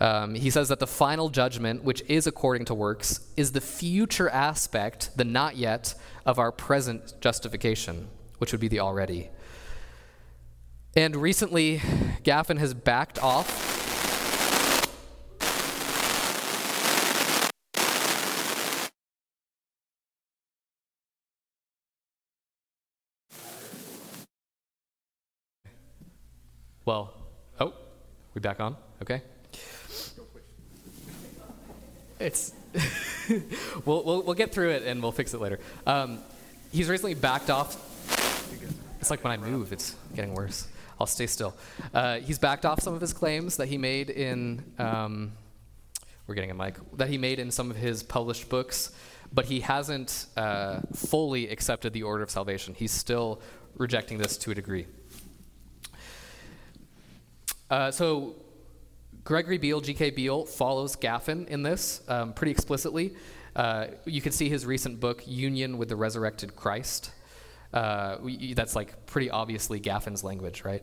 Um, 0.00 0.34
he 0.34 0.48
says 0.48 0.70
that 0.70 0.80
the 0.80 0.86
final 0.86 1.28
judgment, 1.28 1.84
which 1.84 2.02
is 2.08 2.26
according 2.26 2.64
to 2.66 2.74
works, 2.74 3.20
is 3.36 3.52
the 3.52 3.60
future 3.60 4.30
aspect, 4.30 5.10
the 5.16 5.24
not 5.24 5.56
yet, 5.56 5.94
of 6.24 6.38
our 6.38 6.50
present 6.50 7.12
justification, 7.20 8.08
which 8.38 8.52
would 8.52 8.60
be 8.60 8.68
the 8.68 8.80
already. 8.80 9.28
And 10.96 11.16
recently, 11.16 11.78
Gaffin 12.24 12.58
has 12.58 12.74
backed 12.74 13.22
off 13.22 13.68
Well, 26.88 27.12
oh, 27.60 27.74
we 28.32 28.40
back 28.40 28.60
on? 28.60 28.74
Okay. 29.02 29.20
It's 32.18 32.54
we'll, 33.84 34.02
we'll 34.04 34.22
we'll 34.22 34.34
get 34.34 34.52
through 34.52 34.70
it 34.70 34.84
and 34.84 35.02
we'll 35.02 35.12
fix 35.12 35.34
it 35.34 35.40
later. 35.42 35.60
Um, 35.86 36.20
he's 36.72 36.88
recently 36.88 37.12
backed 37.12 37.50
off. 37.50 37.76
It's 39.02 39.10
like 39.10 39.22
when 39.22 39.34
I 39.34 39.36
move, 39.36 39.70
it's 39.74 39.94
getting 40.16 40.32
worse. 40.32 40.66
I'll 41.00 41.06
stay 41.06 41.26
still. 41.26 41.56
Uh, 41.94 42.18
he's 42.18 42.38
backed 42.38 42.66
off 42.66 42.80
some 42.80 42.94
of 42.94 43.00
his 43.00 43.12
claims 43.12 43.56
that 43.56 43.68
he 43.68 43.78
made 43.78 44.10
in. 44.10 44.64
Um, 44.78 45.32
we're 46.26 46.34
getting 46.34 46.50
a 46.50 46.54
mic 46.54 46.76
that 46.96 47.08
he 47.08 47.18
made 47.18 47.38
in 47.38 47.50
some 47.50 47.70
of 47.70 47.76
his 47.76 48.02
published 48.02 48.48
books, 48.48 48.92
but 49.32 49.46
he 49.46 49.60
hasn't 49.60 50.26
uh, 50.36 50.80
fully 50.94 51.48
accepted 51.48 51.92
the 51.92 52.02
order 52.02 52.22
of 52.22 52.30
salvation. 52.30 52.74
He's 52.74 52.92
still 52.92 53.40
rejecting 53.76 54.18
this 54.18 54.36
to 54.38 54.50
a 54.50 54.54
degree. 54.54 54.86
Uh, 57.70 57.90
so 57.90 58.34
Gregory 59.24 59.58
Beale, 59.58 59.80
G.K. 59.80 60.10
Beale, 60.10 60.44
follows 60.44 60.96
Gaffin 60.96 61.46
in 61.48 61.62
this 61.62 62.02
um, 62.08 62.32
pretty 62.32 62.50
explicitly. 62.50 63.14
Uh, 63.54 63.88
you 64.04 64.20
can 64.20 64.32
see 64.32 64.48
his 64.48 64.64
recent 64.66 65.00
book, 65.00 65.22
Union 65.26 65.78
with 65.78 65.88
the 65.88 65.96
Resurrected 65.96 66.56
Christ. 66.56 67.12
Uh, 67.72 68.16
we, 68.20 68.54
that's 68.54 68.74
like 68.74 69.06
pretty 69.06 69.30
obviously 69.30 69.80
Gaffin's 69.80 70.24
language, 70.24 70.64
right? 70.64 70.82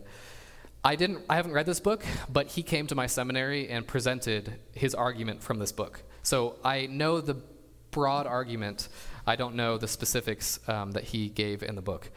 I 0.83 0.95
didn't. 0.95 1.23
I 1.29 1.35
haven't 1.35 1.53
read 1.53 1.65
this 1.65 1.79
book, 1.79 2.05
but 2.31 2.47
he 2.47 2.61
came 2.61 2.85
to 2.87 2.95
my 2.95 3.07
seminary 3.07 3.69
and 3.69 3.87
presented 3.87 4.59
his 4.73 4.93
argument 4.93 5.41
from 5.41 5.57
this 5.57 5.71
book. 5.71 6.03
So 6.21 6.57
I 6.63 6.85
know 6.85 7.21
the 7.21 7.37
broad 7.91 8.27
argument. 8.27 8.89
I 9.25 9.35
don't 9.35 9.55
know 9.55 9.77
the 9.77 9.87
specifics 9.87 10.59
um, 10.67 10.91
that 10.91 11.03
he 11.05 11.29
gave 11.29 11.63
in 11.63 11.75
the 11.75 11.81
book. 11.81 12.11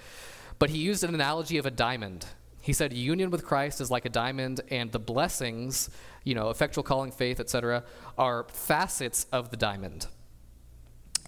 But 0.59 0.71
he 0.71 0.79
used 0.79 1.05
an 1.05 1.15
analogy 1.15 1.57
of 1.57 1.65
a 1.65 1.71
diamond 1.71 2.27
he 2.69 2.75
said 2.75 2.93
union 2.93 3.31
with 3.31 3.47
Christ 3.47 3.81
is 3.81 3.91
like 3.91 4.05
a 4.05 4.11
diamond, 4.11 4.61
and 4.71 4.93
the 4.93 4.99
blessings, 4.99 5.89
you 6.23 6.35
know, 6.35 6.51
effectual 6.51 6.85
calling, 6.85 7.11
faith, 7.11 7.41
etc., 7.41 7.83
are 8.19 8.45
facets 8.53 9.25
of 9.33 9.49
the 9.49 9.57
diamond. 9.57 10.07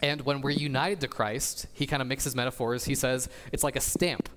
And 0.02 0.22
when 0.22 0.40
we're 0.40 0.50
united 0.50 1.00
to 1.00 1.08
Christ, 1.08 1.66
he 1.72 1.86
kind 1.86 2.00
of 2.00 2.08
mixes 2.08 2.34
metaphors. 2.34 2.84
He 2.84 2.94
says 2.94 3.28
it's 3.52 3.62
like 3.62 3.76
a 3.76 3.80
stamp. 3.80 4.28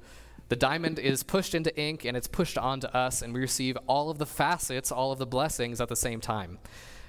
The 0.49 0.55
diamond 0.55 0.99
is 0.99 1.23
pushed 1.23 1.55
into 1.55 1.75
ink 1.79 2.05
and 2.05 2.17
it's 2.17 2.27
pushed 2.27 2.57
onto 2.57 2.87
us, 2.87 3.21
and 3.21 3.33
we 3.33 3.39
receive 3.39 3.77
all 3.87 4.09
of 4.09 4.17
the 4.17 4.25
facets, 4.25 4.91
all 4.91 5.11
of 5.11 5.19
the 5.19 5.25
blessings 5.25 5.79
at 5.79 5.89
the 5.89 5.95
same 5.95 6.19
time. 6.19 6.59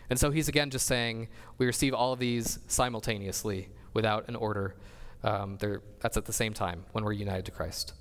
And 0.09 0.18
so 0.18 0.30
he's 0.30 0.48
again 0.48 0.70
just 0.70 0.86
saying 0.86 1.28
we 1.59 1.66
receive 1.66 1.94
all 1.94 2.12
of 2.12 2.18
these 2.18 2.59
simultaneously 2.68 3.68
without 3.92 4.28
an 4.28 4.36
order. 4.36 4.76
Um, 5.22 5.59
that's 6.00 6.16
at 6.16 6.26
the 6.26 6.32
same 6.32 6.52
time 6.52 6.84
when 6.92 7.05
we're 7.05 7.12
united 7.12 7.46
to 7.46 7.50
Christ. 7.50 7.94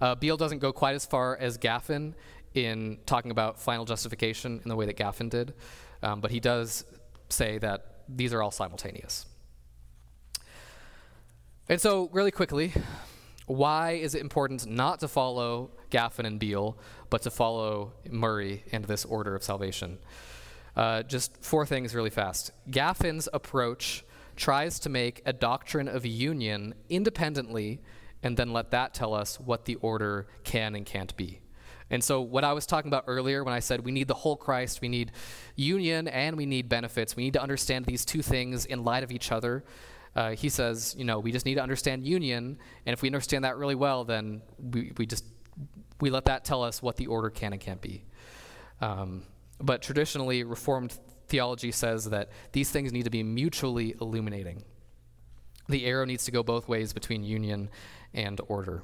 Uh, 0.00 0.14
Beale 0.14 0.36
doesn't 0.36 0.58
go 0.58 0.72
quite 0.72 0.94
as 0.94 1.06
far 1.06 1.36
as 1.36 1.56
Gaffin 1.56 2.14
in 2.52 2.98
talking 3.06 3.30
about 3.30 3.58
final 3.58 3.84
justification 3.84 4.60
in 4.62 4.68
the 4.68 4.76
way 4.76 4.86
that 4.86 4.96
Gaffin 4.96 5.30
did, 5.30 5.54
um, 6.02 6.20
but 6.20 6.30
he 6.30 6.40
does 6.40 6.84
say 7.30 7.58
that 7.58 7.93
these 8.08 8.32
are 8.32 8.42
all 8.42 8.50
simultaneous. 8.50 9.26
And 11.68 11.80
so, 11.80 12.08
really 12.12 12.30
quickly, 12.30 12.72
why 13.46 13.92
is 13.92 14.14
it 14.14 14.20
important 14.20 14.66
not 14.66 15.00
to 15.00 15.08
follow 15.08 15.70
Gaffin 15.90 16.26
and 16.26 16.38
Beale, 16.38 16.78
but 17.10 17.22
to 17.22 17.30
follow 17.30 17.92
Murray 18.10 18.64
and 18.72 18.84
this 18.84 19.04
order 19.04 19.34
of 19.34 19.42
salvation? 19.42 19.98
Uh, 20.76 21.02
just 21.02 21.42
four 21.42 21.64
things 21.64 21.94
really 21.94 22.10
fast. 22.10 22.50
Gaffin's 22.70 23.28
approach 23.32 24.04
tries 24.36 24.78
to 24.80 24.88
make 24.88 25.22
a 25.24 25.32
doctrine 25.32 25.88
of 25.88 26.04
union 26.04 26.74
independently 26.88 27.80
and 28.22 28.36
then 28.36 28.52
let 28.52 28.70
that 28.70 28.94
tell 28.94 29.14
us 29.14 29.38
what 29.38 29.66
the 29.66 29.76
order 29.76 30.26
can 30.42 30.74
and 30.74 30.84
can't 30.84 31.16
be. 31.16 31.40
And 31.90 32.02
so, 32.02 32.20
what 32.20 32.44
I 32.44 32.52
was 32.52 32.66
talking 32.66 32.88
about 32.88 33.04
earlier 33.06 33.44
when 33.44 33.54
I 33.54 33.60
said 33.60 33.84
we 33.84 33.92
need 33.92 34.08
the 34.08 34.14
whole 34.14 34.36
Christ, 34.36 34.80
we 34.80 34.88
need 34.88 35.12
union, 35.54 36.08
and 36.08 36.36
we 36.36 36.46
need 36.46 36.68
benefits, 36.68 37.16
we 37.16 37.24
need 37.24 37.34
to 37.34 37.42
understand 37.42 37.84
these 37.84 38.04
two 38.04 38.22
things 38.22 38.64
in 38.64 38.84
light 38.84 39.04
of 39.04 39.12
each 39.12 39.30
other. 39.30 39.64
Uh, 40.16 40.30
he 40.30 40.48
says, 40.48 40.94
you 40.96 41.04
know, 41.04 41.18
we 41.18 41.32
just 41.32 41.44
need 41.44 41.56
to 41.56 41.62
understand 41.62 42.06
union, 42.06 42.58
and 42.86 42.94
if 42.94 43.02
we 43.02 43.08
understand 43.08 43.44
that 43.44 43.56
really 43.56 43.74
well, 43.74 44.04
then 44.04 44.40
we, 44.58 44.92
we 44.96 45.06
just 45.06 45.24
we 46.00 46.10
let 46.10 46.24
that 46.24 46.44
tell 46.44 46.62
us 46.62 46.82
what 46.82 46.96
the 46.96 47.06
order 47.06 47.30
can 47.30 47.52
and 47.52 47.60
can't 47.60 47.80
be. 47.80 48.04
Um, 48.80 49.24
but 49.60 49.82
traditionally, 49.82 50.44
Reformed 50.44 50.98
theology 51.28 51.72
says 51.72 52.10
that 52.10 52.30
these 52.52 52.70
things 52.70 52.92
need 52.92 53.04
to 53.04 53.10
be 53.10 53.22
mutually 53.22 53.94
illuminating. 54.00 54.64
The 55.68 55.86
arrow 55.86 56.04
needs 56.04 56.24
to 56.24 56.30
go 56.30 56.42
both 56.42 56.68
ways 56.68 56.92
between 56.92 57.24
union 57.24 57.70
and 58.12 58.40
order. 58.48 58.82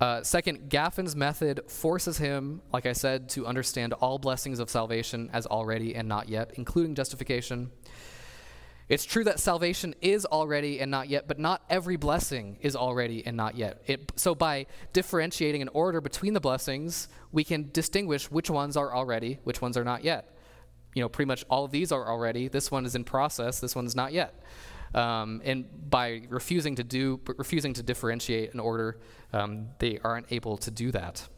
Uh, 0.00 0.22
second, 0.22 0.68
Gaffin's 0.68 1.14
method 1.14 1.60
forces 1.68 2.18
him, 2.18 2.62
like 2.72 2.84
I 2.84 2.92
said, 2.92 3.28
to 3.30 3.46
understand 3.46 3.92
all 3.92 4.18
blessings 4.18 4.58
of 4.58 4.68
salvation 4.68 5.30
as 5.32 5.46
already 5.46 5.94
and 5.94 6.08
not 6.08 6.28
yet, 6.28 6.52
including 6.54 6.94
justification. 6.94 7.70
It's 8.88 9.04
true 9.04 9.24
that 9.24 9.40
salvation 9.40 9.94
is 10.02 10.26
already 10.26 10.80
and 10.80 10.90
not 10.90 11.08
yet, 11.08 11.26
but 11.26 11.38
not 11.38 11.62
every 11.70 11.96
blessing 11.96 12.58
is 12.60 12.76
already 12.76 13.24
and 13.24 13.36
not 13.36 13.56
yet. 13.56 13.82
It, 13.86 14.12
so, 14.16 14.34
by 14.34 14.66
differentiating 14.92 15.62
an 15.62 15.70
order 15.72 16.02
between 16.02 16.34
the 16.34 16.40
blessings, 16.40 17.08
we 17.32 17.44
can 17.44 17.70
distinguish 17.72 18.30
which 18.30 18.50
ones 18.50 18.76
are 18.76 18.94
already, 18.94 19.38
which 19.44 19.62
ones 19.62 19.78
are 19.78 19.84
not 19.84 20.04
yet. 20.04 20.36
You 20.94 21.02
know, 21.02 21.08
pretty 21.08 21.28
much 21.28 21.44
all 21.48 21.64
of 21.64 21.70
these 21.70 21.92
are 21.92 22.06
already. 22.06 22.48
This 22.48 22.70
one 22.70 22.84
is 22.84 22.94
in 22.94 23.04
process. 23.04 23.58
This 23.58 23.74
one's 23.74 23.96
not 23.96 24.12
yet. 24.12 24.34
Um, 24.94 25.42
and 25.44 25.66
by 25.90 26.22
refusing 26.28 26.76
to 26.76 26.84
do, 26.84 27.20
refusing 27.26 27.74
to 27.74 27.82
differentiate 27.82 28.54
an 28.54 28.60
order, 28.60 28.98
um, 29.32 29.68
they 29.78 29.98
aren't 30.02 30.30
able 30.30 30.56
to 30.58 30.70
do 30.70 30.92
that. 30.92 31.28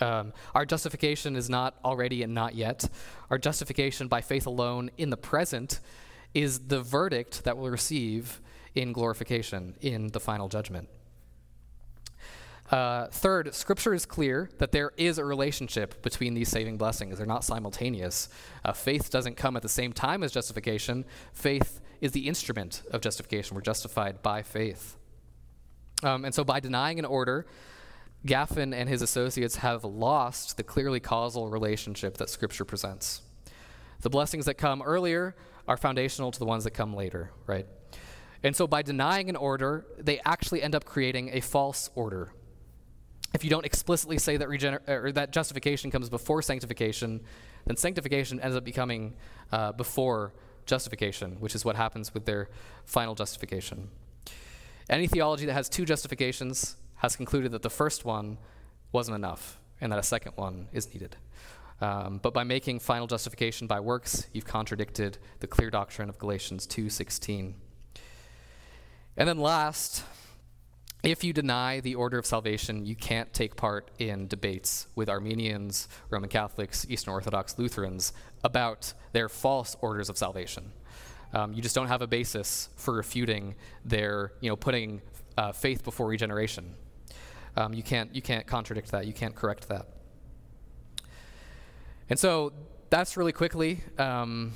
Um, 0.00 0.32
our 0.54 0.66
justification 0.66 1.36
is 1.36 1.48
not 1.48 1.76
already 1.84 2.22
and 2.22 2.34
not 2.34 2.54
yet. 2.54 2.88
Our 3.30 3.38
justification 3.38 4.08
by 4.08 4.20
faith 4.20 4.46
alone 4.46 4.90
in 4.98 5.10
the 5.10 5.16
present 5.16 5.80
is 6.34 6.66
the 6.66 6.82
verdict 6.82 7.44
that 7.44 7.56
we'll 7.56 7.70
receive 7.70 8.40
in 8.74 8.92
glorification, 8.92 9.74
in 9.80 10.08
the 10.08 10.20
final 10.20 10.48
judgment. 10.48 10.88
Uh, 12.70 13.06
third, 13.08 13.54
Scripture 13.54 13.94
is 13.94 14.04
clear 14.04 14.50
that 14.58 14.72
there 14.72 14.92
is 14.96 15.18
a 15.18 15.24
relationship 15.24 16.02
between 16.02 16.34
these 16.34 16.48
saving 16.48 16.76
blessings. 16.76 17.18
They're 17.18 17.26
not 17.26 17.44
simultaneous. 17.44 18.28
Uh, 18.64 18.72
faith 18.72 19.10
doesn't 19.10 19.36
come 19.36 19.54
at 19.56 19.62
the 19.62 19.68
same 19.68 19.92
time 19.92 20.22
as 20.22 20.32
justification. 20.32 21.04
Faith 21.32 21.80
is 22.04 22.12
the 22.12 22.28
instrument 22.28 22.82
of 22.90 23.00
justification. 23.00 23.54
We're 23.54 23.62
justified 23.62 24.22
by 24.22 24.42
faith. 24.42 24.98
Um, 26.02 26.26
and 26.26 26.34
so, 26.34 26.44
by 26.44 26.60
denying 26.60 26.98
an 26.98 27.06
order, 27.06 27.46
Gaffin 28.26 28.74
and 28.74 28.90
his 28.90 29.00
associates 29.00 29.56
have 29.56 29.84
lost 29.84 30.58
the 30.58 30.62
clearly 30.62 31.00
causal 31.00 31.48
relationship 31.48 32.18
that 32.18 32.28
Scripture 32.28 32.66
presents. 32.66 33.22
The 34.02 34.10
blessings 34.10 34.44
that 34.44 34.58
come 34.58 34.82
earlier 34.82 35.34
are 35.66 35.78
foundational 35.78 36.30
to 36.30 36.38
the 36.38 36.44
ones 36.44 36.64
that 36.64 36.72
come 36.72 36.94
later, 36.94 37.30
right? 37.46 37.66
And 38.42 38.54
so 38.54 38.66
by 38.66 38.82
denying 38.82 39.30
an 39.30 39.36
order, 39.36 39.86
they 39.98 40.20
actually 40.26 40.62
end 40.62 40.74
up 40.74 40.84
creating 40.84 41.30
a 41.32 41.40
false 41.40 41.88
order. 41.94 42.34
If 43.32 43.44
you 43.44 43.48
don't 43.48 43.64
explicitly 43.64 44.18
say 44.18 44.36
that, 44.36 44.48
regener- 44.48 44.86
or 44.86 45.10
that 45.12 45.32
justification 45.32 45.90
comes 45.90 46.10
before 46.10 46.42
sanctification, 46.42 47.22
then 47.64 47.78
sanctification 47.78 48.40
ends 48.40 48.56
up 48.56 48.64
becoming 48.64 49.14
uh, 49.50 49.72
before 49.72 50.34
justification, 50.66 51.36
which 51.40 51.54
is 51.54 51.64
what 51.64 51.76
happens 51.76 52.14
with 52.14 52.24
their 52.24 52.48
final 52.84 53.14
justification. 53.14 53.88
Any 54.88 55.06
theology 55.06 55.46
that 55.46 55.54
has 55.54 55.68
two 55.68 55.84
justifications 55.84 56.76
has 56.96 57.16
concluded 57.16 57.52
that 57.52 57.62
the 57.62 57.70
first 57.70 58.04
one 58.04 58.38
wasn't 58.92 59.14
enough 59.14 59.58
and 59.80 59.90
that 59.92 59.98
a 59.98 60.02
second 60.02 60.32
one 60.36 60.68
is 60.72 60.92
needed. 60.92 61.16
Um, 61.80 62.18
but 62.22 62.32
by 62.32 62.44
making 62.44 62.80
final 62.80 63.06
justification 63.06 63.66
by 63.66 63.80
works, 63.80 64.26
you've 64.32 64.46
contradicted 64.46 65.18
the 65.40 65.46
clear 65.46 65.70
doctrine 65.70 66.08
of 66.08 66.18
Galatians 66.18 66.66
2:16. 66.66 67.54
And 69.16 69.28
then 69.28 69.38
last, 69.38 70.04
if 71.04 71.22
you 71.22 71.32
deny 71.32 71.80
the 71.80 71.94
order 71.94 72.18
of 72.18 72.26
salvation, 72.26 72.86
you 72.86 72.96
can't 72.96 73.32
take 73.32 73.56
part 73.56 73.90
in 73.98 74.26
debates 74.26 74.86
with 74.94 75.08
Arminians, 75.08 75.88
Roman 76.10 76.30
Catholics, 76.30 76.86
Eastern 76.88 77.12
Orthodox, 77.12 77.58
Lutherans 77.58 78.12
about 78.42 78.94
their 79.12 79.28
false 79.28 79.76
orders 79.80 80.08
of 80.08 80.16
salvation. 80.16 80.72
Um, 81.32 81.52
you 81.52 81.62
just 81.62 81.74
don't 81.74 81.88
have 81.88 82.00
a 82.00 82.06
basis 82.06 82.68
for 82.76 82.94
refuting 82.94 83.54
their, 83.84 84.32
you 84.40 84.48
know, 84.48 84.56
putting 84.56 85.02
uh, 85.36 85.52
faith 85.52 85.82
before 85.82 86.06
regeneration. 86.06 86.74
Um, 87.56 87.74
you 87.74 87.82
can't, 87.82 88.14
you 88.14 88.22
can't 88.22 88.46
contradict 88.46 88.90
that. 88.92 89.06
You 89.06 89.12
can't 89.12 89.34
correct 89.34 89.68
that. 89.68 89.86
And 92.08 92.18
so 92.18 92.52
that's 92.90 93.16
really 93.16 93.32
quickly 93.32 93.80
um, 93.98 94.52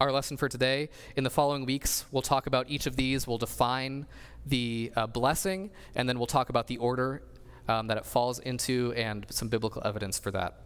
our 0.00 0.12
lesson 0.12 0.36
for 0.36 0.48
today. 0.48 0.88
In 1.16 1.24
the 1.24 1.30
following 1.30 1.64
weeks, 1.64 2.04
we'll 2.10 2.22
talk 2.22 2.46
about 2.46 2.68
each 2.68 2.86
of 2.86 2.96
these. 2.96 3.26
We'll 3.26 3.38
define 3.38 4.06
the 4.46 4.92
uh, 4.96 5.06
blessing, 5.06 5.70
and 5.94 6.08
then 6.08 6.18
we'll 6.18 6.26
talk 6.26 6.48
about 6.48 6.66
the 6.66 6.76
order 6.78 7.22
um, 7.68 7.86
that 7.86 7.96
it 7.96 8.04
falls 8.04 8.38
into 8.38 8.92
and 8.96 9.26
some 9.30 9.48
biblical 9.48 9.82
evidence 9.84 10.18
for 10.18 10.30
that. 10.30 10.60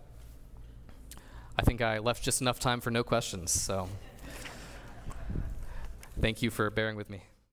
I 1.59 1.63
think 1.63 1.81
I 1.81 1.99
left 1.99 2.23
just 2.23 2.41
enough 2.41 2.61
time 2.61 2.81
for 2.81 2.91
no 2.91 3.03
questions, 3.03 3.51
so 3.51 3.89
thank 6.21 6.43
you 6.43 6.51
for 6.51 6.71
bearing 6.71 6.97
with 6.97 7.11
me. 7.11 7.23